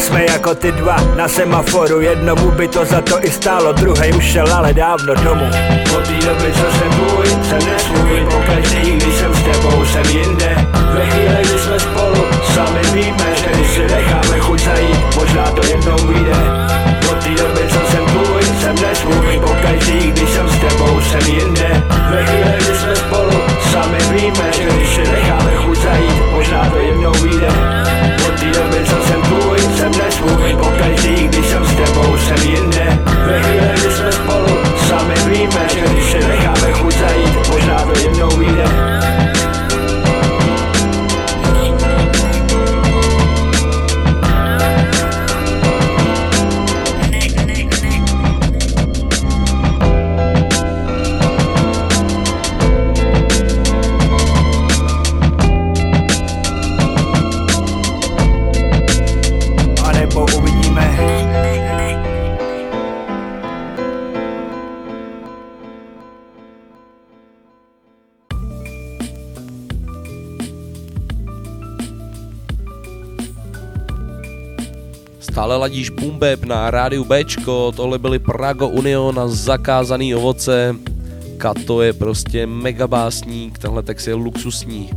jsme 0.00 0.24
jako 0.24 0.54
ty 0.54 0.72
dva 0.72 0.96
na 1.16 1.28
semaforu 1.28 2.00
Jednomu 2.00 2.50
by 2.50 2.68
to 2.68 2.84
za 2.84 3.00
to 3.00 3.24
i 3.24 3.30
stálo 3.30 3.72
Druhej 3.72 4.12
už 4.12 4.24
šel 4.24 4.54
ale 4.54 4.72
dávno 4.72 5.14
domů. 5.14 5.46
Od 5.96 6.06
té 6.06 6.26
doby 6.26 6.52
co 6.52 6.78
jsem 6.78 6.90
tvůj, 6.90 7.26
jsem 7.26 7.72
nesvůj 7.72 8.26
Pokaždý, 8.30 8.90
když 8.96 9.14
jsem 9.14 9.34
s 9.34 9.42
tebou, 9.42 9.84
jsem 9.84 10.16
jinde. 10.16 10.68
Ve 10.94 11.06
chvíli, 11.06 11.36
kdy 11.40 11.58
jsme 11.58 11.80
spolu, 11.80 12.24
sami 12.54 12.80
víme 12.92 13.26
Že 13.34 13.50
když 13.54 13.70
si 13.70 13.80
necháme 13.80 14.38
chuť 14.38 14.60
zajít, 14.60 15.16
možná 15.16 15.50
to 15.50 15.66
jednou 15.66 16.06
vyjde. 16.06 16.36
Od 17.10 17.24
té 17.24 17.30
doby 17.42 17.60
co 17.68 17.90
jsem 17.90 18.06
tvůj, 18.06 18.42
jsem 18.60 18.74
nesvůj 18.74 19.40
Pokaždý, 19.40 20.10
když 20.10 20.30
jsem 20.30 20.48
s 20.48 20.60
tebou, 20.60 21.00
jsem 21.00 21.34
jinde 21.34 21.59
Stále 75.40 75.56
ladíš 75.56 75.90
Bumbeb 75.90 76.44
na 76.44 76.70
rádiu 76.70 77.04
Bčko, 77.04 77.72
tohle 77.72 77.98
byly 77.98 78.18
Prago 78.18 78.68
Union 78.68 79.18
a 79.18 79.28
Zakázaný 79.28 80.14
ovoce. 80.14 80.76
Kato 81.36 81.82
je 81.82 81.92
prostě 81.92 82.46
mega 82.46 82.86
básník, 82.86 83.58
tenhle 83.58 83.82
text 83.82 84.06
je 84.06 84.14
luxusní. 84.14 84.90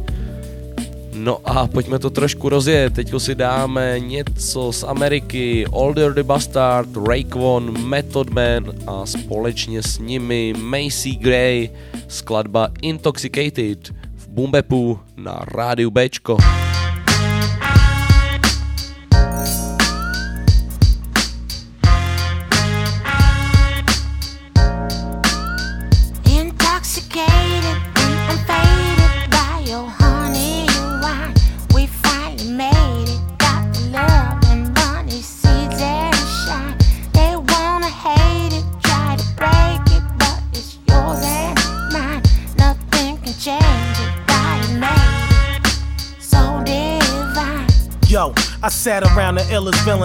No 1.13 1.39
a 1.45 1.67
pojďme 1.67 1.99
to 1.99 2.09
trošku 2.09 2.49
rozjet, 2.49 2.93
teď 2.93 3.13
si 3.17 3.35
dáme 3.35 3.99
něco 3.99 4.71
z 4.71 4.83
Ameriky, 4.83 5.67
Older 5.71 6.13
the 6.13 6.23
Bastard, 6.23 6.89
Rayquan, 7.07 7.87
Method 7.87 8.29
Man 8.29 8.71
a 8.87 9.05
společně 9.05 9.83
s 9.83 9.99
nimi 9.99 10.53
Macy 10.57 11.15
Gray, 11.15 11.69
skladba 12.07 12.69
Intoxicated 12.81 13.95
v 14.15 14.27
Bumbepu 14.27 14.99
na 15.17 15.45
rádiu 15.55 15.91
Bčko. 15.91 16.37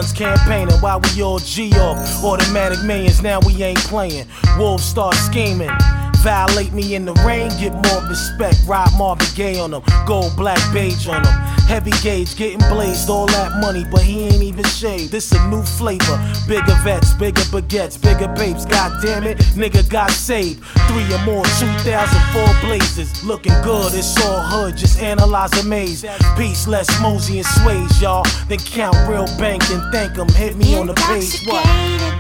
Campaigning 0.07 0.77
while 0.77 1.01
we 1.01 1.23
all 1.23 1.39
G 1.39 1.73
off. 1.79 2.25
Automatic 2.25 2.83
millions, 2.85 3.21
now 3.23 3.41
we 3.41 3.63
ain't 3.63 3.79
playing. 3.81 4.27
Wolves 4.57 4.85
start 4.85 5.15
scheming. 5.15 5.71
Violate 6.23 6.73
me 6.73 6.95
in 6.95 7.05
the 7.05 7.15
rain, 7.25 7.49
get 7.61 7.73
more 7.73 8.03
respect. 8.09 8.57
Ride 8.67 8.91
Marvin 8.99 9.27
Gaye 9.35 9.61
on 9.61 9.71
them, 9.71 9.83
gold 10.05 10.37
black 10.37 10.61
beige 10.73 11.07
on 11.07 11.23
them. 11.23 11.35
Heavy 11.69 11.93
gauge, 12.03 12.35
getting 12.37 12.59
blazed, 12.71 13.09
all 13.09 13.27
that 13.27 13.61
money, 13.61 13.85
but 13.91 14.03
he 14.03 14.25
ain't 14.25 14.43
even 14.43 14.65
shaved. 14.65 15.13
This 15.13 15.31
a 15.33 15.49
new 15.49 15.63
flavor. 15.63 16.19
Bigger 16.49 16.75
vets, 16.83 17.13
bigger 17.15 17.43
baguettes, 17.53 18.01
bigger 18.01 18.29
babes. 18.35 18.67
God 18.67 19.01
damn 19.03 19.23
it, 19.25 19.39
nigga 19.55 19.89
got 19.89 20.11
saved. 20.11 20.65
Three 20.89 21.07
or 21.15 21.23
more, 21.25 21.45
2004 21.45 22.61
blazes. 22.63 23.23
Looking 23.23 23.55
good, 23.63 23.95
it's 23.95 24.17
all 24.25 24.41
hood, 24.41 24.77
just 24.77 25.01
analyze 25.01 25.53
a 25.61 25.65
maze. 25.65 26.05
Peace, 26.37 26.67
less 26.67 26.89
mosey 27.01 27.39
and 27.39 27.47
sways, 27.47 28.01
y'all. 28.01 28.25
Then 28.49 28.59
count 28.59 28.97
real 29.09 29.27
bank 29.39 29.71
and 29.71 29.83
thank 29.93 30.15
them. 30.15 30.29
Hit 30.31 30.57
me 30.57 30.77
on 30.77 30.89
the 30.89 30.95
page, 30.95 31.47
what? 31.47 32.18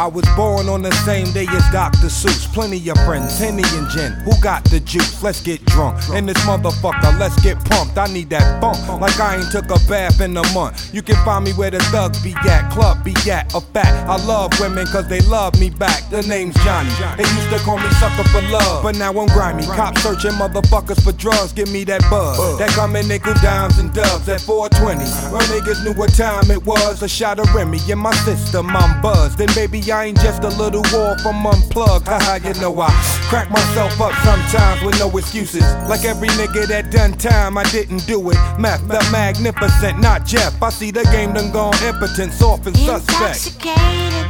I 0.00 0.06
was 0.06 0.24
born 0.34 0.70
on 0.70 0.80
the 0.80 0.90
same 1.04 1.30
day 1.32 1.44
as 1.50 1.70
Dr. 1.72 2.08
Seuss. 2.08 2.50
Plenty 2.54 2.88
of 2.88 2.96
friends, 3.04 3.38
Henny 3.38 3.64
and 3.76 3.86
Jen. 3.90 4.12
Who 4.24 4.32
got 4.40 4.64
the 4.64 4.80
juice? 4.80 5.22
Let's 5.22 5.42
get 5.42 5.62
drunk. 5.66 6.00
And 6.14 6.26
this 6.26 6.38
motherfucker, 6.38 7.20
let's 7.20 7.38
get 7.42 7.62
pumped. 7.66 7.98
I 7.98 8.06
need 8.06 8.30
that 8.30 8.62
bump. 8.62 8.78
Like 8.98 9.20
I 9.20 9.36
ain't 9.36 9.52
took 9.52 9.66
a 9.66 9.78
bath 9.86 10.22
in 10.22 10.34
a 10.38 10.52
month. 10.54 10.94
You 10.94 11.02
can 11.02 11.22
find 11.22 11.44
me 11.44 11.52
where 11.52 11.70
the 11.70 11.80
thugs 11.92 12.18
be 12.24 12.32
at, 12.48 12.72
club 12.72 13.04
be 13.04 13.12
at. 13.30 13.54
A 13.54 13.60
fact, 13.60 13.92
I 14.08 14.16
love 14.24 14.58
women 14.58 14.86
cause 14.86 15.06
they 15.06 15.20
love 15.20 15.60
me 15.60 15.68
back. 15.68 16.08
The 16.08 16.22
name's 16.22 16.54
Johnny. 16.64 16.88
They 17.18 17.28
used 17.36 17.50
to 17.50 17.58
call 17.58 17.76
me 17.76 17.90
sucker 18.00 18.26
for 18.30 18.40
love. 18.48 18.82
But 18.82 18.96
now 18.96 19.12
I'm 19.12 19.28
grimy. 19.28 19.64
Cops 19.64 20.02
searching 20.02 20.32
motherfuckers 20.32 21.04
for 21.04 21.12
drugs. 21.12 21.52
Give 21.52 21.70
me 21.70 21.84
that 21.84 22.00
buzz. 22.08 22.58
That 22.58 22.70
come 22.70 22.96
in 22.96 23.06
nickel 23.06 23.34
dimes 23.42 23.76
and 23.76 23.92
dubs 23.92 24.26
at 24.30 24.40
420. 24.40 25.04
When 25.30 25.42
niggas 25.52 25.84
knew 25.84 25.92
what 25.92 26.14
time 26.14 26.50
it 26.50 26.64
was. 26.64 27.02
A 27.02 27.08
shot 27.08 27.38
of 27.38 27.54
Remy 27.54 27.80
in 27.90 27.98
my 27.98 28.14
system. 28.24 28.74
I'm 28.74 29.02
buzzed. 29.02 29.36
Then 29.36 29.48
baby, 29.54 29.90
I 29.90 29.99
ain't 30.04 30.20
just 30.20 30.42
a 30.44 30.48
little 30.48 30.82
war 30.92 31.18
from 31.18 31.46
unplugged. 31.46 32.06
Haha, 32.06 32.36
you 32.46 32.54
know 32.60 32.78
I 32.80 32.90
crack 33.28 33.50
myself 33.50 34.00
up 34.00 34.12
sometimes 34.24 34.82
with 34.82 34.98
no 34.98 35.16
excuses. 35.16 35.62
Like 35.88 36.04
every 36.04 36.28
nigga 36.28 36.66
that 36.68 36.90
done 36.90 37.12
time, 37.12 37.58
I 37.58 37.64
didn't 37.64 38.06
do 38.06 38.30
it. 38.30 38.38
Math, 38.58 38.86
the 38.88 39.06
magnificent, 39.12 40.00
not 40.00 40.24
Jeff. 40.24 40.62
I 40.62 40.70
see 40.70 40.90
the 40.90 41.04
game 41.04 41.34
done 41.34 41.52
gone 41.52 41.74
impotent, 41.84 42.32
soft 42.32 42.66
and 42.66 42.76
suspect. 42.76 43.46
Intoxicated, 43.46 44.26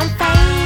I'm 0.00 0.08
faded 0.18 0.61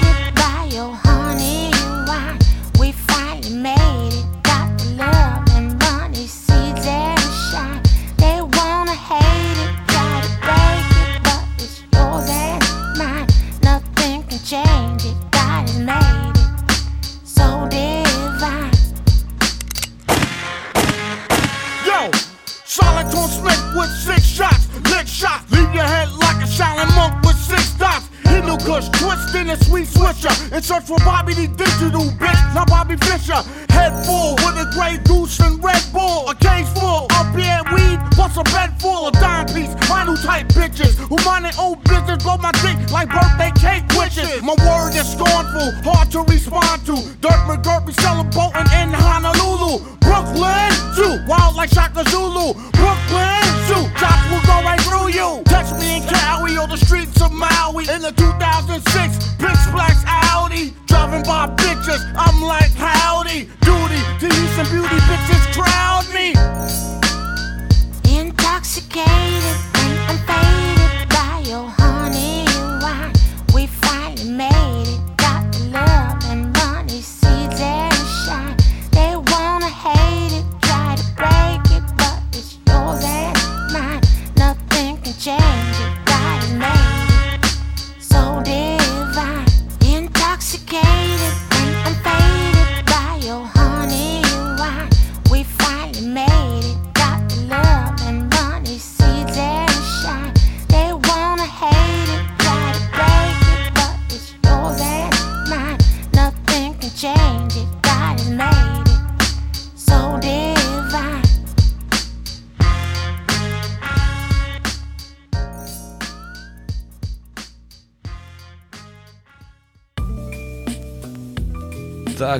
Hindu 28.56 28.64
Kush, 28.64 28.88
twisting 29.00 29.50
a 29.50 29.56
sweet 29.64 29.86
swisher, 29.86 30.52
in 30.52 30.62
search 30.62 30.84
for 30.84 30.98
Bobby 30.98 31.34
the 31.34 31.48
Digital, 31.48 32.02
bitch, 32.18 32.54
not 32.54 32.68
Bobby 32.68 32.96
Fischer. 32.96 33.40
Head 33.70 33.92
full 34.06 34.34
with 34.36 34.56
a 34.56 34.70
gray 34.72 34.98
goose 35.04 35.38
and 35.40 35.62
Red 35.62 35.82
Bull, 35.92 36.28
a 36.28 36.34
case 36.34 36.68
full 36.78 37.06
of 37.12 37.36
beer 37.36 37.60
weed, 37.72 37.98
plus 38.12 38.36
a 38.36 38.44
bed 38.44 38.80
full 38.80 39.08
of 39.08 39.14
dime 39.14 39.46
piece, 39.46 39.74
vinyl 39.88 40.16
type 40.24 40.48
bitches 40.48 40.96
who 40.96 41.16
mind 41.24 41.44
their 41.44 41.52
own 41.58 41.78
business, 41.84 42.22
blow 42.22 42.36
my 42.38 42.52
dick 42.62 42.78
like 42.90 43.08
birthday 43.08 43.52
cake 43.60 43.84
witches. 43.98 44.42
My 44.42 44.54
word 44.64 44.94
is 44.94 45.10
scornful, 45.10 45.72
hard 45.84 46.10
to 46.12 46.20
respond 46.22 46.86
to. 46.86 46.96
Dirt 47.20 47.40
McGirt 47.48 47.86
be 47.86 47.92
selling 47.92 48.30
boating 48.30 48.68
in 48.80 48.88
Honolulu. 48.92 49.84
Brooklyn, 50.00 50.72
too, 50.96 51.20
wild 51.28 51.56
like 51.56 51.70
Shaka 51.70 52.08
Zulu. 52.08 52.54
Brooklyn, 52.72 53.44
zoo, 53.66 53.82
shots 53.98 54.30
will 54.30 54.44
go 54.46 54.56
right 54.62 54.80
through 54.80 55.10
you. 55.10 55.42
Touch 55.44 55.70
me 55.78 55.98
in 55.98 56.02
Cali 56.06 56.56
or 56.56 56.66
the 56.68 56.76
streets 56.76 57.20
of 57.20 57.32
Maui. 57.32 57.84
In 57.88 58.00
the 58.02 58.12
2006 58.12 59.34
Big 59.42 59.56
Splash 59.66 60.00
Audi. 60.06 60.74
Driving 60.86 61.22
by 61.24 61.46
bitches, 61.58 62.02
I'm 62.16 62.42
like 62.42 62.72
howdy. 62.74 63.05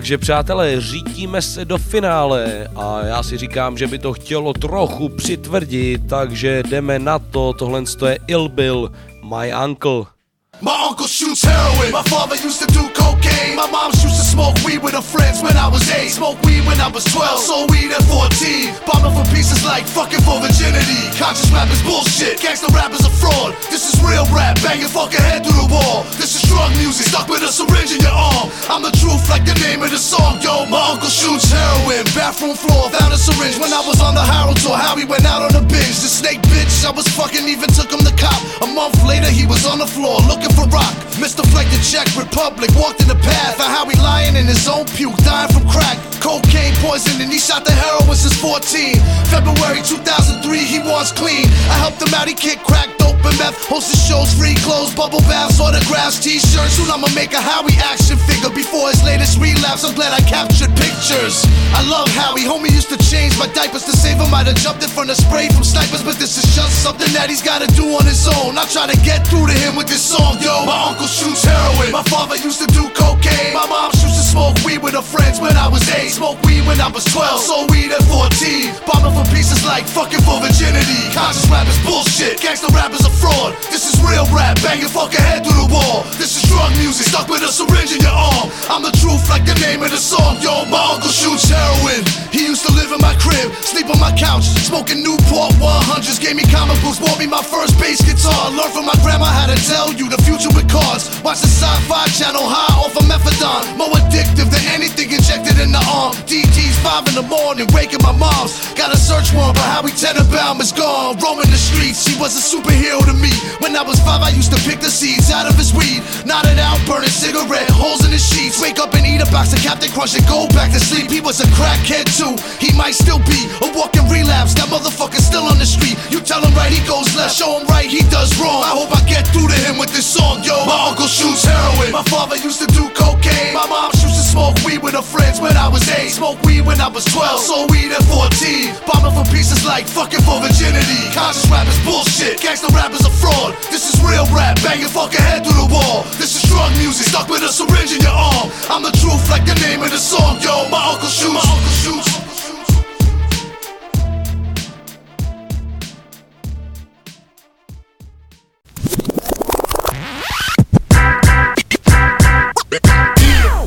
Takže 0.07 0.19
přátelé, 0.19 0.81
řítíme 0.81 1.43
se 1.43 1.65
do 1.65 1.79
finále 1.79 2.69
a 2.77 3.05
já 3.05 3.23
si 3.23 3.37
říkám, 3.37 3.79
že 3.79 3.87
by 3.87 3.99
to 3.99 4.13
chtělo 4.13 4.53
trochu 4.53 5.09
přitvrdit, 5.09 6.09
takže 6.09 6.63
jdeme 6.63 6.99
na 6.99 7.19
to, 7.19 7.53
tohle 7.53 7.83
je 8.07 8.19
Ill 8.27 8.49
Bill, 8.49 8.93
My 9.23 9.53
Uncle. 9.65 10.16
My 10.65 10.73
uncle 10.89 11.05
shoots 11.05 11.45
heroin. 11.45 11.93
My 11.93 12.01
father 12.09 12.33
used 12.41 12.65
to 12.65 12.69
do 12.73 12.89
cocaine. 12.97 13.61
My 13.61 13.69
mom 13.69 13.93
used 14.01 14.17
to 14.17 14.25
smoke 14.25 14.57
weed 14.65 14.81
with 14.81 14.97
her 14.97 15.05
friends 15.05 15.45
when 15.45 15.53
I 15.53 15.69
was 15.69 15.85
8. 15.85 16.09
Smoke 16.09 16.41
weed 16.49 16.65
when 16.65 16.81
I 16.81 16.89
was 16.89 17.05
12. 17.13 17.45
Sold 17.45 17.69
weed 17.69 17.93
at 17.93 18.01
14. 18.09 18.73
Bombing 18.89 19.13
for 19.13 19.29
pieces 19.37 19.69
like 19.69 19.85
fucking 19.85 20.25
for 20.25 20.41
virginity. 20.41 21.13
Conscious 21.21 21.53
rap 21.53 21.69
is 21.69 21.83
bullshit. 21.85 22.41
Gangsta 22.41 22.73
rap 22.73 22.89
is 22.97 23.05
a 23.05 23.13
fraud. 23.13 23.53
This 23.69 23.85
is 23.85 24.01
real 24.01 24.25
rap. 24.33 24.57
Bang 24.65 24.81
your 24.81 24.89
fucking 24.89 25.21
head 25.21 25.45
through 25.45 25.61
the 25.61 25.69
wall. 25.69 26.09
This 26.17 26.33
is 26.33 26.43
drug 26.49 26.73
music. 26.81 27.13
Stuck 27.13 27.29
with 27.29 27.45
a 27.45 27.53
syringe 27.53 27.93
in 27.93 28.01
your 28.01 28.17
arm. 28.17 28.49
I'm 28.73 28.81
the 28.81 28.97
truth 28.97 29.29
like 29.29 29.45
the 29.45 29.61
name 29.61 29.85
of 29.85 29.93
the 29.93 30.01
song. 30.01 30.41
Yo, 30.41 30.65
my 30.73 30.81
uncle 30.89 31.13
shoots 31.13 31.53
heroin. 31.53 32.09
Bathroom 32.17 32.57
floor. 32.57 32.89
Found 32.97 33.13
a 33.13 33.21
syringe 33.21 33.61
when 33.61 33.77
I 33.77 33.85
was 33.85 34.01
on 34.01 34.17
the 34.17 34.25
Harold 34.25 34.57
tour. 34.65 34.81
How 34.81 34.97
he 34.97 35.05
went 35.05 35.29
out 35.29 35.45
on 35.45 35.53
a 35.53 35.61
binge. 35.69 36.01
The 36.01 36.09
snake 36.09 36.41
bitch 36.49 36.81
I 36.89 36.97
was 36.97 37.05
fucking 37.13 37.45
even 37.45 37.69
took 37.77 37.93
him 37.93 38.01
to 38.01 38.15
cop. 38.17 38.41
A 38.65 38.69
month 38.73 38.97
later 39.05 39.29
he 39.29 39.45
was 39.45 39.69
on 39.69 39.85
the 39.85 39.87
floor 39.87 40.17
looking 40.25 40.46
for 40.53 40.67
rock. 40.69 40.95
Mr. 41.17 41.41
Fleck 41.49 41.67
the 41.73 41.81
Czech 41.81 42.07
Republic 42.17 42.71
walked 42.77 43.01
in 43.01 43.09
the 43.09 43.19
path. 43.25 43.59
of 43.59 43.67
how 43.67 43.89
he 43.89 43.97
lying 43.99 44.37
in 44.37 44.47
his 44.47 44.69
own 44.69 44.85
puke, 44.85 45.17
dying 45.25 45.51
from 45.53 45.67
crack. 45.69 45.97
Cocaine 46.21 46.75
poison 46.83 47.21
and 47.23 47.31
he 47.31 47.39
shot 47.39 47.65
the 47.65 47.71
heroin 47.71 48.17
since 48.17 48.35
14. 48.43 48.99
February 49.31 49.81
2003 49.87 50.59
he 50.59 50.79
was 50.81 51.13
clean. 51.13 51.47
I 51.71 51.79
helped 51.79 52.03
him 52.03 52.13
out, 52.15 52.27
he 52.27 52.35
kicked 52.35 52.65
crack, 52.65 52.91
dope 52.99 53.23
and 53.23 53.37
meth. 53.39 53.57
Hosted 53.71 54.01
shows, 54.03 54.35
free 54.35 54.59
clothes, 54.67 54.95
bubble 54.95 55.23
baths, 55.31 55.61
autographs, 55.61 56.19
t-shirts. 56.19 56.77
Soon 56.77 56.91
I'ma 56.91 57.09
make 57.15 57.33
a 57.33 57.41
Howie 57.41 57.79
action 57.79 58.19
figure 58.27 58.51
before 58.51 58.91
his 58.91 59.03
latest 59.05 59.39
relapse. 59.39 59.85
I'm 59.87 59.95
glad 59.95 60.13
I 60.13 60.23
captured 60.27 60.75
pictures. 60.75 61.47
I 61.71 61.87
love 61.87 62.09
Howie, 62.11 62.43
homie 62.43 62.75
used 62.75 62.91
to 62.91 62.99
change 62.99 63.39
my 63.39 63.47
diapers 63.55 63.85
to 63.87 63.95
save 63.95 64.19
him. 64.19 64.35
I'd 64.35 64.51
have 64.51 64.59
jumped 64.59 64.83
in 64.83 64.91
front 64.91 65.11
of 65.11 65.17
spray 65.17 65.49
from 65.55 65.63
snipers, 65.63 66.03
but 66.03 66.19
this 66.19 66.37
is 66.37 66.47
just 66.57 66.83
something 66.83 67.13
that 67.15 67.31
he's 67.31 67.43
gotta 67.43 67.71
do 67.79 67.87
on 67.95 68.05
his 68.05 68.27
own. 68.27 68.59
I 68.59 68.67
try 68.67 68.91
to 68.91 68.99
get 69.07 69.27
through 69.29 69.47
to 69.47 69.55
him 69.55 69.77
with 69.77 69.87
this 69.87 70.03
song, 70.03 70.36
yo. 70.41 70.65
My 70.65 70.93
uncle 70.93 71.07
shoots 71.07 71.45
heroin. 71.45 71.93
My 71.93 72.03
father 72.07 72.37
used 72.37 72.61
to 72.61 72.69
do 72.71 72.89
cocaine. 72.93 73.55
My 73.55 73.67
mom 73.67 73.93
used 73.95 74.17
to 74.17 74.25
smoke 74.25 74.57
weed 74.65 74.83
with 74.83 74.95
her 74.95 75.05
friends 75.05 75.41
when 75.41 75.57
I 75.57 75.69
was 75.69 75.85
8. 75.89 76.11
Smoke 76.11 76.41
weed 76.45 76.67
when 76.67 76.81
I 76.81 76.89
was 76.89 77.05
12. 77.11 77.41
Sold 77.41 77.71
weed 77.71 77.93
at 77.93 78.03
14. 78.09 78.73
Bombing 78.87 79.15
for 79.15 79.27
pieces 79.33 79.65
like 79.65 79.85
fucking 79.87 80.23
for 80.23 80.41
virginity. 80.41 81.01
Conscious 81.13 81.47
rap 81.49 81.67
is 81.69 81.79
bullshit. 81.85 82.41
Gangsta 82.41 82.69
rap 82.75 82.93
is 82.93 83.05
a 83.05 83.13
fraud. 83.13 83.55
This 83.71 83.87
is 83.87 83.97
real 84.03 84.27
rap. 84.35 84.59
Bang 84.63 84.81
your 84.81 84.93
fucking 84.93 85.21
head 85.21 85.45
through 85.45 85.67
the 85.67 85.71
wall. 85.73 86.05
This 86.21 86.37
is 86.37 86.43
drug 86.49 86.71
music. 86.81 87.09
Stuck 87.09 87.29
with 87.29 87.43
a 87.43 87.51
syringe 87.51 87.95
in 87.95 88.01
your 88.03 88.15
arm. 88.15 88.51
I'm 88.69 88.83
the 88.83 88.95
truth 88.99 89.29
like 89.31 89.45
the 89.47 89.57
name 89.63 89.83
of 89.83 89.91
the 89.91 90.01
song. 90.01 90.39
Yo, 90.43 90.67
my 90.67 90.81
uncle 90.95 91.11
shoots 91.11 91.49
heroin. 91.49 92.03
He 92.37 92.45
used 92.45 92.67
to 92.69 92.73
live 92.77 92.93
in 92.93 93.01
my 93.01 93.17
crib, 93.17 93.49
sleep 93.65 93.89
on 93.89 93.97
my 93.97 94.13
couch, 94.13 94.45
smoking 94.69 95.01
Newport 95.01 95.57
100s. 95.57 96.21
Gave 96.21 96.37
me 96.37 96.45
comic 96.53 96.77
books, 96.85 97.01
bought 97.01 97.19
me 97.19 97.27
my 97.27 97.41
first 97.41 97.79
bass 97.81 98.05
guitar. 98.05 98.53
Learned 98.53 98.77
from 98.77 98.85
my 98.85 98.97
grandma 99.01 99.25
how 99.25 99.49
to 99.49 99.57
tell 99.65 99.89
you 99.95 100.11
the 100.13 100.21
future 100.27 100.51
with 100.51 100.67
cards. 100.67 101.07
Watch 101.23 101.39
the 101.39 101.47
sci-fi 101.47 102.11
channel 102.11 102.43
high 102.43 102.75
off 102.83 102.99
of 102.99 103.07
methadone. 103.07 103.79
More 103.79 103.95
addictive 103.95 104.51
than 104.51 104.65
anything 104.75 105.15
injected 105.15 105.63
in 105.63 105.71
the 105.71 105.83
arm. 105.87 106.19
DT's 106.27 106.75
five 106.83 107.07
in 107.07 107.15
the 107.15 107.23
morning, 107.23 107.71
waking 107.71 108.03
my 108.03 108.11
mom's. 108.11 108.59
Got 108.75 108.91
a 108.91 108.99
search 108.99 109.31
warrant, 109.31 109.55
but 109.55 109.71
Howie 109.71 109.95
Tenenbaum 109.95 110.59
is 110.59 110.75
gone. 110.75 111.15
Roaming 111.23 111.49
the 111.55 111.61
streets, 111.61 112.03
he 112.03 112.19
was 112.19 112.35
a 112.35 112.43
superhero 112.43 113.07
to 113.07 113.15
me. 113.15 113.31
When 113.63 113.79
I 113.79 113.87
was 113.87 114.03
five, 114.03 114.21
I 114.21 114.35
used 114.35 114.51
to 114.51 114.61
pick 114.67 114.83
the 114.83 114.91
seeds 114.91 115.31
out 115.31 115.47
of 115.47 115.55
his 115.55 115.71
weed. 115.71 116.03
Nodded 116.27 116.59
out, 116.59 116.83
burning 116.91 117.15
cigarette, 117.15 117.71
holes 117.71 118.03
in 118.03 118.11
his 118.11 118.27
sheets. 118.27 118.59
Wake 118.59 118.83
up 118.83 118.93
and 118.99 119.07
eat 119.07 119.23
a 119.23 119.29
box 119.31 119.55
of 119.55 119.63
Captain 119.63 119.89
Crunch 119.95 120.19
and 120.19 120.27
go 120.27 120.51
back 120.51 120.75
to 120.75 120.83
sleep. 120.83 121.07
He 121.07 121.23
was 121.23 121.39
a 121.39 121.47
crackhead 121.55 122.11
too. 122.19 122.35
He 122.59 122.75
might 122.75 122.99
still 122.99 123.23
be 123.23 123.47
a 123.63 123.71
walking 123.79 124.11
relapse. 124.11 124.59
That 124.59 124.67
motherfucker's 124.75 125.23
still 125.23 125.47
on 125.47 125.63
the 125.63 125.69
street. 125.69 125.95
You 126.11 126.19
tell 126.19 126.43
him 126.43 126.51
right, 126.59 126.73
he 126.73 126.83
goes 126.83 127.15
left. 127.15 127.39
Show 127.39 127.63
him 127.63 127.67
right, 127.71 127.87
he 127.87 128.03
does 128.11 128.35
wrong. 128.43 128.67
I 128.67 128.75
hope 128.75 128.91
I 128.91 129.01
get 129.07 129.23
through 129.31 129.49
to 129.49 129.59
him 129.71 129.79
with 129.79 129.95
this 129.95 130.16
song, 130.17 130.41
yo. 130.41 130.57
My 130.65 130.89
uncle 130.89 131.07
shoots 131.07 131.45
heroin. 131.45 131.93
My 131.93 132.05
father 132.09 132.37
used 132.41 132.61
to 132.65 132.69
do 132.73 132.89
cocaine. 132.97 133.53
My 133.53 133.69
mom 133.69 133.93
used 134.01 134.17
to 134.17 134.25
smoke 134.25 134.57
weed 134.65 134.81
with 134.81 134.97
her 134.97 135.05
friends 135.05 135.41
when 135.41 135.57
I 135.57 135.69
was 135.69 135.85
8. 135.85 136.09
Smoke 136.09 136.41
weed 136.43 136.65
when 136.65 136.81
I 136.81 136.89
was 136.89 137.05
12. 137.13 137.41
Sold 137.41 137.71
weed 137.71 137.93
at 137.93 138.05
14. 138.09 138.73
Bombing 138.89 139.13
for 139.13 139.27
pieces 139.29 139.69
like 139.69 139.85
fucking 139.85 140.25
for 140.25 140.41
virginity. 140.41 141.01
Conscious 141.13 141.45
rap 141.53 141.69
is 141.69 141.79
bullshit. 141.85 142.41
Gangsta 142.41 142.73
rap 142.73 142.93
is 142.97 143.05
a 143.05 143.13
fraud. 143.13 143.53
This 143.69 143.93
is 143.93 144.01
real 144.01 144.27
rap. 144.33 144.57
Bang 144.65 144.81
your 144.81 144.93
fucking 144.93 145.21
head 145.21 145.45
through 145.45 145.61
the 145.61 145.71
wall. 145.71 146.09
This 146.17 146.33
is 146.33 146.43
drug 146.49 146.73
music. 146.81 147.13
Stuck 147.13 147.29
with 147.29 147.45
a 147.45 147.53
syringe 147.53 147.93
in 147.93 148.01
your 148.01 148.17
arm. 148.17 148.49
I'm 148.73 148.83
the 148.83 148.95
truth 148.97 149.29
like 149.29 149.45
the 149.45 149.57
name 149.69 149.85
of 149.85 149.91
the 149.93 150.01
song, 150.01 150.41
yo. 150.41 150.69
My 150.73 150.81
uncle 150.97 151.13
shoots. 151.13 151.37
My 151.37 151.45
uncle 151.45 151.77
shoots. 151.85 152.26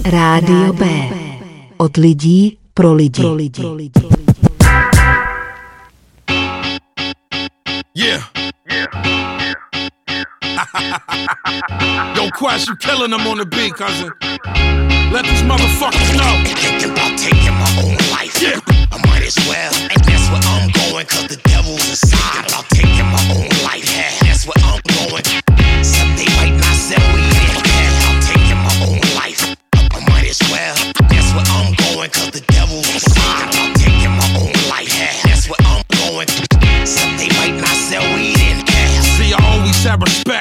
Rádio 0.10 0.74
B. 0.74 0.86
Od 1.78 1.98
lidí 1.98 2.58
pro 2.74 2.94
lidi. 2.94 3.22
Pro 3.22 3.34
lidi. 3.34 3.62
Yeah. 7.94 8.24
Yo, 12.16 12.30
Quest, 12.32 12.68
you 12.68 12.76
killing 12.78 13.12
them 13.12 13.28
on 13.28 13.38
the 13.38 13.46
beat, 13.46 13.76
cousin. 13.76 14.10
Let 15.14 15.26
these 15.26 15.44
motherfuckers 15.44 16.18
know. 16.18 16.44
Thinking 16.44 16.90
about 16.90 17.18
taking 17.20 17.54
my 17.54 17.70
own 17.84 17.98
life. 18.10 18.42
Yeah. 18.42 18.60
I 18.92 18.98
might 19.06 19.28
as 19.28 19.38
well. 19.48 19.72
And 19.94 20.02
that's 20.06 20.26
where 20.32 20.42
I'm 20.42 20.72
going, 20.72 21.06
cause 21.06 21.28
the 21.28 21.38
devil's 21.46 21.88
inside. 21.88 22.50
About 22.50 22.66
taking 22.70 23.06
my 23.06 23.22
own 23.38 23.48
life. 23.64 23.86
Yeah, 23.86 24.10
that's 24.22 24.48
where 24.48 24.58
I'm 24.66 24.82
going. 24.90 25.29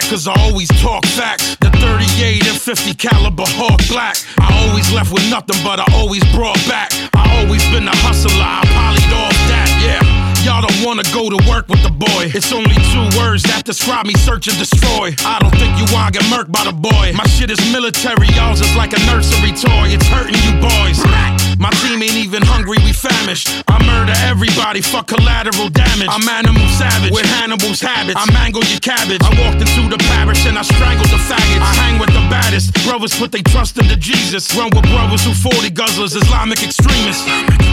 Cause 0.08 0.26
I 0.26 0.32
always 0.40 0.68
talk 0.80 1.04
facts. 1.04 1.56
The 1.60 1.68
38 1.84 2.48
and 2.48 2.56
50 2.56 2.94
caliber 2.94 3.44
Hawk 3.60 3.80
Black. 3.88 4.16
I 4.40 4.48
always 4.64 4.90
left 4.90 5.12
with 5.12 5.28
nothing, 5.28 5.60
but 5.62 5.80
I 5.80 5.86
always 5.92 6.24
brought 6.32 6.56
back. 6.64 6.88
I 7.12 7.28
always 7.44 7.60
been 7.68 7.86
a 7.86 7.96
hustler, 8.00 8.32
I 8.40 8.64
polyed 8.72 9.12
off 9.12 9.36
that, 9.52 9.68
yeah. 9.84 10.00
Y'all 10.48 10.64
don't 10.64 10.80
wanna 10.80 11.04
go 11.12 11.28
to 11.28 11.36
work 11.48 11.68
with 11.68 11.82
the 11.82 11.92
boy. 11.92 12.32
It's 12.32 12.52
only 12.52 12.74
two 12.88 13.06
words 13.20 13.42
that 13.52 13.64
describe 13.64 14.06
me 14.06 14.14
search 14.14 14.48
and 14.48 14.56
destroy. 14.56 15.12
I 15.28 15.38
don't 15.40 15.52
think 15.60 15.76
you 15.76 15.84
wanna 15.92 16.12
get 16.12 16.24
murked 16.32 16.52
by 16.52 16.64
the 16.64 16.72
boy. 16.72 17.12
My 17.12 17.26
shit 17.28 17.50
is 17.50 17.60
military, 17.70 18.28
y'all's 18.32 18.60
is 18.60 18.74
like 18.76 18.96
a 18.96 19.00
nursery 19.04 19.52
toy. 19.52 19.92
It's 19.92 20.06
hurting 20.08 20.40
you 20.40 20.56
boys. 20.56 21.47
My 21.58 21.74
team 21.82 21.98
ain't 21.98 22.14
even 22.14 22.42
hungry, 22.46 22.78
we 22.86 22.94
famished. 22.94 23.50
I 23.66 23.82
murder 23.82 24.14
everybody 24.30 24.80
for 24.80 25.02
collateral 25.02 25.68
damage. 25.68 26.06
I'm 26.06 26.22
animal 26.30 26.62
savage 26.78 27.10
with 27.10 27.26
Hannibal's 27.26 27.82
habits. 27.82 28.14
I 28.14 28.30
mangle 28.30 28.62
your 28.70 28.78
cabbage. 28.78 29.18
I 29.26 29.34
walked 29.42 29.58
into 29.58 29.90
the 29.90 29.98
parish 30.14 30.46
and 30.46 30.54
I 30.54 30.62
strangled 30.62 31.10
the 31.10 31.18
faggots. 31.18 31.58
I 31.58 31.74
hang 31.82 31.98
with 31.98 32.14
the 32.14 32.22
baddest. 32.30 32.70
Brothers 32.86 33.18
put 33.18 33.34
they 33.34 33.42
trust 33.42 33.76
into 33.76 33.96
Jesus. 33.98 34.46
Run 34.54 34.70
with 34.70 34.86
brothers 34.86 35.26
who 35.26 35.34
40 35.34 35.74
guzzlers, 35.74 36.14
Islamic 36.14 36.62
extremists. 36.62 37.26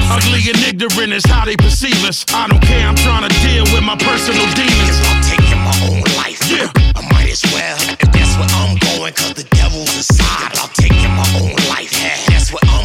Ugly 0.10 0.50
and 0.50 0.60
ignorant 0.66 1.14
is 1.14 1.26
how 1.30 1.46
they 1.46 1.56
perceive 1.56 2.02
us. 2.10 2.26
I 2.34 2.50
don't 2.50 2.62
care, 2.66 2.90
I'm 2.90 2.98
trying 2.98 3.30
to 3.30 3.34
deal 3.46 3.70
with 3.70 3.86
my 3.86 3.96
personal 4.02 4.50
demons. 4.58 4.98
I'm 5.14 5.22
taking 5.22 5.62
my 5.62 5.78
own 5.86 6.02
life. 6.18 6.42
Yeah. 6.50 6.74
I 6.98 7.06
might 7.14 7.30
as 7.30 7.46
well. 7.54 7.78
And 8.02 8.10
that's 8.10 8.34
where 8.34 8.50
I'm 8.66 8.82
going, 8.82 9.14
cause 9.14 9.38
the 9.38 9.46
devil's 9.54 9.94
inside. 9.94 10.58
I'm 10.58 10.74
taking 10.74 11.14
my 11.14 11.28
own 11.38 11.54
life. 11.70 11.94
Yeah, 12.02 12.18
that's 12.34 12.50
where 12.50 12.66
I'm 12.66 12.85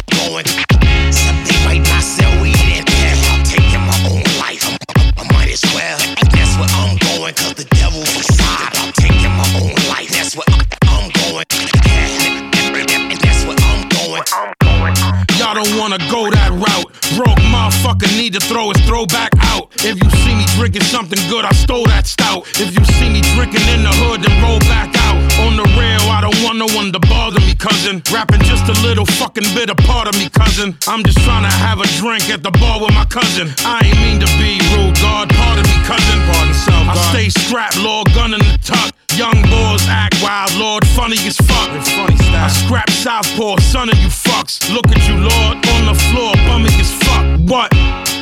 need 18.17 18.33
to 18.33 18.39
throw 18.39 18.69
his 18.69 18.81
throwback 18.87 19.31
out. 19.37 19.69
If 19.85 20.01
you 20.01 20.09
see 20.23 20.35
me 20.35 20.45
drinking 20.57 20.83
something 20.83 21.19
good, 21.29 21.45
I 21.45 21.51
stole 21.51 21.85
that 21.85 22.07
stout. 22.07 22.47
If 22.57 22.73
you 22.73 22.83
see 22.97 23.09
me 23.09 23.21
drinking 23.35 23.65
in 23.69 23.83
the 23.83 23.93
hood, 24.01 24.21
then 24.21 24.33
roll 24.41 24.59
back 24.65 24.89
out. 25.05 25.17
On 25.45 25.57
the 25.57 25.67
rail, 25.77 26.01
I 26.09 26.21
don't 26.21 26.37
want 26.43 26.57
no 26.57 26.69
one 26.73 26.91
to 26.93 26.99
bother 26.99 27.39
me, 27.41 27.53
cousin. 27.55 28.01
Rapping 28.11 28.41
just 28.41 28.65
a 28.69 28.75
little 28.81 29.05
fucking 29.05 29.45
bit 29.53 29.69
of 29.69 29.77
part 29.85 30.07
of 30.07 30.15
me, 30.17 30.29
cousin. 30.29 30.77
I'm 30.87 31.03
just 31.03 31.19
trying 31.25 31.43
to 31.43 31.53
have 31.53 31.81
a 31.81 31.87
drink 31.99 32.29
at 32.29 32.43
the 32.43 32.51
bar 32.51 32.81
with 32.81 32.93
my 32.93 33.05
cousin. 33.05 33.49
I 33.65 33.85
ain't 33.85 33.99
mean 34.01 34.19
to 34.21 34.29
be 34.41 34.57
rude, 34.73 34.97
God, 35.01 35.29
pardon 35.29 35.65
me, 35.65 35.77
cousin. 35.85 36.17
Pardon 36.29 36.53
self, 36.53 36.85
God. 36.87 36.97
I 36.97 37.11
stay 37.13 37.29
strapped, 37.29 37.77
Lord, 37.77 38.07
gun 38.13 38.33
in 38.33 38.39
the 38.39 38.59
tuck. 38.63 38.95
Young 39.15 39.41
boys 39.51 39.83
act 39.87 40.15
wild, 40.23 40.55
Lord, 40.55 40.87
funny 40.87 41.17
as 41.27 41.35
fuck. 41.37 41.69
Funny 41.83 42.15
I 42.31 42.47
scrap 42.47 42.89
Southpaw, 42.89 43.57
son 43.59 43.89
of 43.89 43.97
you 43.99 44.07
fucks. 44.07 44.71
Look 44.73 44.87
at 44.87 45.03
you, 45.07 45.15
Lord, 45.15 45.59
on 45.75 45.85
the 45.85 45.97
floor, 46.09 46.33
bumming 46.47 46.73
as 46.79 46.93
fuck. 47.03 47.25
What? 47.49 47.71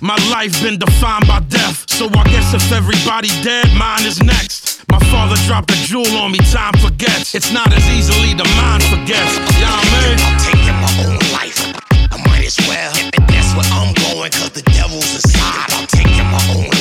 My 0.02 0.18
life 0.34 0.60
been 0.64 0.80
defined 0.80 1.28
by 1.28 1.42
death, 1.42 1.86
so 1.90 2.08
I 2.08 2.24
guess 2.26 2.54
if 2.54 2.72
everybody 2.72 3.30
dead, 3.44 3.70
mine 3.78 4.06
is 4.06 4.22
next. 4.24 4.82
My 4.90 5.00
father 5.12 5.36
dropped 5.46 5.72
a 5.72 5.76
jewel 5.86 6.18
on 6.18 6.32
me, 6.32 6.40
time 6.50 6.74
forgets. 6.82 7.36
It's 7.36 7.52
not 7.52 7.72
as 7.72 7.86
easily 7.92 8.34
the 8.34 8.50
mind 8.58 8.84
forgets. 8.90 9.38
You 9.60 9.70
know 9.70 9.78
what 9.78 9.86
I 9.86 10.02
mean? 10.02 10.18
I'm 10.26 10.38
taking 10.42 10.78
my 10.82 10.94
own 11.06 11.20
life. 11.32 11.60
I 12.10 12.18
might 12.26 12.48
as 12.48 12.58
well. 12.68 12.94
That's 13.30 13.54
where 13.54 13.70
I'm 13.78 13.94
going, 14.10 14.32
cause 14.32 14.52
the 14.52 14.64
devil's 14.74 15.14
inside. 15.14 15.70
I'm 15.70 15.86
taking 15.86 16.26
my 16.32 16.42
own 16.56 16.66
life. 16.66 16.79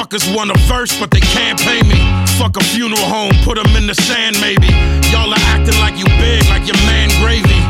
Motherfuckers 0.00 0.34
want 0.34 0.50
a 0.50 0.56
verse, 0.64 0.98
but 0.98 1.10
they 1.10 1.20
can't 1.20 1.60
pay 1.60 1.82
me. 1.84 2.00
Fuck 2.40 2.56
a 2.56 2.64
funeral 2.64 3.04
home, 3.04 3.32
put 3.44 3.60
them 3.60 3.68
in 3.76 3.86
the 3.86 3.92
sand, 3.92 4.40
maybe. 4.40 4.72
Y'all 5.12 5.28
are 5.28 5.44
acting 5.52 5.76
like 5.76 5.92
you 6.00 6.08
big, 6.16 6.40
like 6.48 6.64
your 6.64 6.80
man 6.88 7.12
gravy. 7.20 7.60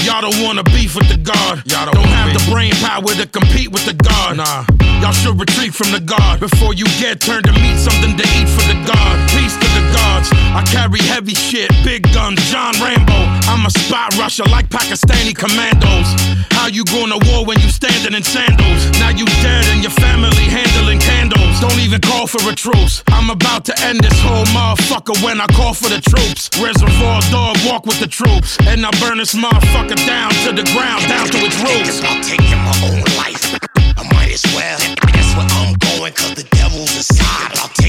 Y'all 0.00 0.22
don't 0.24 0.40
wanna 0.40 0.64
beef 0.64 0.96
with 0.96 1.08
the 1.12 1.20
God. 1.20 1.60
Y'all 1.68 1.84
don't, 1.84 2.08
have 2.08 2.32
the 2.32 2.40
brain 2.50 2.72
power 2.80 3.12
to 3.20 3.26
compete 3.26 3.68
with 3.68 3.84
the 3.84 3.92
God. 3.92 4.38
Nah. 4.40 4.64
Y'all 5.04 5.12
should 5.12 5.38
retreat 5.38 5.74
from 5.74 5.92
the 5.92 6.00
God 6.00 6.40
before 6.40 6.72
you 6.72 6.88
get 6.96 7.20
turned 7.20 7.44
to 7.44 7.52
meat, 7.52 7.76
something 7.76 8.16
to 8.16 8.24
eat 8.32 8.48
for 8.48 8.64
the 8.64 8.80
God. 8.88 9.14
Peace 9.36 9.52
to 9.52 9.68
gods. 9.92 10.30
I 10.54 10.62
carry 10.70 11.00
heavy 11.02 11.34
shit, 11.34 11.70
big 11.84 12.02
guns, 12.12 12.40
John 12.50 12.74
Rambo. 12.80 13.16
I'm 13.50 13.66
a 13.66 13.70
spot 13.70 14.16
rusher 14.16 14.44
like 14.44 14.68
Pakistani 14.68 15.34
commandos. 15.34 16.08
How 16.54 16.68
you 16.68 16.84
going 16.84 17.10
to 17.10 17.20
war 17.28 17.44
when 17.44 17.60
you 17.60 17.68
standing 17.68 18.14
in 18.14 18.22
sandals? 18.22 18.82
Now 18.98 19.10
you 19.10 19.26
dead 19.44 19.64
and 19.74 19.82
your 19.82 19.92
family 19.92 20.46
handling 20.48 21.00
candles. 21.00 21.60
Don't 21.60 21.78
even 21.80 22.00
call 22.00 22.26
for 22.26 22.40
a 22.48 22.54
truce. 22.54 23.02
I'm 23.08 23.30
about 23.30 23.64
to 23.66 23.74
end 23.84 24.00
this 24.00 24.18
whole 24.20 24.46
motherfucker 24.56 25.22
when 25.22 25.40
I 25.40 25.46
call 25.48 25.74
for 25.74 25.88
the 25.88 26.00
troops. 26.00 26.48
Reservoir 26.56 27.20
dog 27.30 27.56
walk 27.66 27.86
with 27.86 28.00
the 28.00 28.06
troops, 28.08 28.58
and 28.66 28.86
I 28.86 28.90
burn 29.00 29.18
this 29.18 29.34
motherfucker 29.34 29.98
down 30.06 30.30
to 30.44 30.52
the 30.52 30.64
ground, 30.72 31.02
down 31.08 31.26
to 31.28 31.38
its 31.44 31.58
roots. 31.60 32.00
I'm 32.02 32.22
taking 32.22 32.60
my 32.64 32.76
own 32.88 33.02
life. 33.20 33.58
I 33.98 34.02
might 34.14 34.32
as 34.32 34.44
well. 34.54 34.78
That's 35.12 35.30
where 35.36 35.46
I'm 35.60 35.74
going, 35.74 36.12
cause 36.14 36.34
the 36.34 36.44
devil's 36.54 36.96
inside. 36.96 37.83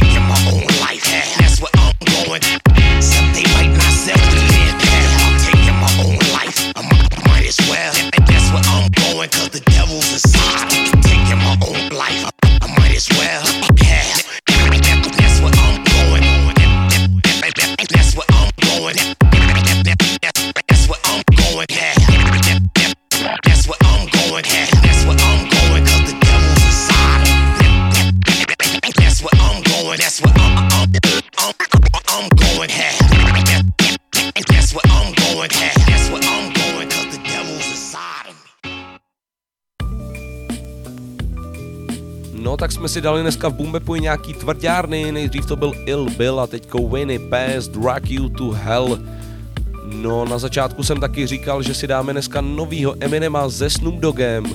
Si 42.95 43.01
dali 43.01 43.21
dneska 43.21 43.49
v 43.49 43.53
Bumbepu 43.53 43.95
i 43.95 43.99
nějaký 43.99 44.33
tvrdárny, 44.33 45.11
nejdřív 45.11 45.45
to 45.45 45.55
byl 45.55 45.73
Ill 45.85 46.09
Bill 46.17 46.39
a 46.39 46.47
teďko 46.47 46.87
Winnie 46.87 47.19
Pass, 47.19 47.67
Drag 47.67 48.09
You 48.09 48.29
to 48.29 48.51
Hell. 48.51 48.99
No 49.85 50.25
na 50.25 50.37
začátku 50.37 50.83
jsem 50.83 50.99
taky 50.99 51.27
říkal, 51.27 51.63
že 51.63 51.73
si 51.73 51.87
dáme 51.87 52.13
dneska 52.13 52.41
novýho 52.41 52.95
Eminema 52.99 53.49
se 53.49 53.69
Snoop 53.69 53.95
Doggem 53.95 54.45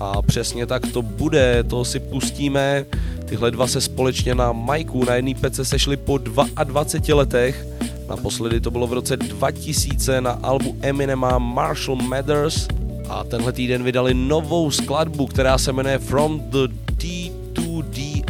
a 0.00 0.22
přesně 0.22 0.66
tak 0.66 0.82
to 0.92 1.02
bude, 1.02 1.62
to 1.62 1.84
si 1.84 2.00
pustíme. 2.00 2.84
Tyhle 3.26 3.50
dva 3.50 3.66
se 3.66 3.80
společně 3.80 4.34
na 4.34 4.52
Majku 4.52 5.04
na 5.04 5.14
jedné 5.14 5.34
pece 5.34 5.64
sešli 5.64 5.96
po 5.96 6.18
22 6.18 7.16
letech. 7.16 7.66
Naposledy 8.08 8.60
to 8.60 8.70
bylo 8.70 8.86
v 8.86 8.92
roce 8.92 9.16
2000 9.16 10.20
na 10.20 10.30
albu 10.30 10.76
Eminema 10.82 11.38
Marshall 11.38 11.96
Mathers 11.96 12.68
a 13.08 13.24
tenhle 13.24 13.52
týden 13.52 13.82
vydali 13.82 14.14
novou 14.14 14.70
skladbu, 14.70 15.26
která 15.26 15.58
se 15.58 15.72
jmenuje 15.72 15.98
From 15.98 16.40
the 16.50 16.83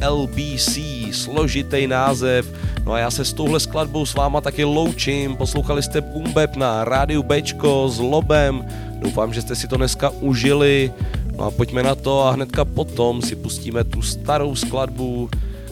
D2DLBC, 0.05 0.82
složitý 1.12 1.86
název. 1.86 2.52
No 2.84 2.92
a 2.92 2.98
já 2.98 3.11
se 3.11 3.24
s 3.24 3.32
touhle 3.32 3.61
skladbou 3.61 4.07
s 4.07 4.14
váma 4.14 4.40
taky 4.40 4.64
loučím, 4.64 5.36
poslouchali 5.36 5.82
jste 5.82 6.00
Bumbeb 6.00 6.57
na 6.57 6.84
rádiu 6.84 7.22
Bčko 7.22 7.88
s 7.88 7.98
Lobem, 7.98 8.64
doufám, 8.98 9.34
že 9.34 9.42
jste 9.42 9.55
si 9.57 9.68
to 9.68 9.76
dneska 9.76 10.11
užili. 10.11 10.92
No 11.36 11.44
a 11.44 11.50
pojďme 11.50 11.82
na 11.82 11.94
to 11.94 12.22
a 12.22 12.30
hnedka 12.30 12.64
potom 12.64 13.22
si 13.22 13.36
pustíme 13.36 13.84
tu 13.84 14.02
starou 14.02 14.55
skladbu, 14.55 15.30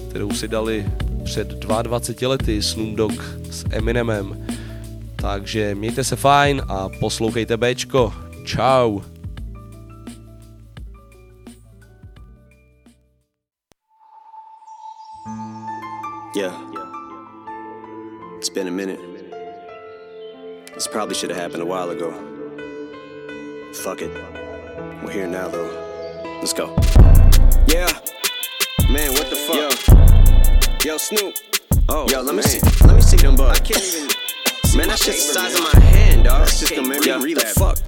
kterou 0.08 0.30
si 0.30 0.48
dali 0.48 0.86
před 1.24 1.48
22 1.48 2.28
lety 2.28 2.62
Snoop 2.62 2.96
Dogg 2.96 3.22
s 3.50 3.64
Eminemem. 3.70 4.46
Takže 5.16 5.74
mějte 5.74 6.04
se 6.04 6.16
fajn 6.16 6.62
a 6.68 6.88
poslouchejte 7.00 7.56
Bčko. 7.56 8.12
Ciao. 8.46 9.11
Yeah. 16.34 16.52
It's 18.38 18.48
been 18.48 18.66
a 18.66 18.70
minute. 18.70 19.00
This 20.74 20.86
probably 20.86 21.14
should 21.14 21.30
have 21.30 21.38
happened 21.38 21.62
a 21.62 21.66
while 21.66 21.90
ago. 21.90 22.10
Fuck 23.74 24.02
it. 24.02 24.10
We're 25.04 25.10
here 25.12 25.26
now, 25.26 25.48
though. 25.48 25.70
Let's 26.40 26.52
go. 26.52 26.74
Yeah. 27.68 27.88
Man, 28.90 29.12
what 29.12 29.28
the 29.30 29.36
fuck? 29.46 30.84
Yo, 30.84 30.92
yo 30.92 30.98
Snoop. 30.98 31.34
Oh, 31.88 32.08
yo, 32.08 32.22
let 32.22 32.34
me 32.34 32.42
see. 32.42 32.60
Let 32.86 32.96
me 32.96 33.02
see 33.02 33.16
them 33.18 33.36
bugs. 33.36 33.60
I 33.60 33.64
can't 33.64 33.82
even. 33.84 34.08
Man, 34.78 34.88
that 34.88 34.98
shit's 34.98 35.26
the 35.28 35.34
size 35.34 35.54
of 35.54 35.62
my 35.74 35.80
hand, 35.80 36.24
dog. 36.24 36.40
That's 36.40 36.60
just 36.60 36.74
gonna 36.74 36.88
make 36.88 37.00
me 37.00 37.06
Yeah, 37.08 37.22
relapse. 37.22 37.54
the 37.54 37.60
fuck? 37.60 37.78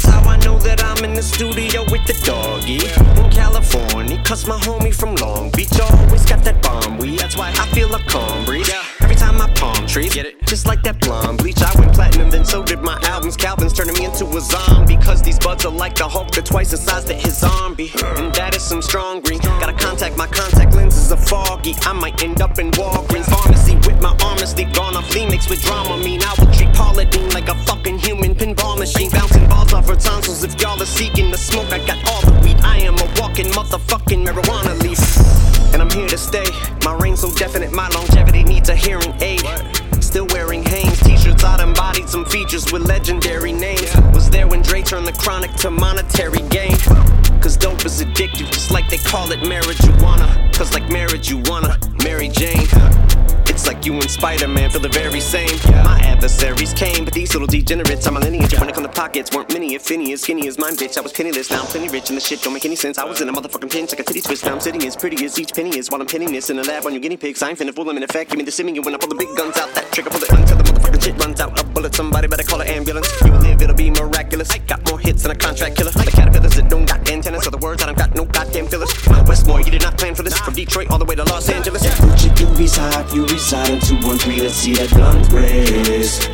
That's 0.00 0.14
how 0.14 0.30
I 0.30 0.36
know 0.38 0.58
that 0.60 0.82
I'm 0.82 1.04
in 1.04 1.12
the 1.12 1.22
studio 1.22 1.82
with 1.90 2.06
the 2.06 2.16
doggy 2.24 2.80
in 3.20 3.30
California. 3.30 4.22
Cause 4.24 4.46
my 4.48 4.56
homie 4.60 4.94
from 4.94 5.14
Long 5.16 5.50
Beach 5.50 5.78
always 5.78 6.24
got 6.24 6.42
that 6.44 6.62
bomb 6.62 6.96
weed. 6.96 7.18
That's 7.18 7.36
why 7.36 7.50
I 7.50 7.66
feel 7.74 7.94
a 7.94 7.98
calm 8.04 8.46
breeze. 8.46 8.70
Every 9.02 9.14
time 9.14 9.36
my 9.36 9.50
palm 9.50 9.86
trees 9.86 10.14
get 10.14 10.24
it, 10.24 10.40
just 10.46 10.66
like 10.66 10.82
that 10.84 11.00
blonde 11.00 11.38
bleach. 11.38 11.60
I 11.60 11.78
went 11.78 11.92
platinum, 11.92 12.30
then 12.30 12.46
so 12.46 12.62
did 12.62 12.80
my 12.80 12.98
albums. 13.02 13.36
Calvin's 13.36 13.74
turning 13.74 13.94
me 13.94 14.06
into 14.06 14.24
a 14.24 14.40
zombie. 14.40 14.96
Cause 14.96 15.20
these 15.20 15.38
buds 15.38 15.66
are 15.66 15.72
like 15.72 15.96
the 15.96 16.08
Hulk, 16.08 16.30
they're 16.30 16.42
twice 16.42 16.70
the 16.70 16.78
size 16.78 17.04
that 17.04 17.20
his 17.20 17.36
zombie. 17.36 17.90
And 18.16 18.32
that 18.36 18.56
is 18.56 18.62
some 18.62 18.80
strong 18.80 19.20
green. 19.20 19.40
Gotta 19.40 19.74
contact 19.74 20.16
my 20.16 20.28
contact 20.28 20.74
lenses 20.74 21.12
are 21.12 21.20
foggy. 21.20 21.74
I 21.82 21.92
might 21.92 22.22
end 22.22 22.40
up 22.40 22.58
in 22.58 22.70
Walgreens 22.70 23.28
pharmacy 23.28 23.74
with 23.86 24.00
my 24.00 24.16
honesty 24.24 24.64
gone 24.64 24.96
off 24.96 25.14
mixed 25.14 25.50
with 25.50 25.60
drama. 25.60 25.98
Mean 25.98 26.22
I 26.22 26.34
will 26.38 26.50
treat 26.54 26.72
Paula 26.72 27.04
Deen 27.04 27.28
like 27.30 27.48
a 27.48 27.54
fucking 27.66 27.98
human 27.98 28.34
pinball 28.34 28.78
machine. 28.78 29.10
Bouncing 29.10 29.46
balls 29.48 29.59
her 29.86 29.96
tonsils. 29.96 30.44
If 30.44 30.60
y'all 30.60 30.80
are 30.82 30.86
seeking 30.86 31.30
the 31.30 31.38
smoke, 31.38 31.72
I 31.72 31.78
got 31.86 31.98
all 32.08 32.22
the 32.22 32.38
weed. 32.40 32.56
I 32.62 32.78
am 32.78 32.94
a 32.94 33.08
walking 33.20 33.46
motherfucking 33.46 34.26
marijuana 34.26 34.80
leaf. 34.82 35.00
And 35.72 35.82
I'm 35.82 35.90
here 35.90 36.08
to 36.08 36.18
stay. 36.18 36.46
My 36.84 36.94
reign 36.98 37.16
so 37.16 37.32
definite, 37.34 37.72
my 37.72 37.88
longevity 37.88 38.42
needs 38.44 38.68
a 38.68 38.74
hearing 38.74 39.14
aid. 39.20 39.44
Still 40.00 40.26
wearing 40.30 40.64
Hanes 40.64 40.98
t-shirts, 41.00 41.44
I 41.44 41.62
embodied 41.62 42.08
some 42.08 42.24
features 42.24 42.72
with 42.72 42.82
legendary 42.88 43.52
names. 43.52 43.94
Was 44.12 44.28
there 44.28 44.48
when 44.48 44.62
Dre 44.62 44.82
turned 44.82 45.06
the 45.06 45.12
chronic 45.12 45.52
to 45.62 45.70
monetary 45.70 46.42
gain. 46.48 46.76
Cause 47.40 47.56
dope 47.56 47.84
is 47.86 48.02
addictive, 48.02 48.50
just 48.50 48.70
like 48.70 48.88
they 48.90 48.98
call 48.98 49.30
it 49.32 49.40
marijuana. 49.40 50.52
Cause 50.52 50.74
like 50.74 50.90
marriage, 50.90 51.30
you 51.30 51.38
wanna 51.46 51.78
Mary 52.04 52.28
Jane. 52.28 52.66
It's 53.60 53.68
like 53.68 53.84
you 53.84 53.92
and 53.92 54.10
Spider-Man 54.10 54.70
feel 54.70 54.80
the 54.80 54.88
very 54.88 55.20
same. 55.20 55.52
My 55.84 56.00
adversaries 56.00 56.72
came, 56.72 57.04
but 57.04 57.12
these 57.12 57.34
little 57.34 57.46
degenerates 57.46 58.06
are 58.06 58.10
my 58.10 58.20
lineage. 58.20 58.58
When 58.58 58.70
it 58.70 58.74
come 58.74 58.84
to 58.84 58.88
pockets, 58.88 59.36
weren't 59.36 59.52
many, 59.52 59.74
if 59.74 59.90
any, 59.90 60.14
as 60.14 60.22
skinny 60.22 60.48
as 60.48 60.56
mine, 60.56 60.76
bitch. 60.76 60.96
I 60.96 61.02
was 61.02 61.12
penniless, 61.12 61.50
now 61.50 61.60
I'm 61.60 61.66
plenty 61.66 61.90
rich, 61.90 62.08
and 62.08 62.16
the 62.16 62.22
shit 62.22 62.40
don't 62.40 62.54
make 62.54 62.64
any 62.64 62.74
sense. 62.74 62.96
I 62.96 63.04
was 63.04 63.20
in 63.20 63.28
a 63.28 63.32
motherfucking 63.34 63.70
pinch 63.70 63.90
like 63.90 64.00
a 64.00 64.02
titty 64.02 64.22
twist. 64.22 64.46
Now 64.46 64.54
I'm 64.54 64.60
sitting 64.60 64.82
as 64.86 64.96
pretty 64.96 65.22
as 65.26 65.38
each 65.38 65.52
penny 65.52 65.76
is 65.76 65.90
while 65.90 66.00
I'm 66.00 66.06
pinning 66.06 66.32
this 66.32 66.48
in 66.48 66.58
a 66.58 66.62
lab 66.62 66.86
on 66.86 66.94
your 66.94 67.02
guinea 67.02 67.18
pigs. 67.18 67.42
I 67.42 67.50
ain't 67.50 67.58
finna 67.58 67.74
fool 67.74 67.84
them 67.84 67.98
in 67.98 68.02
effect. 68.02 68.30
Give 68.30 68.38
me 68.38 68.44
the 68.44 68.50
simian 68.50 68.82
when 68.82 68.94
I 68.94 68.96
pull 68.96 69.10
the 69.10 69.14
big 69.14 69.28
guns 69.36 69.58
out. 69.58 69.74
That 69.74 69.92
trigger 69.92 70.08
pull 70.08 70.22
it 70.22 70.32
until 70.32 70.56
the 70.56 70.62
motherfucking 70.62 71.02
shit 71.02 71.18
runs 71.22 71.40
out. 71.42 71.60
A 71.60 71.64
bullet, 71.64 71.94
somebody 71.94 72.28
better 72.28 72.44
call 72.44 72.62
an 72.62 72.68
ambulance. 72.68 73.12
You 73.20 73.32
live, 73.32 73.60
it'll 73.60 73.76
be 73.76 73.90
miraculous. 73.90 74.50
I 74.52 74.58
got 74.58 74.88
more 74.88 74.98
hits 74.98 75.24
than 75.24 75.32
a 75.32 75.36
contract 75.36 75.76
killer. 75.76 75.90
The 75.90 76.10
caterpillars 76.10 76.54
that 76.54 76.70
don't 76.70 76.86
got 76.86 77.06
antennas, 77.10 77.44
so 77.44 77.50
the 77.50 77.58
words 77.58 77.82
I 77.82 77.86
don't 77.86 77.98
got 77.98 78.09
goddamn. 78.68 79.26
Westmore, 79.26 79.60
you 79.60 79.70
did 79.70 79.82
not 79.82 79.96
plan 79.96 80.14
for 80.14 80.22
this. 80.22 80.38
From 80.38 80.54
Detroit 80.54 80.90
all 80.90 80.98
the 80.98 81.04
way 81.04 81.14
to 81.14 81.24
Los 81.24 81.48
Angeles. 81.48 81.82
Gucci 81.82 82.28
doobies 82.30 82.76
hot, 82.76 83.12
you 83.14 83.26
reside 83.26 83.70
in 83.70 83.80
213, 83.80 84.38
let's 84.42 84.54
see 84.54 84.74
that 84.74 84.90
gun 84.90 85.24
blaze. 85.28 86.26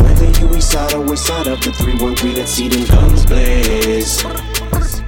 Whether 0.00 0.40
you 0.40 0.56
east 0.56 0.70
side 0.70 0.94
or 0.94 1.00
west 1.04 1.26
side 1.26 1.46
of 1.46 1.60
the 1.60 1.72
313, 1.72 2.34
let's 2.36 2.50
see 2.50 2.68
them 2.68 2.86
guns 2.86 3.26
blaze. 3.26 5.01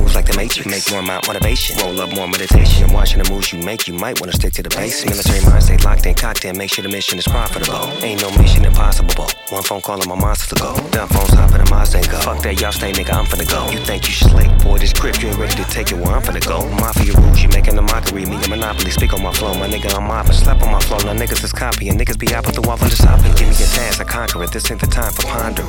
Moves 0.00 0.14
like 0.14 0.26
the 0.26 0.36
Matrix. 0.36 0.66
Make 0.66 0.90
more 0.90 1.00
amount 1.00 1.26
motivation. 1.26 1.76
Roll 1.78 2.00
up 2.00 2.12
more 2.14 2.28
meditation. 2.28 2.84
And 2.84 2.92
watching 2.92 3.22
the 3.22 3.30
moves 3.30 3.52
you 3.52 3.58
make, 3.62 3.88
you 3.88 3.94
might 3.94 4.20
wanna 4.20 4.32
stick 4.32 4.52
to 4.54 4.62
the 4.62 4.70
basics. 4.70 5.10
Military 5.10 5.44
mind 5.44 5.64
stay 5.64 5.76
locked 5.78 6.06
in, 6.06 6.14
cocked 6.14 6.44
in. 6.44 6.56
Make 6.56 6.70
sure 6.72 6.82
the 6.82 6.88
mission 6.88 7.18
is 7.18 7.26
profitable. 7.26 7.88
Ain't 8.02 8.22
no 8.22 8.30
mission 8.38 8.64
impossible. 8.64 9.26
One 9.50 9.62
phone 9.62 9.80
call 9.80 9.98
and 9.98 10.08
my 10.08 10.14
monster 10.14 10.54
to 10.54 10.60
go. 10.60 10.74
Dumb 10.90 11.08
phones 11.08 11.32
hop 11.32 11.52
in 11.52 11.64
the 11.64 11.70
Mazda 11.70 11.98
and 11.98 12.08
go. 12.10 12.18
Fuck 12.20 12.42
that, 12.42 12.60
y'all 12.60 12.72
stay, 12.72 12.92
nigga. 12.92 13.14
I'm 13.14 13.24
finna 13.24 13.48
go. 13.48 13.70
You 13.70 13.78
think 13.84 14.06
you 14.06 14.12
slick? 14.14 14.48
Boy, 14.62 14.78
this 14.78 14.92
grip, 14.92 15.20
you 15.22 15.28
ain't 15.28 15.38
ready 15.38 15.56
to 15.56 15.64
take 15.70 15.90
it 15.90 15.96
where 15.96 16.14
I'm 16.14 16.22
finna 16.22 16.44
go. 16.46 16.68
Mafia 16.80 17.14
rules, 17.14 17.42
you 17.42 17.48
making 17.48 17.78
a 17.78 17.82
mockery. 17.82 18.26
Me 18.26 18.36
a 18.36 18.48
monopoly. 18.48 18.90
Speak 18.90 19.12
on 19.14 19.22
my 19.22 19.32
flow, 19.32 19.54
my 19.54 19.66
nigga. 19.66 19.94
I'm 19.96 20.04
mopping. 20.06 20.32
Slap 20.32 20.62
on 20.62 20.70
my 20.70 20.80
flow. 20.80 20.98
Now 20.98 21.14
niggas 21.18 21.42
is 21.42 21.52
copying. 21.52 21.98
Niggas 21.98 22.18
be 22.18 22.34
out 22.34 22.46
with 22.46 22.54
the 22.54 22.62
wall 22.62 22.78
and 22.80 22.90
just 22.90 23.04
hopping. 23.04 23.32
Give 23.34 23.48
me 23.48 23.54
a 23.54 23.68
task, 23.72 24.00
I 24.00 24.04
conquer 24.04 24.44
it. 24.44 24.52
This 24.52 24.70
ain't 24.70 24.80
the 24.80 24.86
time 24.86 25.12
for 25.12 25.22
pondering. 25.22 25.68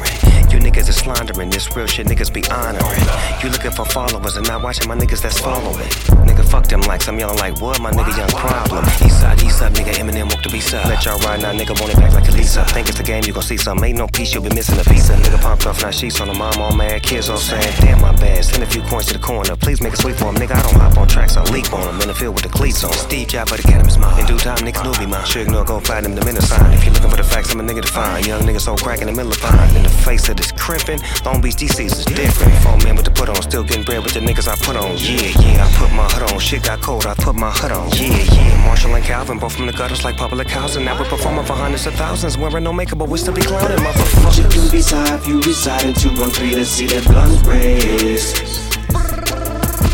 You 0.51 0.59
niggas 0.59 0.89
is 0.89 0.97
slandering. 0.97 1.49
This 1.49 1.73
real 1.75 1.88
shit, 1.88 2.07
niggas 2.07 2.34
be 2.34 2.43
honoring. 2.51 3.05
You 3.41 3.49
looking 3.49 3.71
for 3.71 3.86
followers 4.20 4.38
and 4.38 4.47
not 4.47 4.63
watching 4.63 4.88
my 4.88 4.95
niggas 4.95 5.22
that's 5.22 5.39
following. 5.39 5.88
Nigga, 6.28 6.43
fuck 6.43 6.65
them 6.67 6.82
likes. 6.82 7.07
I'm 7.07 7.17
yelling 7.17 7.38
like, 7.38 7.61
what? 7.61 7.82
My 7.82 7.91
nigga, 7.91 8.15
young 8.17 8.30
problem. 8.30 8.84
East 9.05 9.22
side, 9.22 9.41
east 9.43 9.59
side, 9.59 9.74
nigga. 9.74 9.93
Eminem 9.93 10.28
walk 10.30 10.43
the 10.43 10.49
beast 10.49 10.74
up. 10.74 10.86
Let 10.86 11.05
y'all 11.05 11.20
ride 11.20 11.41
now, 11.41 11.53
nigga. 11.53 11.80
Want 11.80 11.93
it 11.93 11.97
back 11.97 12.13
like 12.13 12.28
a 12.28 12.32
Lisa. 12.32 12.65
Think 12.65 12.89
it's 12.89 12.97
the 12.97 13.03
game, 13.03 13.24
you 13.26 13.34
gon' 13.34 13.43
see 13.43 13.57
some. 13.57 13.84
Ain't 13.84 13.97
no 13.97 14.07
piece, 14.07 14.34
you'll 14.34 14.43
be 14.43 14.53
missing 14.53 14.80
a 14.80 14.84
piece. 14.84 15.09
A 15.09 15.15
nigga 15.15 15.39
pumped 15.41 15.65
off, 15.65 15.82
now 15.82 15.91
sheets 15.91 16.20
on 16.20 16.28
the 16.28 16.34
mom, 16.34 16.59
all 16.59 16.76
mad. 16.76 17.01
Kids 17.03 17.30
all 17.30 17.38
saying, 17.38 17.74
damn, 17.80 18.01
my 18.01 18.11
bad. 18.17 18.43
Send 18.43 18.63
a 18.63 18.65
few 18.65 18.82
coins 18.84 19.07
to 19.07 19.13
the 19.13 19.20
corner. 19.20 19.55
Please 19.55 19.82
make 19.82 19.93
it 19.93 19.99
sweet 19.99 20.15
for 20.15 20.26
him, 20.26 20.36
nigga. 20.36 20.55
I 20.55 20.61
don't 20.61 20.76
hop 20.76 20.97
on 20.97 21.07
tracks, 21.07 21.38
I 21.38 21.43
leap 21.51 21.72
on. 21.74 22.01
In 22.01 22.07
the 22.07 22.13
field 22.13 22.36
with 22.36 22.43
the 22.43 22.49
cleats 22.49 22.84
on. 22.84 22.93
Steve 22.93 23.28
Jobs 23.28 23.51
for 23.51 23.57
the 23.57 23.63
cannabis 23.63 23.97
mine. 23.97 24.20
In 24.20 24.26
due 24.26 24.38
time, 24.38 24.57
niggas 24.57 24.84
knew 24.84 24.93
be 24.99 25.09
mine. 25.09 25.26
Sure 25.26 25.43
ignore, 25.43 25.63
gon' 25.63 25.82
find 25.82 26.05
him 26.05 26.15
the 26.15 26.26
minute 26.26 26.43
sign. 26.43 26.74
If 26.74 26.84
you 26.86 26.91
looking 26.91 27.09
for 27.09 27.17
the 27.17 27.24
facts, 27.24 27.53
I'm 27.53 27.59
a 27.59 27.63
nigga 27.63 27.82
to 27.82 27.91
find. 27.91 28.26
Young 28.26 28.41
nigga 28.41 28.59
so 28.59 28.76
crack 28.76 29.01
in 29.01 29.07
the 29.07 29.13
middle 29.13 29.32
of 29.32 29.38
fine. 29.38 29.76
In 29.76 29.84
the 29.84 29.89
face 29.89 30.28
of 30.30 30.38
this 30.38 30.51
crimpin', 30.51 30.99
Long 31.26 31.41
Beach 31.41 31.55
DC's 31.55 31.99
is 31.99 32.05
different. 32.05 32.53
Four 32.63 32.78
man 32.84 32.95
with 32.95 33.05
the 33.05 33.11
put 33.11 33.30
on, 33.30 33.41
still 33.41 33.63
getting 33.63 33.84
bread 33.84 34.03
with 34.14 34.24
the 34.24 34.32
niggas 34.32 34.47
I 34.47 34.55
put 34.66 34.76
on. 34.76 34.97
Yeah, 34.97 35.32
yeah, 35.41 35.66
I 35.66 35.72
put 35.78 35.91
my 35.93 36.07
hood 36.10 36.32
on. 36.32 36.39
Shit 36.39 36.64
got 36.64 36.82
cold, 36.82 37.05
I 37.05 37.14
put 37.16 37.36
my 37.36 37.51
hood 37.51 37.72
on. 37.72 37.89
Yeah, 37.91 38.18
yeah. 38.18 38.66
Marshall 38.66 38.95
and 38.95 39.03
Calvin, 39.03 39.39
both 39.39 39.55
from 39.55 39.68
the 39.68 39.74
gutters 39.74 40.03
like 40.03 40.18
public 40.18 40.47
housing. 40.49 40.86
Now 40.86 40.97
we're 40.99 41.10
performing 41.10 41.45
for 41.45 41.53
hundreds 41.53 41.86
of 41.88 41.93
thousands, 41.95 42.38
wearing 42.38 42.64
no 42.64 42.74
makeup, 42.74 42.97
but 42.97 43.10
we 43.10 43.18
still 43.18 43.34
be 43.34 43.41
clowning, 43.41 43.78
motherfuckers. 43.78 44.55
You 44.55 44.72
decide 44.72 45.20
if 45.20 45.28
you 45.28 45.39
reside 45.41 45.86
in 45.86 45.93
213 45.93 46.55
to 46.55 46.66
see 46.66 46.88
that 46.88 47.03
blunt 47.05 47.45
raise. 47.45 48.34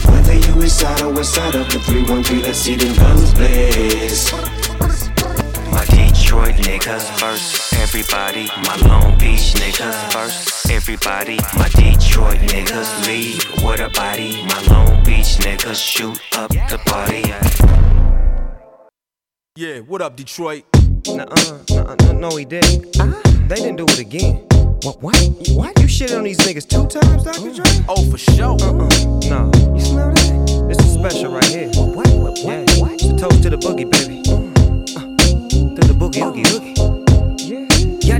Whether 0.10 0.36
you 0.36 0.62
reside 0.62 1.02
or 1.02 1.24
side 1.24 1.56
of 1.56 1.68
the 1.72 1.80
313, 1.80 2.42
let's 2.42 2.60
see 2.60 2.76
them 2.76 2.96
guns 2.96 3.34
blaze. 3.34 4.65
My 6.36 6.52
Detroit 6.52 6.68
niggas 6.68 7.20
first, 7.20 7.74
everybody. 7.76 8.48
My 8.68 8.76
Long 8.88 9.18
Beach 9.18 9.54
niggas 9.54 10.12
first, 10.12 10.70
everybody. 10.70 11.38
My 11.58 11.70
Detroit 11.70 12.40
niggas 12.40 13.08
lead 13.08 13.64
with 13.64 13.80
a 13.80 13.90
body. 13.96 14.44
My 14.44 14.62
Long 14.70 15.02
Beach 15.06 15.38
niggas 15.40 15.82
shoot 15.82 16.20
up 16.34 16.52
the 16.52 16.78
party. 16.86 17.24
Yeah, 19.56 19.80
what 19.80 20.02
up, 20.02 20.18
Detroit? 20.18 20.66
Nuh-uh, 21.08 21.60
nuh-uh, 21.70 21.96
no, 22.02 22.12
no, 22.12 22.36
he 22.36 22.44
didn't. 22.44 22.98
Ah. 23.00 23.22
They 23.48 23.56
didn't 23.56 23.78
do 23.78 23.86
it 23.86 24.00
again. 24.00 24.46
What? 24.84 25.02
What? 25.02 25.16
What? 25.52 25.80
You 25.80 25.88
shitted 25.88 26.18
on 26.18 26.26
these 26.26 26.40
niggas 26.40 26.68
two 26.68 26.86
times, 26.88 27.24
Dr. 27.24 27.40
Oh. 27.40 27.54
Dre? 27.54 27.86
Oh, 27.88 28.12
for 28.12 28.18
sure. 28.18 28.58
Uh-uh. 28.60 28.90
No. 29.30 29.52
You 29.74 29.80
smell 29.80 30.12
that? 30.12 30.66
This 30.68 30.80
is 30.86 30.94
special 30.96 31.32
right 31.32 31.46
here. 31.46 31.70
What? 31.76 31.96
What? 31.96 32.10
What? 32.10 32.40
Yeah. 32.44 32.66
What? 32.82 32.94
It's 32.94 33.06
a 33.06 33.18
toast 33.18 33.44
to 33.44 33.50
the 33.50 33.58
boogie, 33.58 33.90
baby. 33.90 34.45
Boogie, 35.98 36.24
oogie, 36.24 36.44
oogie. 36.54 36.74
Yeah. 37.38 38.20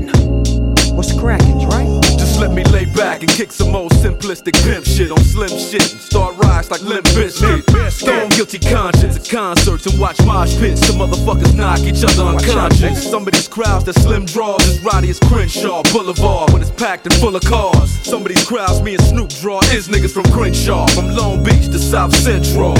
What's 0.94 1.12
cracking, 1.12 1.58
Dre? 1.58 2.05
Just 2.36 2.48
let 2.48 2.54
me 2.54 2.64
lay 2.64 2.84
back 2.84 3.22
and 3.22 3.30
kick 3.30 3.50
some 3.50 3.74
old 3.74 3.92
simplistic 3.92 4.52
pimp 4.62 4.84
shit 4.84 5.10
on 5.10 5.16
slim 5.20 5.48
shit 5.48 5.90
and 5.90 6.02
start 6.02 6.36
rise 6.36 6.70
like 6.70 6.82
Limp 6.82 7.06
Bizkit. 7.16 7.90
Stone 7.90 8.28
guilty 8.28 8.58
conscience 8.58 9.16
at 9.16 9.26
concerts 9.26 9.86
and 9.86 9.98
watch 9.98 10.22
mosh 10.26 10.54
pits. 10.58 10.86
Some 10.86 10.96
motherfuckers 10.96 11.54
knock 11.54 11.80
each 11.80 12.04
other 12.04 12.24
unconscious. 12.24 13.10
Some 13.10 13.26
of 13.26 13.32
these 13.32 13.48
crowds 13.48 13.86
that 13.86 13.94
slim 13.94 14.26
draws 14.26 14.68
as 14.68 14.78
rowdy 14.80 15.08
as 15.08 15.18
Crenshaw 15.18 15.82
Boulevard 15.94 16.52
when 16.52 16.60
it's 16.60 16.70
packed 16.72 17.06
and 17.06 17.14
full 17.14 17.34
of 17.34 17.42
cars. 17.42 17.90
Some 18.06 18.20
of 18.20 18.28
these 18.28 18.44
crowds 18.44 18.82
me 18.82 18.96
and 18.96 19.04
Snoop 19.04 19.30
draw 19.40 19.60
is 19.72 19.88
niggas 19.88 20.12
from 20.12 20.24
Crenshaw, 20.30 20.86
from 20.88 21.08
Long 21.16 21.42
Beach 21.42 21.68
to 21.68 21.78
South 21.78 22.14
Central. 22.14 22.74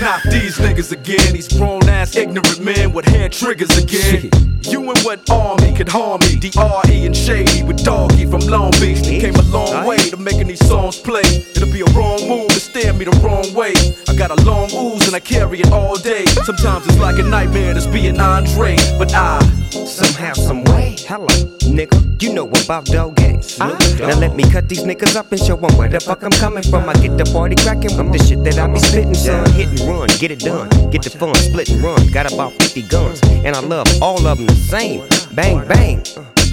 Not 0.00 0.20
these 0.24 0.58
niggas 0.58 0.90
again, 0.90 1.32
these 1.32 1.46
grown 1.46 1.88
ass 1.88 2.16
ignorant 2.16 2.58
men 2.58 2.92
with 2.92 3.04
hair 3.04 3.28
triggers 3.28 3.70
again. 3.78 4.49
You 4.62 4.80
and 4.90 4.98
what 5.00 5.28
army 5.30 5.74
could 5.74 5.88
harm 5.88 6.20
me? 6.20 6.36
DRE 6.36 7.06
and 7.06 7.16
Shady 7.16 7.62
with 7.62 7.82
Doggy 7.82 8.26
from 8.26 8.40
Long 8.40 8.70
Beach. 8.72 9.00
They 9.00 9.18
came 9.18 9.34
a 9.34 9.42
long 9.42 9.86
way 9.86 9.96
to 9.96 10.16
making 10.16 10.48
these 10.48 10.64
songs 10.66 10.98
play. 10.98 11.22
It'll 11.56 11.72
be 11.72 11.80
a 11.80 11.90
wrong 11.96 12.28
move 12.28 12.48
to 12.48 12.60
stare 12.60 12.92
me 12.92 13.04
the 13.04 13.16
wrong 13.22 13.52
way. 13.54 13.72
I 14.08 14.14
got 14.14 14.30
a 14.30 14.40
long 14.44 14.70
ooze 14.74 15.06
and 15.06 15.16
I 15.16 15.20
carry 15.20 15.60
it 15.60 15.72
all 15.72 15.96
day. 15.96 16.26
Sometimes 16.44 16.86
it's 16.86 16.98
like 16.98 17.18
a 17.18 17.22
nightmare 17.22 17.74
just 17.74 17.90
being 17.92 18.20
Andre, 18.20 18.76
but 18.98 19.14
I 19.14 19.40
Somehow, 19.70 20.32
some 20.32 20.64
way. 20.64 20.96
Hello, 21.06 21.28
nigga. 21.70 22.20
You 22.20 22.34
know 22.34 22.48
about 22.64 22.86
dog 22.86 23.14
games. 23.14 23.56
Now 23.58 24.18
let 24.18 24.34
me 24.34 24.42
cut 24.50 24.68
these 24.68 24.82
niggas 24.82 25.14
up 25.14 25.30
and 25.30 25.40
show 25.40 25.56
'em 25.56 25.76
where 25.78 25.88
the 25.88 26.00
fuck 26.00 26.24
I'm 26.24 26.32
coming 26.32 26.64
from. 26.64 26.88
I 26.88 26.92
get 26.94 27.16
the 27.16 27.24
party 27.32 27.54
cracking 27.54 27.96
with 27.96 28.12
the 28.12 28.18
shit 28.18 28.42
that 28.44 28.58
I 28.58 28.66
be 28.66 28.80
spitting, 28.80 29.14
son. 29.14 29.48
Hit 29.52 29.68
and 29.68 29.80
run, 29.88 30.08
get 30.18 30.32
it 30.32 30.40
done. 30.40 30.68
Get 30.90 31.02
the 31.02 31.10
fun, 31.10 31.34
split 31.36 31.70
and 31.70 31.82
run. 31.82 32.10
Got 32.10 32.32
about 32.32 32.52
50 32.60 32.82
guns, 32.82 33.20
and 33.44 33.54
I 33.54 33.60
love 33.60 33.86
all 34.02 34.26
of 34.26 34.38
them 34.38 34.49
the 34.50 34.56
same. 34.56 35.00
Bang, 35.34 35.66
bang. 35.68 36.02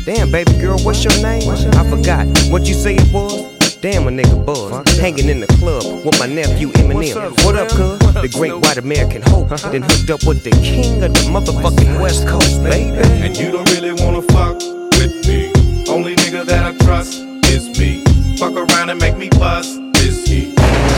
Damn, 0.05 0.31
baby 0.31 0.53
girl, 0.59 0.77
what's 0.79 1.03
your 1.03 1.17
name? 1.21 1.49
I 1.49 1.89
forgot 1.89 2.27
what 2.49 2.67
you 2.67 2.73
say 2.73 2.95
it 2.95 3.11
was. 3.11 3.75
Damn, 3.81 4.07
a 4.07 4.11
nigga 4.11 4.45
buzz. 4.45 4.97
Hanging 4.97 5.29
in 5.29 5.39
the 5.39 5.47
club 5.59 5.83
with 6.05 6.17
my 6.19 6.25
nephew 6.25 6.69
Eminem. 6.69 7.45
What 7.45 7.55
up, 7.55 7.69
cuz? 7.69 7.99
The 8.21 8.29
great 8.33 8.55
white 8.55 8.77
American 8.77 9.21
hope. 9.21 9.51
Uh-huh. 9.51 9.69
Then 9.69 9.83
hooked 9.83 10.09
up 10.09 10.23
with 10.25 10.43
the 10.43 10.51
king 10.51 11.03
of 11.03 11.13
the 11.13 11.19
motherfucking 11.29 12.01
West 12.01 12.27
Coast, 12.27 12.63
baby. 12.63 12.97
And 12.97 13.37
you 13.37 13.51
don't 13.51 13.69
really 13.71 13.93
wanna 13.93 14.21
fuck 14.21 14.57
with 14.97 15.27
me. 15.27 15.51
Only 15.89 16.15
nigga 16.15 16.45
that 16.45 16.65
I 16.65 16.77
trust 16.85 17.21
is 17.45 17.77
me. 17.79 18.03
Fuck 18.37 18.53
around 18.53 18.89
and 18.89 18.99
make 18.99 19.17
me 19.17 19.29
bust. 19.29 19.86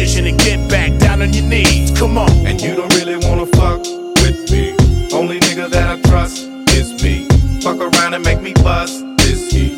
and 0.00 0.38
get 0.38 0.66
back 0.70 0.98
down 0.98 1.20
on 1.20 1.30
your 1.30 1.44
knees. 1.44 1.90
Come 1.98 2.16
on. 2.16 2.30
And 2.46 2.58
you 2.58 2.74
don't 2.74 2.92
really 2.94 3.16
wanna 3.16 3.44
fuck 3.44 3.80
with 4.22 4.50
me. 4.50 4.74
Only 5.12 5.38
nigga 5.40 5.68
that 5.68 5.90
I 5.90 6.00
trust 6.08 6.48
is 6.70 7.02
me. 7.02 7.28
Fuck 7.60 7.76
around 7.76 8.14
and 8.14 8.24
make 8.24 8.40
me 8.40 8.54
bust 8.54 9.04
is 9.20 9.52
he. 9.52 9.74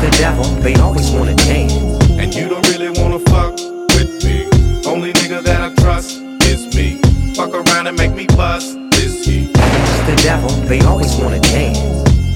The 0.00 0.16
devil, 0.18 0.44
they 0.62 0.74
always 0.76 1.10
wanna 1.10 1.34
dance. 1.34 1.74
And 2.12 2.34
you 2.34 2.48
don't 2.48 2.66
really 2.68 2.88
wanna 2.98 3.18
fuck 3.18 3.52
with 3.92 4.24
me. 4.24 4.48
Only 4.86 5.12
nigga 5.12 5.42
that 5.42 5.60
I 5.60 5.74
trust 5.82 6.22
is 6.44 6.74
me. 6.74 6.98
Fuck 7.34 7.52
around 7.52 7.88
and 7.88 7.96
make 7.98 8.14
me 8.14 8.26
bust 8.28 8.78
is 8.94 9.26
he. 9.26 9.52
The 9.52 10.18
devil, 10.22 10.48
they 10.66 10.80
always 10.80 11.14
wanna 11.16 11.40
dance. 11.40 11.78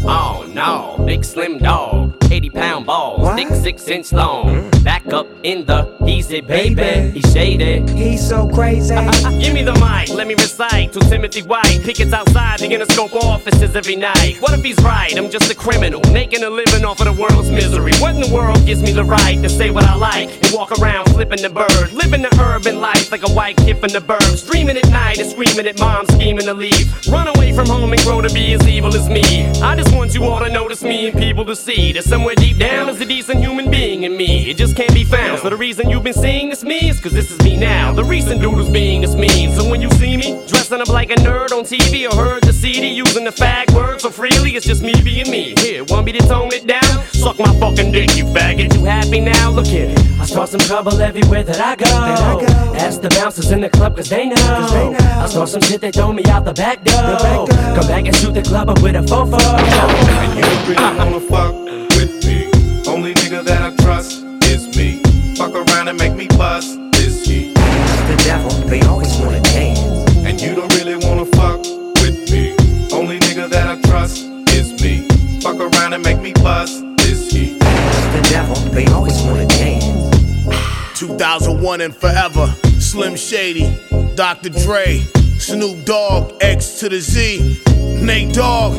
Oh 0.05 0.45
no, 0.53 1.03
big 1.07 1.25
slim 1.25 1.57
dog, 1.59 2.02
80 2.33 2.49
pound 2.49 2.87
balls, 2.87 3.35
thick 3.35 3.49
six 3.49 3.87
inch 3.89 4.11
long. 4.11 4.47
Mm. 4.47 4.85
Back 4.85 5.13
up 5.13 5.27
in 5.43 5.67
the, 5.67 5.95
he's 6.03 6.31
it, 6.31 6.47
baby. 6.47 7.11
He's 7.11 7.31
shaded. 7.31 7.91
He's 7.91 8.27
so 8.27 8.49
crazy. 8.49 8.95
Uh, 8.95 9.03
uh, 9.03 9.39
give 9.39 9.53
me 9.53 9.63
the 9.63 9.75
mic, 9.75 10.09
let 10.17 10.27
me 10.27 10.33
recite 10.35 10.95
to 10.95 11.01
Timothy 11.01 11.43
White. 11.43 11.81
Pickets 11.85 12.15
outside 12.15 12.61
the 12.61 12.69
Interscope 12.69 13.13
offices 13.13 13.77
every 13.77 13.97
night. 13.97 14.39
What 14.41 14.55
if 14.55 14.65
he's 14.65 14.83
right? 14.83 15.15
I'm 15.15 15.31
just 15.31 15.53
a 15.53 15.55
criminal, 15.55 16.01
making 16.11 16.43
a 16.43 16.49
living 16.49 16.87
off 16.87 17.01
of 17.01 17.15
the 17.15 17.21
world's 17.21 17.51
misery. 17.51 17.93
What 18.01 18.15
in 18.15 18.23
the 18.23 18.35
world 18.35 18.65
gives 18.65 18.81
me 18.81 18.93
the 18.93 19.05
right 19.05 19.41
to 19.43 19.51
say 19.51 19.71
what 19.71 19.85
I 19.85 19.95
like 19.95 20.31
and 20.31 20.55
walk 20.55 20.73
around 20.81 21.11
flipping 21.11 21.43
the 21.43 21.51
bird? 21.51 21.93
Living 21.93 22.23
the 22.23 22.35
urban 22.41 22.81
life 22.81 23.13
like 23.13 23.29
a 23.29 23.33
white 23.33 23.59
kid 23.59 23.77
from 23.79 23.91
the 23.91 24.01
burbs. 24.01 24.51
Dreaming 24.51 24.79
at 24.79 24.89
night 24.89 25.19
and 25.19 25.31
screaming 25.31 25.67
at 25.67 25.79
mom, 25.79 26.07
scheming 26.07 26.47
to 26.47 26.55
leave. 26.55 26.89
Run 27.09 27.29
away 27.29 27.53
from 27.53 27.67
home 27.67 27.93
and 27.93 28.01
grow 28.01 28.23
to 28.23 28.33
be 28.33 28.55
as 28.55 28.67
evil 28.67 28.97
as 28.97 29.07
me. 29.11 29.45
I 29.61 29.77
just 29.77 29.95
want 29.95 30.15
you 30.15 30.25
all 30.25 30.41
to 30.41 30.51
notice 30.51 30.83
me 30.83 31.09
and 31.09 31.19
people 31.19 31.45
to 31.45 31.55
see 31.55 31.93
that 31.93 32.05
somewhere 32.23 32.35
deep 32.37 32.57
down 32.57 32.89
is 32.89 33.01
a 33.01 33.05
decent 33.05 33.41
human 33.41 33.69
being 33.69 34.05
in 34.05 34.17
me. 34.17 34.49
It 34.49 34.57
just 34.57 34.77
can't 34.77 34.95
be 34.95 35.03
found. 35.03 35.41
So 35.41 35.51
the 35.51 35.57
reason 35.57 35.91
you've 35.91 36.05
been 36.05 36.15
seeing 36.15 36.51
this 36.51 36.63
me 36.63 36.89
is 36.89 37.01
cause 37.01 37.11
this 37.11 37.33
is 37.33 37.39
me 37.43 37.57
now. 37.57 37.93
The 37.93 38.05
recent 38.05 38.41
who's 38.41 38.69
being 38.69 39.01
this 39.01 39.17
mean. 39.17 39.51
So 39.51 39.69
when 39.69 39.83
you 39.83 39.91
see 39.91 40.17
me 40.17 40.41
dressing 40.47 40.81
up 40.81 40.89
like 40.89 41.11
a 41.11 41.17
nerd 41.17 41.51
on 41.51 41.65
TV 41.65 42.09
or 42.09 42.15
heard 42.15 42.45
the 42.45 42.53
CD 42.53 42.87
using 42.87 43.25
the 43.25 43.33
fag 43.33 43.75
word 43.75 44.01
so 44.01 44.09
freely. 44.09 44.55
It's 44.55 44.65
just 44.65 44.83
me 44.83 44.95
being 45.03 45.29
me. 45.33 45.55
Here, 45.59 45.83
want 45.83 46.07
me 46.07 46.13
to 46.13 46.21
tone 46.29 46.53
it 46.53 46.65
down? 46.65 47.05
Suck 47.11 47.41
my 47.41 47.53
fucking 47.59 47.91
dick, 47.91 48.17
you 48.17 48.25
faggot. 48.27 48.73
You 48.73 48.85
happy 48.85 49.19
now? 49.19 49.51
Look 49.51 49.67
here. 49.67 49.93
I 50.21 50.25
start 50.25 50.49
some 50.49 50.61
trouble 50.61 51.01
everywhere 51.01 51.43
that 51.43 51.61
I 51.61 51.75
go. 51.75 52.47
Ask 52.77 53.01
the 53.01 53.09
bouncers 53.09 53.51
in 53.51 53.63
the 53.63 53.69
club, 53.69 53.97
cause 53.97 54.09
they 54.09 54.27
know. 54.27 54.37
I 54.37 55.27
start 55.27 55.49
some 55.49 55.63
shit, 55.63 55.81
they 55.81 55.91
throw 55.91 56.13
me 56.13 56.23
out 56.27 56.45
the 56.45 56.53
back 56.53 56.85
door. 56.85 57.49
Come 57.75 57.89
back 57.89 58.07
and 58.07 58.15
shoot 58.15 58.35
the 58.35 58.43
club 58.43 58.71
up 58.71 58.81
with 58.81 58.95
a 58.95 59.01
fofo. 59.01 59.41
And 60.23 60.39
you 60.39 60.75
really 60.75 60.99
wanna 60.99 61.21
fuck 61.21 61.82
with 62.03 62.25
me. 62.27 62.51
Only 62.87 63.15
nigga 63.15 63.45
that 63.45 63.63
I 63.63 63.71
trust 63.83 64.25
is 64.45 64.77
me. 64.77 65.01
Fuck 65.37 65.55
around 65.55 65.89
and 65.89 65.99
make 65.99 66.15
me 66.15 66.27
bust 66.29 66.79
this 66.93 67.25
heat. 67.25 67.55
The 67.55 68.21
devil, 68.25 68.51
they 68.69 68.81
always 68.83 69.17
wanna 69.19 69.41
dance. 69.41 69.81
And 70.27 70.41
you 70.41 70.55
don't 70.55 70.73
really 70.79 70.97
wanna 70.97 71.27
fuck 71.27 71.61
with 72.03 72.19
me. 72.31 72.55
Only 72.93 73.19
nigga 73.21 73.49
that 73.51 73.69
I 73.69 73.81
trust 73.89 74.25
is 74.51 74.69
me. 74.83 75.07
Fuck 75.41 75.61
around 75.61 75.93
and 75.93 76.03
make 76.03 76.21
me 76.21 76.33
bust 76.33 76.85
this 76.99 77.31
heat. 77.31 77.59
The 77.61 78.29
devil, 78.31 78.57
they 78.77 78.87
always 78.87 79.21
wanna 79.23 79.47
dance. 79.47 80.99
2001 80.99 81.81
and 81.81 81.95
forever. 81.95 82.53
Slim 82.81 83.17
Shady, 83.17 83.79
Dr. 84.17 84.51
Dre, 84.51 84.99
Snoop 85.39 85.85
Dogg, 85.85 86.33
X 86.41 86.81
to 86.81 86.89
the 86.89 87.01
Z, 87.01 87.63
Nate 88.03 88.35
Dogg. 88.35 88.75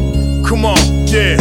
Come 0.46 0.66
on, 0.66 1.08
yeah. 1.08 1.38